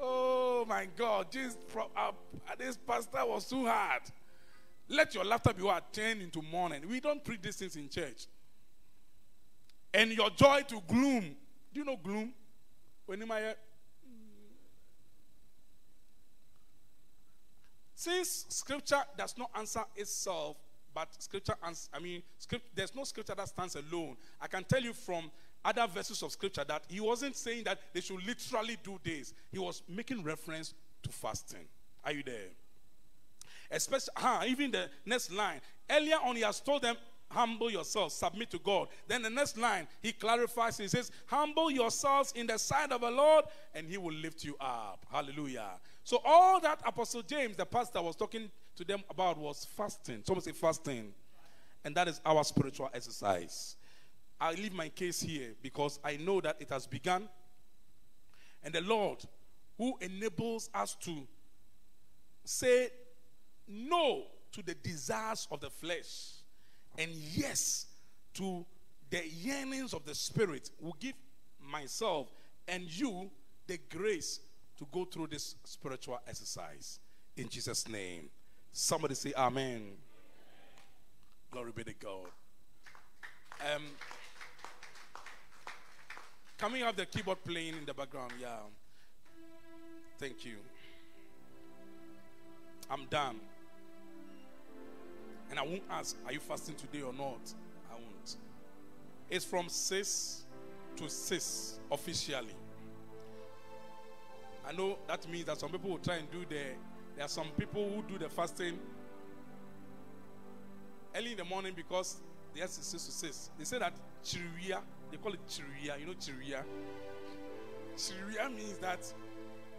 Oh 0.00 0.64
my 0.66 0.86
God, 0.96 1.26
this, 1.30 1.56
uh, 1.96 2.12
this 2.58 2.76
pastor 2.76 3.24
was 3.26 3.48
too 3.48 3.66
hard. 3.66 4.02
Let 4.88 5.14
your 5.14 5.24
laughter 5.24 5.52
be 5.52 5.62
what? 5.62 5.92
Turned 5.92 6.22
into 6.22 6.42
mourning. 6.42 6.86
We 6.88 7.00
don't 7.00 7.24
preach 7.24 7.40
these 7.42 7.56
things 7.56 7.76
in 7.76 7.88
church. 7.88 8.26
And 9.92 10.12
your 10.12 10.30
joy 10.30 10.62
to 10.68 10.80
gloom. 10.86 11.36
Do 11.72 11.80
you 11.80 11.84
know 11.84 11.96
gloom? 11.96 12.32
When 13.06 13.20
you 13.20 13.26
might. 13.26 13.42
Hmm. 13.42 13.54
Since 17.94 18.46
scripture 18.48 19.02
does 19.16 19.36
not 19.38 19.50
answer 19.56 19.84
itself, 19.96 20.56
but 20.94 21.08
scripture 21.18 21.54
answers, 21.64 21.88
I 21.92 21.98
mean, 21.98 22.22
script, 22.38 22.66
there's 22.74 22.94
no 22.94 23.04
scripture 23.04 23.34
that 23.34 23.48
stands 23.48 23.76
alone. 23.76 24.16
I 24.40 24.46
can 24.46 24.64
tell 24.64 24.82
you 24.82 24.92
from 24.92 25.30
other 25.64 25.86
verses 25.86 26.22
of 26.22 26.30
scripture 26.30 26.64
that 26.64 26.84
he 26.88 27.00
wasn't 27.00 27.36
saying 27.36 27.64
that 27.64 27.78
they 27.92 28.00
should 28.00 28.24
literally 28.26 28.76
do 28.82 29.00
this. 29.02 29.32
He 29.50 29.58
was 29.58 29.82
making 29.88 30.22
reference 30.22 30.74
to 31.02 31.10
fasting. 31.10 31.64
Are 32.04 32.12
you 32.12 32.22
there? 32.22 32.50
Especially, 33.74 34.14
even 34.46 34.70
the 34.70 34.88
next 35.04 35.32
line. 35.32 35.60
Earlier 35.90 36.16
on, 36.24 36.36
he 36.36 36.42
has 36.42 36.60
told 36.60 36.82
them, 36.82 36.96
humble 37.28 37.70
yourselves, 37.70 38.14
submit 38.14 38.50
to 38.50 38.58
God. 38.58 38.88
Then 39.08 39.22
the 39.22 39.30
next 39.30 39.58
line, 39.58 39.88
he 40.00 40.12
clarifies, 40.12 40.78
he 40.78 40.86
says, 40.86 41.10
humble 41.26 41.70
yourselves 41.70 42.32
in 42.36 42.46
the 42.46 42.58
sight 42.58 42.92
of 42.92 43.00
the 43.00 43.10
Lord, 43.10 43.44
and 43.74 43.88
he 43.88 43.98
will 43.98 44.14
lift 44.14 44.44
you 44.44 44.56
up. 44.60 45.04
Hallelujah. 45.10 45.72
So 46.04 46.20
all 46.24 46.60
that 46.60 46.80
Apostle 46.86 47.22
James, 47.22 47.56
the 47.56 47.66
pastor, 47.66 48.00
was 48.00 48.14
talking 48.14 48.50
to 48.76 48.84
them 48.84 49.02
about 49.10 49.36
was 49.36 49.64
fasting. 49.64 50.22
Someone 50.24 50.42
say 50.42 50.52
fasting. 50.52 51.12
And 51.84 51.94
that 51.96 52.08
is 52.08 52.20
our 52.24 52.44
spiritual 52.44 52.90
exercise. 52.94 53.76
I 54.40 54.52
leave 54.52 54.72
my 54.72 54.88
case 54.88 55.20
here 55.20 55.54
because 55.62 55.98
I 56.04 56.16
know 56.16 56.40
that 56.40 56.56
it 56.60 56.70
has 56.70 56.86
begun. 56.86 57.28
And 58.62 58.72
the 58.72 58.80
Lord, 58.80 59.24
who 59.76 59.96
enables 60.00 60.70
us 60.72 60.94
to 61.00 61.26
say 62.44 62.90
no 63.68 64.24
to 64.52 64.62
the 64.62 64.74
desires 64.74 65.48
of 65.50 65.60
the 65.60 65.70
flesh 65.70 66.32
and 66.98 67.10
yes 67.12 67.86
to 68.34 68.64
the 69.10 69.26
yearnings 69.28 69.92
of 69.92 70.04
the 70.04 70.14
spirit 70.14 70.70
will 70.80 70.96
give 71.00 71.14
myself 71.60 72.28
and 72.68 72.84
you 72.84 73.30
the 73.66 73.78
grace 73.90 74.40
to 74.76 74.86
go 74.92 75.04
through 75.04 75.26
this 75.26 75.56
spiritual 75.64 76.20
exercise 76.26 76.98
in 77.36 77.48
Jesus 77.48 77.88
name 77.88 78.28
somebody 78.72 79.14
say 79.14 79.32
amen 79.36 79.92
glory 81.50 81.72
be 81.74 81.84
to 81.84 81.94
God 81.94 82.26
um, 83.74 83.82
can 86.58 86.72
we 86.72 86.80
have 86.80 86.96
the 86.96 87.06
keyboard 87.06 87.42
playing 87.44 87.76
in 87.76 87.84
the 87.84 87.94
background? 87.94 88.32
Yeah. 88.40 88.48
Thank 90.18 90.44
you. 90.44 90.56
I'm 92.90 93.06
done. 93.06 93.40
And 95.50 95.58
I 95.58 95.62
won't 95.62 95.82
ask, 95.90 96.16
are 96.26 96.32
you 96.32 96.40
fasting 96.40 96.74
today 96.74 97.02
or 97.02 97.12
not? 97.12 97.52
I 97.90 97.94
won't. 97.94 98.36
It's 99.30 99.44
from 99.44 99.68
6 99.68 100.44
to 100.96 101.08
6 101.08 101.80
officially. 101.90 102.54
I 104.66 104.72
know 104.72 104.98
that 105.06 105.28
means 105.28 105.44
that 105.44 105.60
some 105.60 105.70
people 105.70 105.90
will 105.90 105.98
try 105.98 106.16
and 106.16 106.30
do 106.30 106.44
the. 106.48 106.62
There 107.16 107.24
are 107.24 107.28
some 107.28 107.48
people 107.58 107.88
who 107.90 108.02
do 108.12 108.18
the 108.18 108.28
fasting 108.28 108.78
early 111.14 111.32
in 111.32 111.36
the 111.36 111.44
morning 111.44 111.74
because 111.76 112.16
yes, 112.54 112.78
it's 112.78 112.88
6 112.88 113.04
to 113.04 113.12
6. 113.12 113.50
They 113.58 113.64
say 113.64 113.78
that 113.78 113.94
chiria, 114.24 114.80
they 115.10 115.16
call 115.18 115.32
it 115.32 115.40
chiria. 115.46 116.00
You 116.00 116.06
know 116.06 116.14
chiria? 116.14 116.62
Chiria 117.96 118.54
means 118.54 118.78
that 118.78 119.12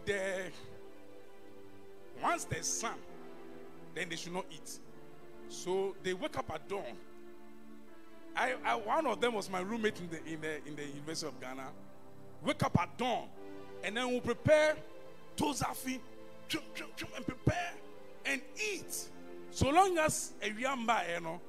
the 0.04 0.50
once 2.22 2.44
there's 2.44 2.66
sun, 2.66 2.94
then 3.94 4.08
they 4.08 4.16
should 4.16 4.32
not 4.32 4.46
eat. 4.50 4.78
So 5.48 5.94
they 6.02 6.14
wake 6.14 6.36
up 6.38 6.50
at 6.52 6.68
dawn. 6.68 6.82
I, 8.36 8.54
I, 8.64 8.74
one 8.74 9.06
of 9.06 9.20
them 9.20 9.34
was 9.34 9.48
my 9.48 9.60
roommate 9.60 9.98
in 10.00 10.10
the, 10.10 10.24
in 10.32 10.40
the 10.40 10.66
in 10.66 10.76
the 10.76 10.84
University 10.84 11.26
of 11.28 11.40
Ghana. 11.40 11.68
Wake 12.44 12.62
up 12.62 12.78
at 12.78 12.96
dawn, 12.98 13.28
and 13.82 13.96
then 13.96 14.08
we'll 14.10 14.20
prepare 14.20 14.76
tozafi, 15.36 15.98
and 17.16 17.26
prepare 17.26 17.72
and 18.26 18.40
eat. 18.72 19.08
So 19.50 19.70
long 19.70 19.96
as 19.98 20.32
a 20.42 20.50
yamba, 20.50 21.14
you 21.14 21.20
know, 21.22 21.40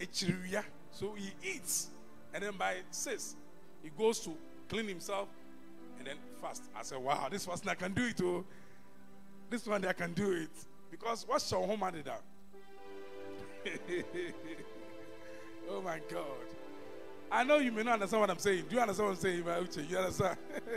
a 0.00 0.06
chiria, 0.06 0.64
so 0.90 1.14
he 1.14 1.32
eats, 1.42 1.88
and 2.32 2.42
then 2.42 2.54
by 2.56 2.76
six, 2.90 3.36
he 3.82 3.90
goes 3.90 4.20
to 4.20 4.34
clean 4.68 4.88
himself, 4.88 5.28
and 5.98 6.06
then 6.06 6.16
fast. 6.40 6.62
I 6.74 6.82
said, 6.82 6.98
"Wow, 6.98 7.28
this 7.30 7.44
fasting 7.44 7.68
I 7.68 7.74
can 7.74 7.92
do 7.92 8.04
it, 8.04 8.20
oh, 8.22 8.44
this 9.50 9.66
one 9.66 9.84
I 9.84 9.92
can 9.92 10.14
do 10.14 10.32
it." 10.32 10.50
Because 10.90 11.26
what's 11.28 11.50
your 11.50 11.66
home 11.66 11.84
did 11.92 12.06
that? 12.06 12.22
oh 15.70 15.82
my 15.82 16.00
God. 16.10 16.24
I 17.30 17.44
know 17.44 17.58
you 17.58 17.72
may 17.72 17.82
not 17.82 17.94
understand 17.94 18.20
what 18.20 18.30
I'm 18.30 18.38
saying. 18.38 18.64
Do 18.68 18.76
you 18.76 18.80
understand 18.80 19.08
what 19.08 19.16
I'm 19.16 19.22
saying, 19.22 19.42
Uche? 19.42 19.90
You 19.90 19.98
understand? 19.98 20.36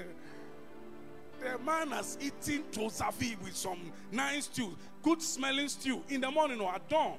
the 1.42 1.58
man 1.60 1.92
has 1.92 2.18
eaten 2.20 2.64
tosafi 2.72 3.40
with 3.42 3.56
some 3.56 3.80
nice 4.12 4.46
stew, 4.46 4.76
good 5.04 5.22
smelling 5.22 5.68
stew 5.68 6.02
in 6.10 6.22
the 6.22 6.32
morning 6.32 6.60
or 6.60 6.74
at 6.74 6.88
dawn. 6.90 7.18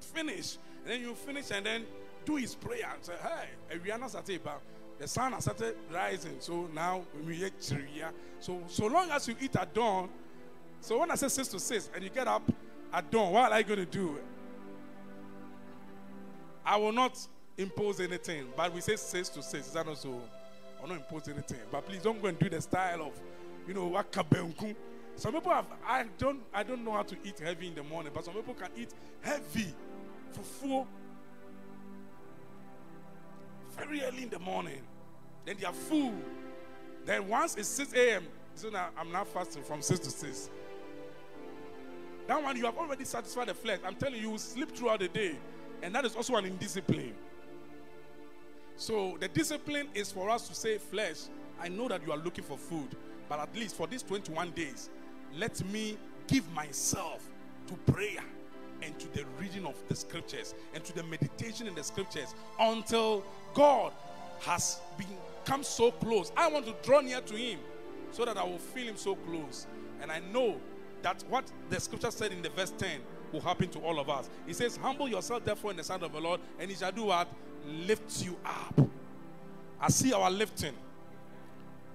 Finish. 0.00 0.58
And 0.84 0.92
then 0.92 1.00
you 1.00 1.14
finish 1.14 1.50
and 1.52 1.64
then 1.64 1.84
do 2.24 2.36
his 2.36 2.54
prayer 2.54 2.90
and 2.92 3.04
say, 3.04 3.14
hey, 3.22 3.48
eh, 3.70 3.78
we 3.82 3.90
are 3.90 3.98
not 3.98 4.10
Sateba. 4.10 4.54
The 4.98 5.08
sun 5.08 5.32
has 5.32 5.44
started 5.44 5.76
rising, 5.92 6.36
so 6.38 6.68
now 6.74 7.02
we 7.26 7.44
eat 7.44 7.58
chiria. 7.60 8.10
So 8.40 8.60
so 8.68 8.86
long 8.86 9.10
as 9.10 9.26
you 9.26 9.34
eat 9.40 9.56
at 9.56 9.72
dawn, 9.74 10.08
so 10.80 10.98
when 10.98 11.10
I 11.10 11.14
say 11.14 11.28
six 11.28 11.48
to 11.48 11.60
six 11.60 11.88
and 11.94 12.04
you 12.04 12.10
get 12.10 12.28
up 12.28 12.42
at 12.92 13.10
dawn, 13.10 13.32
what 13.32 13.52
are 13.52 13.62
going 13.62 13.80
to 13.80 13.86
do? 13.86 14.18
I 16.64 16.76
will 16.76 16.92
not 16.92 17.18
impose 17.58 18.00
anything, 18.00 18.46
but 18.56 18.72
we 18.72 18.80
say 18.80 18.96
six 18.96 19.28
to 19.30 19.42
six. 19.42 19.66
Is 19.66 19.72
that 19.72 19.86
not 19.86 19.98
so? 19.98 20.20
I 20.78 20.82
will 20.82 20.90
not 20.90 20.98
impose 20.98 21.28
anything. 21.28 21.58
But 21.70 21.86
please 21.86 22.02
don't 22.02 22.20
go 22.20 22.28
and 22.28 22.38
do 22.38 22.48
the 22.48 22.60
style 22.60 23.02
of, 23.02 23.12
you 23.66 23.74
know, 23.74 23.90
wakabenku. 23.90 24.74
Some 25.16 25.34
people 25.34 25.52
have 25.52 25.66
I 25.86 26.06
don't 26.18 26.40
I 26.54 26.62
don't 26.62 26.84
know 26.84 26.92
how 26.92 27.02
to 27.02 27.16
eat 27.24 27.38
heavy 27.38 27.68
in 27.68 27.74
the 27.74 27.82
morning, 27.82 28.12
but 28.14 28.24
some 28.24 28.34
people 28.34 28.54
can 28.54 28.70
eat 28.76 28.94
heavy 29.20 29.74
fufu 30.32 30.86
very 33.76 34.02
early 34.02 34.24
in 34.24 34.30
the 34.30 34.38
morning. 34.38 34.80
Then 35.44 35.56
they 35.58 35.66
are 35.66 35.72
full. 35.72 36.14
Then 37.04 37.28
once 37.28 37.56
it's 37.56 37.68
6 37.68 37.94
a.m., 37.94 38.24
so 38.54 38.68
now 38.68 38.90
I'm 38.96 39.10
now 39.10 39.24
fasting 39.24 39.62
from 39.62 39.82
6 39.82 39.98
to 40.00 40.10
6. 40.10 40.50
That 42.28 42.42
one 42.42 42.56
you 42.56 42.64
have 42.66 42.76
already 42.76 43.04
satisfied 43.04 43.48
the 43.48 43.54
flesh. 43.54 43.80
I'm 43.84 43.96
telling 43.96 44.20
you, 44.20 44.32
you 44.32 44.38
sleep 44.38 44.70
throughout 44.76 45.00
the 45.00 45.08
day. 45.08 45.36
And 45.82 45.94
that 45.94 46.04
is 46.04 46.14
also 46.14 46.36
an 46.36 46.44
indiscipline. 46.44 47.14
So 48.76 49.16
the 49.20 49.28
discipline 49.28 49.88
is 49.94 50.10
for 50.10 50.30
us 50.30 50.48
to 50.48 50.54
say, 50.54 50.78
flesh, 50.78 51.16
I 51.60 51.68
know 51.68 51.88
that 51.88 52.04
you 52.06 52.12
are 52.12 52.18
looking 52.18 52.44
for 52.44 52.56
food, 52.56 52.96
but 53.28 53.38
at 53.38 53.54
least 53.54 53.76
for 53.76 53.86
these 53.86 54.02
21 54.02 54.50
days, 54.50 54.90
let 55.36 55.64
me 55.70 55.96
give 56.26 56.50
myself 56.52 57.28
to 57.68 57.92
prayer 57.92 58.22
and 58.82 58.98
to 58.98 59.12
the 59.14 59.24
reading 59.38 59.66
of 59.66 59.76
the 59.88 59.94
scriptures 59.94 60.54
and 60.74 60.82
to 60.84 60.94
the 60.94 61.02
meditation 61.04 61.66
in 61.66 61.74
the 61.74 61.84
scriptures 61.84 62.34
until 62.58 63.24
God 63.54 63.92
has 64.40 64.80
become 64.96 65.62
so 65.62 65.92
close. 65.92 66.32
I 66.36 66.48
want 66.48 66.66
to 66.66 66.74
draw 66.82 67.00
near 67.00 67.20
to 67.20 67.34
Him 67.34 67.60
so 68.10 68.24
that 68.24 68.36
I 68.36 68.44
will 68.44 68.58
feel 68.58 68.84
Him 68.84 68.96
so 68.96 69.14
close. 69.14 69.66
And 70.00 70.10
I 70.10 70.20
know 70.32 70.56
that 71.02 71.24
what 71.28 71.44
the 71.70 71.80
scripture 71.80 72.10
said 72.10 72.32
in 72.32 72.42
the 72.42 72.48
verse 72.50 72.72
10 72.76 73.00
will 73.32 73.40
happen 73.40 73.68
to 73.70 73.78
all 73.80 73.98
of 73.98 74.08
us. 74.08 74.28
He 74.46 74.52
says, 74.52 74.76
Humble 74.76 75.08
yourself, 75.08 75.44
therefore, 75.44 75.70
in 75.70 75.76
the 75.76 75.84
sight 75.84 76.02
of 76.02 76.12
the 76.12 76.20
Lord, 76.20 76.40
and 76.58 76.70
He 76.70 76.76
shall 76.76 76.92
do 76.92 77.04
what? 77.04 77.28
Lift 77.86 78.24
you 78.24 78.36
up. 78.44 78.80
I 79.80 79.88
see 79.88 80.12
our 80.12 80.30
lifting. 80.30 80.74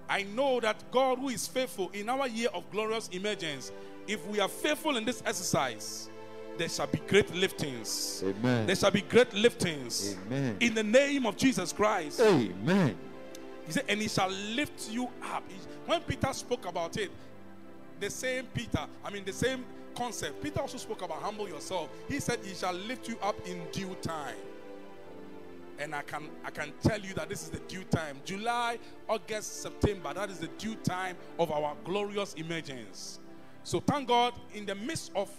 I 0.09 0.23
know 0.23 0.59
that 0.61 0.89
God, 0.91 1.19
who 1.19 1.29
is 1.29 1.47
faithful 1.47 1.89
in 1.93 2.09
our 2.09 2.27
year 2.27 2.49
of 2.53 2.69
glorious 2.71 3.09
emergence, 3.09 3.71
if 4.07 4.25
we 4.27 4.39
are 4.39 4.47
faithful 4.47 4.95
in 4.95 5.03
this 5.05 5.21
exercise, 5.25 6.09
there 6.57 6.69
shall 6.69 6.87
be 6.87 6.99
great 7.07 7.27
liftings. 7.33 8.23
Amen. 8.23 8.65
There 8.65 8.75
shall 8.75 8.91
be 8.91 9.01
great 9.01 9.31
liftings. 9.31 10.17
Amen. 10.25 10.57
In 10.59 10.73
the 10.73 10.83
name 10.83 11.25
of 11.25 11.37
Jesus 11.37 11.71
Christ. 11.73 12.19
Amen. 12.21 12.97
He 13.65 13.73
said, 13.73 13.83
and 13.89 14.01
he 14.01 14.07
shall 14.07 14.29
lift 14.29 14.89
you 14.89 15.09
up. 15.31 15.43
When 15.85 16.01
Peter 16.01 16.31
spoke 16.33 16.65
about 16.65 16.97
it, 16.97 17.11
the 17.99 18.09
same 18.09 18.45
Peter, 18.53 18.85
I 19.03 19.09
mean, 19.09 19.25
the 19.25 19.33
same 19.33 19.65
concept, 19.97 20.43
Peter 20.43 20.61
also 20.61 20.77
spoke 20.77 21.01
about 21.01 21.21
humble 21.21 21.47
yourself. 21.49 21.89
He 22.07 22.19
said, 22.19 22.39
He 22.43 22.53
shall 22.53 22.73
lift 22.73 23.09
you 23.09 23.17
up 23.21 23.35
in 23.47 23.61
due 23.71 23.95
time. 24.01 24.35
And 25.79 25.93
I 25.93 26.01
can 26.01 26.29
I 26.45 26.49
can 26.49 26.73
tell 26.81 26.99
you 26.99 27.13
that 27.15 27.29
this 27.29 27.43
is 27.43 27.49
the 27.49 27.59
due 27.59 27.83
time. 27.85 28.19
July, 28.25 28.79
August, 29.07 29.61
September, 29.61 30.13
that 30.13 30.29
is 30.29 30.39
the 30.39 30.47
due 30.59 30.75
time 30.75 31.15
of 31.39 31.51
our 31.51 31.75
glorious 31.83 32.33
emergence. 32.35 33.19
So 33.63 33.79
thank 33.79 34.07
God, 34.07 34.33
in 34.53 34.65
the 34.65 34.75
midst 34.75 35.11
of 35.15 35.29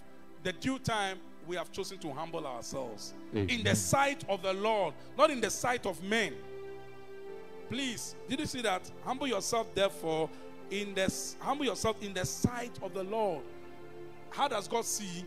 the 0.43 0.53
due 0.53 0.79
time, 0.79 1.19
we 1.47 1.57
have 1.57 1.73
chosen 1.73 1.99
to 1.99 2.13
humble 2.13 2.47
ourselves 2.47 3.15
Amen. 3.33 3.49
in 3.49 3.65
the 3.65 3.75
sight 3.75 4.23
of 4.29 4.43
the 4.43 4.53
Lord, 4.53 4.95
not 5.17 5.31
in 5.31 5.41
the 5.41 5.51
sight 5.51 5.87
of 5.87 6.03
men. 6.03 6.35
Please, 7.71 8.15
did 8.29 8.41
you 8.41 8.47
see 8.47 8.63
that? 8.63 8.91
Humble 9.05 9.27
yourself, 9.27 9.75
therefore, 9.75 10.29
in 10.71 10.95
this 10.95 11.37
humble 11.41 11.65
yourself 11.65 12.03
in 12.03 12.13
the 12.13 12.25
sight 12.25 12.79
of 12.83 12.95
the 12.95 13.03
Lord. 13.05 13.43
How 14.31 14.49
does 14.49 14.69
God 14.69 14.85
see? 14.85 15.25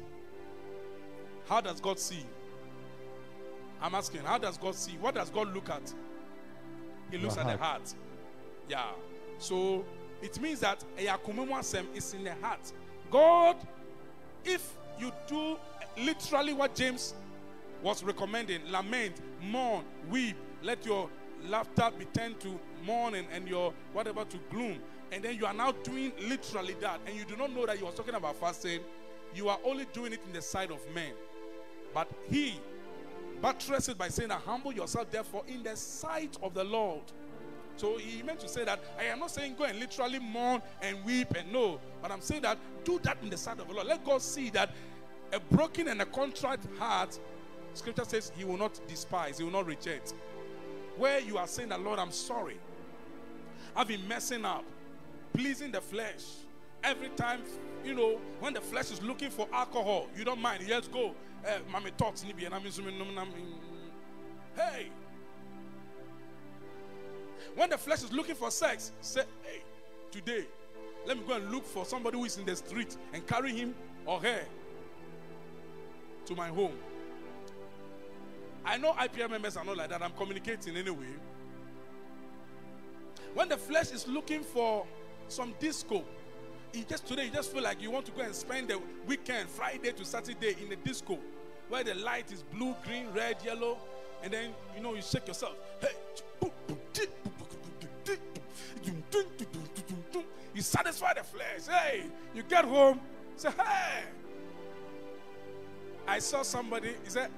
How 1.48 1.62
does 1.62 1.80
God 1.82 2.00
see? 2.00 2.26
I'm 3.82 3.96
asking, 3.96 4.22
how 4.22 4.38
does 4.38 4.58
God 4.58 4.76
see? 4.76 4.94
What 5.00 5.16
does 5.16 5.30
God 5.30 5.54
look 5.54 5.70
at? 5.70 5.94
He 7.10 7.18
looks 7.18 7.36
Your 7.36 7.46
at 7.46 7.58
the 7.58 7.64
heart. 7.64 7.94
Yeah. 8.70 8.92
So 9.38 9.84
it 10.22 10.40
means 10.40 10.60
that 10.60 10.84
Eyakumumwasem 10.98 11.96
is 11.96 12.14
in 12.14 12.24
the 12.24 12.36
heart. 12.36 12.72
God, 13.10 13.58
if 14.46 14.78
you 15.00 15.12
do 15.28 15.58
literally 15.98 16.54
what 16.54 16.76
James 16.76 17.16
was 17.82 18.04
recommending, 18.04 18.62
lament, 18.72 19.16
mourn, 19.42 19.84
weep, 20.10 20.38
let 20.64 20.86
your 20.86 21.10
laughter 21.48 21.90
be 21.98 22.06
turned 22.06 22.40
to 22.40 22.60
mourning 22.86 23.26
and 23.34 23.48
your 23.48 23.74
whatever 23.94 24.24
to 24.26 24.38
gloom. 24.52 24.80
And 25.12 25.24
then 25.24 25.38
you 25.38 25.46
are 25.46 25.54
now 25.54 25.72
doing 25.72 26.14
literally 26.22 26.76
that, 26.80 27.00
and 27.06 27.16
you 27.16 27.26
do 27.26 27.36
not 27.36 27.54
know 27.54 27.66
that 27.66 27.80
you 27.80 27.86
are 27.86 27.92
talking 27.92 28.16
about 28.16 28.38
fasting. 28.38 28.80
You 29.36 29.50
are 29.50 29.60
only 29.66 29.86
doing 29.94 30.14
it 30.14 30.22
in 30.26 30.34
the 30.34 30.42
sight 30.42 30.72
of 30.72 30.80
men. 30.94 31.14
But 31.94 32.10
he 32.30 32.60
buttress 33.42 33.90
it 33.90 33.98
by 33.98 34.08
saying, 34.08 34.30
Humble 34.30 34.74
yourself, 34.74 35.12
therefore, 35.12 35.44
in 35.48 35.64
the 35.64 35.76
sight 35.76 36.38
of 36.42 36.54
the 36.54 36.64
Lord. 36.64 37.04
So 37.78 37.98
he 37.98 38.22
meant 38.22 38.40
to 38.42 38.48
say 38.48 38.64
that 38.66 38.80
I 39.00 39.06
am 39.06 39.20
not 39.20 39.32
saying 39.32 39.56
go 39.58 39.64
and 39.64 39.80
literally 39.80 40.20
mourn 40.20 40.62
and 40.82 41.04
weep 41.04 41.32
and 41.36 41.52
no, 41.52 41.80
but 42.02 42.12
I'm 42.12 42.22
saying 42.22 42.44
that 42.44 42.58
do 42.84 43.00
that 43.04 43.18
in 43.24 43.30
the 43.30 43.38
sight 43.38 43.60
of 43.60 43.68
the 43.68 43.74
Lord. 43.74 43.88
Let 43.88 44.06
God 44.06 44.22
see 44.22 44.50
that 44.52 44.72
a 45.34 45.40
broken 45.40 45.88
and 45.88 46.02
a 46.02 46.06
contrite 46.06 46.60
heart, 46.78 47.18
scripture 47.74 48.06
says, 48.06 48.32
He 48.36 48.44
will 48.44 48.58
not 48.58 48.80
despise, 48.88 49.38
He 49.38 49.44
will 49.44 49.52
not 49.52 49.66
reject. 49.66 50.14
Where 50.98 51.20
you 51.20 51.38
are 51.38 51.48
saying 51.48 51.70
that, 51.70 51.82
Lord, 51.82 52.00
I'm 52.00 52.12
sorry. 52.12 52.58
I've 53.76 53.88
been 53.88 54.06
messing 54.08 54.46
up, 54.46 54.66
pleasing 55.34 55.72
the 55.72 55.82
flesh. 55.82 56.24
Every 56.84 57.10
time, 57.10 57.42
you 57.86 57.94
know, 57.94 58.20
when 58.40 58.54
the 58.54 58.62
flesh 58.62 58.92
is 58.92 59.02
looking 59.04 59.30
for 59.30 59.48
alcohol, 59.54 60.08
you 60.18 60.26
don't 60.26 60.42
mind. 60.42 60.64
Yes, 60.66 60.88
go. 60.88 61.14
Mommy 61.72 61.92
talks, 61.98 62.24
nibi, 62.24 62.46
and 62.46 62.56
I'm 62.56 62.64
hey. 64.56 64.90
When 67.56 67.70
the 67.70 67.78
flesh 67.78 68.04
is 68.04 68.12
looking 68.12 68.36
for 68.36 68.50
sex, 68.52 68.92
say, 69.02 69.24
hey, 69.44 69.62
today, 70.12 70.46
let 71.06 71.18
me 71.18 71.24
go 71.28 71.34
and 71.34 71.52
look 71.52 71.66
for 71.66 71.86
somebody 71.86 72.18
who 72.18 72.26
is 72.26 72.38
in 72.38 72.46
the 72.46 72.56
street 72.56 72.98
and 73.14 73.26
carry 73.26 73.52
him 73.52 73.74
or 74.06 74.20
her 74.20 74.42
to 76.26 76.36
my 76.36 76.48
home. 76.48 76.78
I 78.64 78.78
know 78.78 78.94
IPM 78.94 79.32
members 79.32 79.58
are 79.58 79.66
not 79.66 79.78
like 79.78 79.90
that. 79.90 80.04
I'm 80.04 80.12
communicating 80.12 80.78
anyway. 80.78 81.08
When 83.34 83.50
the 83.50 83.58
flesh 83.58 83.92
is 83.92 84.08
looking 84.08 84.44
for 84.44 84.86
some 85.32 85.54
disco, 85.60 86.04
just 86.88 87.08
today 87.08 87.26
you 87.26 87.32
just 87.32 87.52
feel 87.52 87.64
like 87.64 87.82
you 87.82 87.92
want 87.92 88.06
to 88.06 88.12
go 88.12 88.22
and 88.22 88.36
spend 88.36 88.70
the 88.70 88.80
weekend, 89.06 89.50
Friday 89.50 89.92
to 89.92 90.06
Saturday, 90.06 90.56
in 90.64 90.72
a 90.72 90.76
disco 90.76 91.18
where 91.70 91.84
the 91.84 91.96
light 91.96 92.32
is 92.32 92.44
blue, 92.44 92.76
green, 92.86 93.08
red, 93.14 93.38
yellow, 93.44 93.78
and 94.24 94.34
then 94.34 94.52
you 94.76 94.84
know 94.84 94.94
you 94.94 95.02
shake 95.02 95.28
yourself. 95.28 95.56
Hey, 95.80 95.90
you 100.54 100.62
satisfy 100.62 101.14
the 101.14 101.24
flesh. 101.24 101.68
Hey, 101.68 102.04
you 102.36 102.44
get 102.44 102.66
home, 102.66 103.00
say, 103.36 103.50
hey. 103.52 104.04
I 106.08 106.20
saw 106.20 106.42
somebody, 106.44 106.90
he 107.04 107.10
said, 107.10 107.30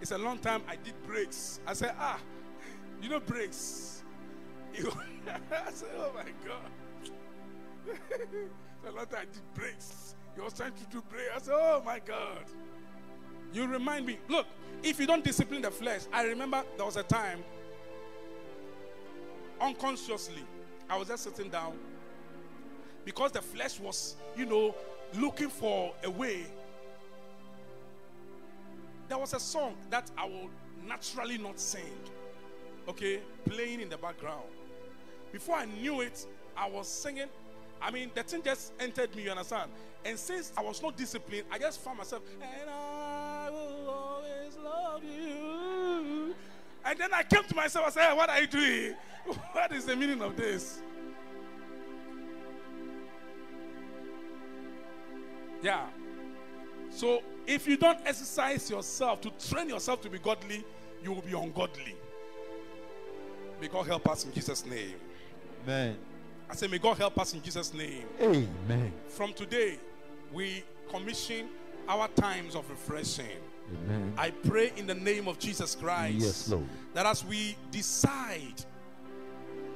it's 0.00 0.10
a 0.10 0.18
long 0.18 0.38
time 0.38 0.62
I 0.68 0.76
did 0.76 0.94
breaks. 1.06 1.60
I 1.66 1.74
said, 1.74 1.94
ah, 1.98 2.18
you 3.02 3.08
know 3.08 3.20
breaks. 3.20 4.02
I 4.78 5.70
said, 5.70 5.90
oh 5.98 6.12
my 6.14 6.24
God. 6.46 6.70
It's 7.86 8.88
a 8.88 8.92
long 8.92 9.06
time 9.06 9.20
I 9.20 9.24
did 9.24 9.54
breaks. 9.54 10.14
He 10.34 10.40
was 10.40 10.52
trying 10.54 10.72
to 10.72 10.84
do 10.90 11.02
said, 11.40 11.54
oh 11.54 11.82
my 11.84 11.98
God. 11.98 12.44
You 13.52 13.66
remind 13.66 14.06
me. 14.06 14.18
Look, 14.28 14.46
if 14.82 14.98
you 14.98 15.06
don't 15.06 15.22
discipline 15.22 15.62
the 15.62 15.70
flesh, 15.70 16.02
I 16.12 16.24
remember 16.24 16.62
there 16.76 16.86
was 16.86 16.96
a 16.96 17.02
time, 17.02 17.44
unconsciously, 19.60 20.42
I 20.88 20.96
was 20.96 21.08
just 21.08 21.24
sitting 21.24 21.50
down 21.50 21.74
because 23.04 23.32
the 23.32 23.42
flesh 23.42 23.78
was, 23.78 24.16
you 24.36 24.46
know, 24.46 24.74
looking 25.18 25.48
for 25.48 25.92
a 26.04 26.10
way. 26.10 26.46
There 29.08 29.18
was 29.18 29.34
a 29.34 29.40
song 29.40 29.74
that 29.90 30.10
I 30.16 30.24
will 30.24 30.48
naturally 30.86 31.36
not 31.36 31.60
sing, 31.60 31.82
okay, 32.88 33.20
playing 33.44 33.80
in 33.80 33.88
the 33.90 33.98
background. 33.98 34.44
Before 35.30 35.56
I 35.56 35.66
knew 35.66 36.00
it, 36.00 36.26
I 36.56 36.68
was 36.68 36.88
singing. 36.88 37.28
I 37.82 37.90
mean, 37.90 38.10
the 38.14 38.22
thing 38.22 38.42
just 38.42 38.72
entered 38.78 39.14
me, 39.16 39.24
you 39.24 39.30
understand? 39.30 39.70
And 40.04 40.18
since 40.18 40.52
I 40.56 40.62
was 40.62 40.82
not 40.82 40.96
disciplined, 40.96 41.44
I 41.50 41.58
just 41.58 41.80
found 41.80 41.98
myself, 41.98 42.22
and 42.40 42.70
I 42.70 43.48
will 43.50 43.88
always 43.88 44.56
love 44.56 45.02
you. 45.04 46.34
And 46.84 46.98
then 46.98 47.12
I 47.12 47.22
came 47.22 47.44
to 47.44 47.54
myself, 47.54 47.86
I 47.86 47.90
said, 47.90 48.08
hey, 48.10 48.16
What 48.16 48.30
are 48.30 48.40
you 48.40 48.46
doing? 48.46 48.94
what 49.52 49.72
is 49.72 49.84
the 49.84 49.96
meaning 49.96 50.20
of 50.22 50.36
this? 50.36 50.80
Yeah. 55.62 55.86
So 56.90 57.22
if 57.46 57.66
you 57.66 57.76
don't 57.76 57.98
exercise 58.04 58.68
yourself 58.68 59.20
to 59.22 59.30
train 59.48 59.68
yourself 59.68 60.00
to 60.02 60.10
be 60.10 60.18
godly, 60.18 60.64
you 61.02 61.12
will 61.12 61.22
be 61.22 61.32
ungodly. 61.32 61.96
May 63.60 63.68
God 63.68 63.86
help 63.86 64.08
us 64.08 64.24
in 64.24 64.32
Jesus' 64.32 64.66
name. 64.66 64.94
Amen. 65.64 65.96
I 66.52 66.54
say, 66.54 66.66
may 66.66 66.76
God 66.76 66.98
help 66.98 67.18
us 67.18 67.32
in 67.32 67.40
Jesus' 67.40 67.72
name. 67.72 68.04
Amen. 68.20 68.92
From 69.08 69.32
today, 69.32 69.78
we 70.34 70.62
commission 70.90 71.46
our 71.88 72.08
times 72.08 72.54
of 72.54 72.68
refreshing. 72.68 73.38
Amen. 73.86 74.12
I 74.18 74.32
pray 74.32 74.70
in 74.76 74.86
the 74.86 74.94
name 74.94 75.28
of 75.28 75.38
Jesus 75.38 75.74
Christ 75.74 76.18
Yes, 76.18 76.48
Lord. 76.50 76.66
that 76.92 77.06
as 77.06 77.24
we 77.24 77.56
decide 77.70 78.62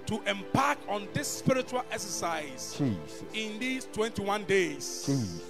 to 0.05 0.21
embark 0.27 0.77
on 0.87 1.09
this 1.15 1.27
spiritual 1.27 1.83
exercise 1.91 2.75
Jesus. 2.77 3.25
in 3.33 3.59
these 3.59 3.89
21 3.95 4.45
days, 4.45 5.05
Jesus. 5.07 5.41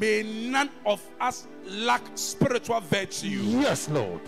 may 0.00 0.24
none 0.50 0.68
of 0.84 1.00
us 1.20 1.46
lack 1.64 2.02
spiritual 2.16 2.80
virtue. 2.80 3.28
Yes, 3.28 3.88
Lord. 3.88 4.20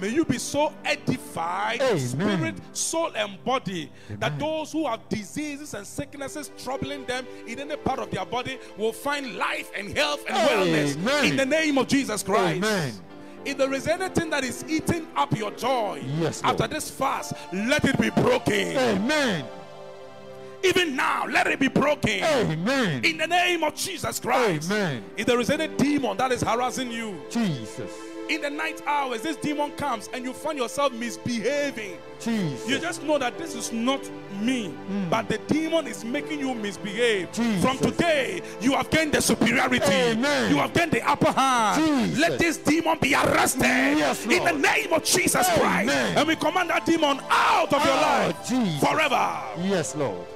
May 0.00 0.10
you 0.10 0.24
be 0.24 0.38
so 0.38 0.72
edified, 0.84 1.82
Amen. 1.82 1.98
spirit, 1.98 2.54
soul, 2.72 3.10
and 3.16 3.42
body, 3.44 3.90
that 4.20 4.38
those 4.38 4.70
who 4.72 4.86
have 4.86 5.08
diseases 5.08 5.74
and 5.74 5.86
sicknesses 5.86 6.50
troubling 6.62 7.04
them 7.06 7.26
in 7.46 7.58
any 7.58 7.76
part 7.76 7.98
of 7.98 8.10
their 8.10 8.24
body 8.24 8.58
will 8.76 8.92
find 8.92 9.36
life 9.36 9.70
and 9.76 9.96
health 9.96 10.24
and 10.28 10.36
wellness 10.48 11.24
in 11.28 11.36
the 11.36 11.46
name 11.46 11.78
of 11.78 11.88
Jesus 11.88 12.22
Christ. 12.22 12.58
Amen. 12.58 12.92
If 13.44 13.56
there 13.56 13.72
is 13.72 13.88
anything 13.88 14.30
that 14.30 14.44
is 14.44 14.64
eating 14.68 15.06
up 15.16 15.36
your 15.36 15.50
joy 15.52 16.02
Yes, 16.18 16.42
Lord. 16.42 16.60
after 16.60 16.74
this 16.74 16.90
fast, 16.90 17.32
let 17.52 17.84
it 17.84 17.98
be 17.98 18.10
broken. 18.10 18.76
Amen. 18.76 19.44
Even 20.64 20.96
now, 20.96 21.24
let 21.26 21.46
it 21.46 21.60
be 21.60 21.68
broken. 21.68 22.22
Amen. 22.22 23.04
In 23.04 23.16
the 23.16 23.26
name 23.26 23.62
of 23.62 23.74
Jesus 23.76 24.18
Christ. 24.18 24.70
Amen. 24.70 25.04
If 25.16 25.26
there 25.26 25.38
is 25.40 25.50
any 25.50 25.68
demon 25.76 26.16
that 26.16 26.32
is 26.32 26.42
harassing 26.42 26.90
you, 26.90 27.20
Jesus. 27.30 27.92
In 28.28 28.40
the 28.42 28.50
night 28.50 28.82
hours, 28.86 29.22
this 29.22 29.36
demon 29.36 29.70
comes 29.72 30.08
and 30.12 30.24
you 30.24 30.32
find 30.32 30.58
yourself 30.58 30.92
misbehaving. 30.92 31.96
Jesus. 32.20 32.68
You 32.68 32.78
just 32.78 33.02
know 33.02 33.16
that 33.18 33.38
this 33.38 33.54
is 33.54 33.72
not 33.72 34.00
me, 34.40 34.74
but 35.08 35.28
the 35.28 35.38
demon 35.46 35.86
is 35.86 36.04
making 36.04 36.40
you 36.40 36.54
misbehave. 36.54 37.30
Jesus. 37.32 37.62
From 37.62 37.78
today, 37.78 38.42
you 38.60 38.72
have 38.72 38.90
gained 38.90 39.12
the 39.12 39.22
superiority. 39.22 39.92
Amen. 39.92 40.50
You 40.50 40.58
have 40.58 40.72
gained 40.74 40.92
the 40.92 41.02
upper 41.08 41.30
hand. 41.32 41.84
Jesus. 41.84 42.18
Let 42.18 42.38
this 42.38 42.56
demon 42.58 42.98
be 43.00 43.14
arrested 43.14 43.62
Yes, 43.62 44.24
in 44.26 44.44
the 44.44 44.52
name 44.52 44.92
of 44.92 45.04
Jesus 45.04 45.48
Christ. 45.58 45.90
And 45.90 46.26
we 46.28 46.36
command 46.36 46.70
that 46.70 46.84
demon 46.86 47.20
out 47.30 47.72
of 47.72 47.84
your 47.84 47.94
Oh, 47.94 48.00
life 48.00 48.48
Jesus. 48.48 48.80
forever. 48.80 49.38
Yes, 49.62 49.94
Lord. 49.94 50.26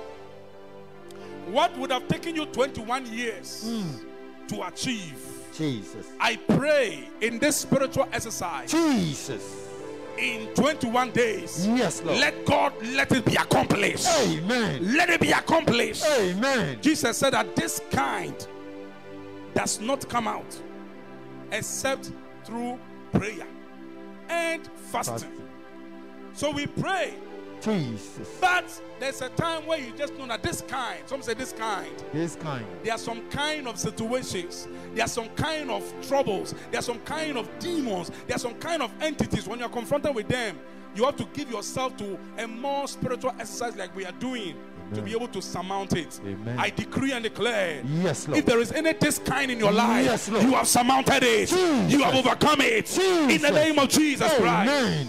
What 1.47 1.77
would 1.79 1.91
have 1.91 2.07
taken 2.09 2.35
you 2.37 2.47
21 2.47 3.07
years 3.13 3.65
Hmm. 3.67 4.47
to 4.49 4.67
achieve? 4.67 5.19
Jesus. 5.53 6.07
I 6.21 6.37
pray 6.37 7.09
in 7.21 7.39
this 7.39 7.57
spiritual 7.57 8.09
exercise 8.13 8.71
Jesus. 8.71 9.69
in 10.19 10.47
21 10.55 11.11
days. 11.13 11.67
Yes, 11.67 12.03
Lord. 12.03 12.19
Let 12.19 12.45
God 12.47 12.73
let 12.83 13.13
it 13.13 13.25
be 13.25 13.35
accomplished. 13.35 14.09
Amen. 14.09 14.95
Let 14.97 15.11
it 15.11 15.21
be 15.21 15.31
accomplished. 15.33 16.05
Amen. 16.19 16.79
Jesus 16.81 17.17
said 17.17 17.35
that 17.35 17.55
this 17.57 17.81
kind 17.91 18.35
does 19.55 19.81
not 19.81 20.09
come 20.09 20.27
out 20.27 20.61
except 21.51 22.13
through 22.45 22.79
prayer 23.13 23.47
and 24.29 24.67
fasting. 24.91 25.15
Fasting. 25.15 25.49
So 26.35 26.51
we 26.51 26.67
pray, 26.67 27.15
Jesus. 27.63 28.29
but 28.41 28.81
there's 29.01 29.21
a 29.23 29.29
time 29.31 29.67
where 29.67 29.79
you 29.79 29.93
just 29.97 30.15
know 30.19 30.27
that 30.27 30.43
this 30.43 30.63
kind, 30.63 31.01
some 31.07 31.23
say 31.23 31.35
this 31.35 31.53
kind, 31.53 31.91
This 32.13 32.37
kind. 32.37 32.65
there 32.83 32.95
are 32.95 32.99
some 32.99 33.29
kind 33.31 33.67
of 33.69 33.79
situations, 33.79 34.69
there 34.95 35.05
are 35.05 35.09
some 35.09 35.29
kind 35.31 35.71
of 35.71 35.83
troubles, 36.07 36.55
there 36.71 36.79
are 36.81 36.83
some 36.83 36.99
kind 37.01 37.37
of 37.39 37.49
demons, 37.59 38.11
there 38.27 38.37
are 38.37 38.41
some 38.41 38.55
kind 38.55 38.83
of 38.83 38.91
entities. 39.01 39.47
When 39.47 39.59
you're 39.59 39.69
confronted 39.69 40.15
with 40.15 40.29
them, 40.29 40.59
you 40.95 41.05
have 41.05 41.17
to 41.17 41.25
give 41.33 41.51
yourself 41.51 41.97
to 41.99 42.19
a 42.39 42.47
more 42.47 42.87
spiritual 42.87 43.31
exercise 43.39 43.77
like 43.77 43.95
we 43.97 44.05
are 44.05 44.13
doing 44.13 44.55
to 44.95 45.01
be 45.01 45.13
able 45.13 45.29
to 45.29 45.41
surmount 45.41 45.95
it. 45.95 46.21
Amen. 46.23 46.59
I 46.59 46.69
decree 46.69 47.13
and 47.13 47.23
declare. 47.23 47.83
Yes, 48.03 48.29
Lord. 48.29 48.39
If 48.39 48.45
there 48.45 48.61
is 48.61 48.73
any 48.73 48.93
this 48.93 49.19
kind 49.19 49.51
in 49.51 49.59
your 49.59 49.73
life, 49.73 50.05
Yes, 50.05 50.29
you 50.29 50.53
have 50.53 50.69
surmounted 50.69 51.23
it. 51.23 51.49
Jesus. 51.49 51.93
You 51.93 52.03
have 52.03 52.15
overcome 52.15 52.61
it. 52.61 52.99
In 52.99 53.41
the 53.41 53.51
name 53.51 53.79
of 53.79 53.89
Jesus 53.89 54.31
Christ. 54.35 55.09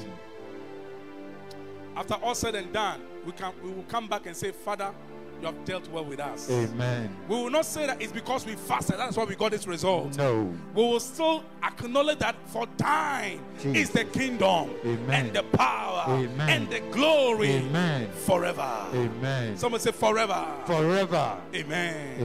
After 1.95 2.15
all 2.15 2.35
said 2.35 2.55
and 2.55 2.71
done, 2.73 3.01
we 3.25 3.31
can 3.31 3.53
we 3.63 3.71
will 3.71 3.83
come 3.83 4.07
back 4.07 4.25
and 4.25 4.35
say, 4.35 4.51
Father, 4.51 4.91
you 5.39 5.47
have 5.47 5.65
dealt 5.65 5.89
well 5.89 6.05
with 6.05 6.19
us. 6.21 6.49
Amen. 6.49 7.13
We 7.27 7.35
will 7.35 7.49
not 7.49 7.65
say 7.65 7.85
that 7.85 8.01
it's 8.01 8.13
because 8.13 8.45
we 8.45 8.53
fasted. 8.55 8.97
That's 8.97 9.17
why 9.17 9.25
we 9.25 9.35
got 9.35 9.51
this 9.51 9.67
result. 9.67 10.17
No. 10.17 10.53
We 10.73 10.81
will 10.83 10.99
still 11.01 11.43
acknowledge 11.61 12.19
that 12.19 12.35
for 12.47 12.65
thine 12.77 13.41
is 13.61 13.89
the 13.89 14.05
kingdom 14.05 14.69
Amen. 14.85 15.25
and 15.25 15.33
the 15.33 15.43
power 15.43 16.05
Amen. 16.07 16.49
and 16.49 16.69
the 16.69 16.79
glory 16.91 17.55
Amen. 17.55 18.09
forever. 18.25 18.87
Amen. 18.93 19.57
Someone 19.57 19.81
say 19.81 19.91
forever. 19.91 20.45
Forever. 20.65 21.37
Amen. 21.53 22.21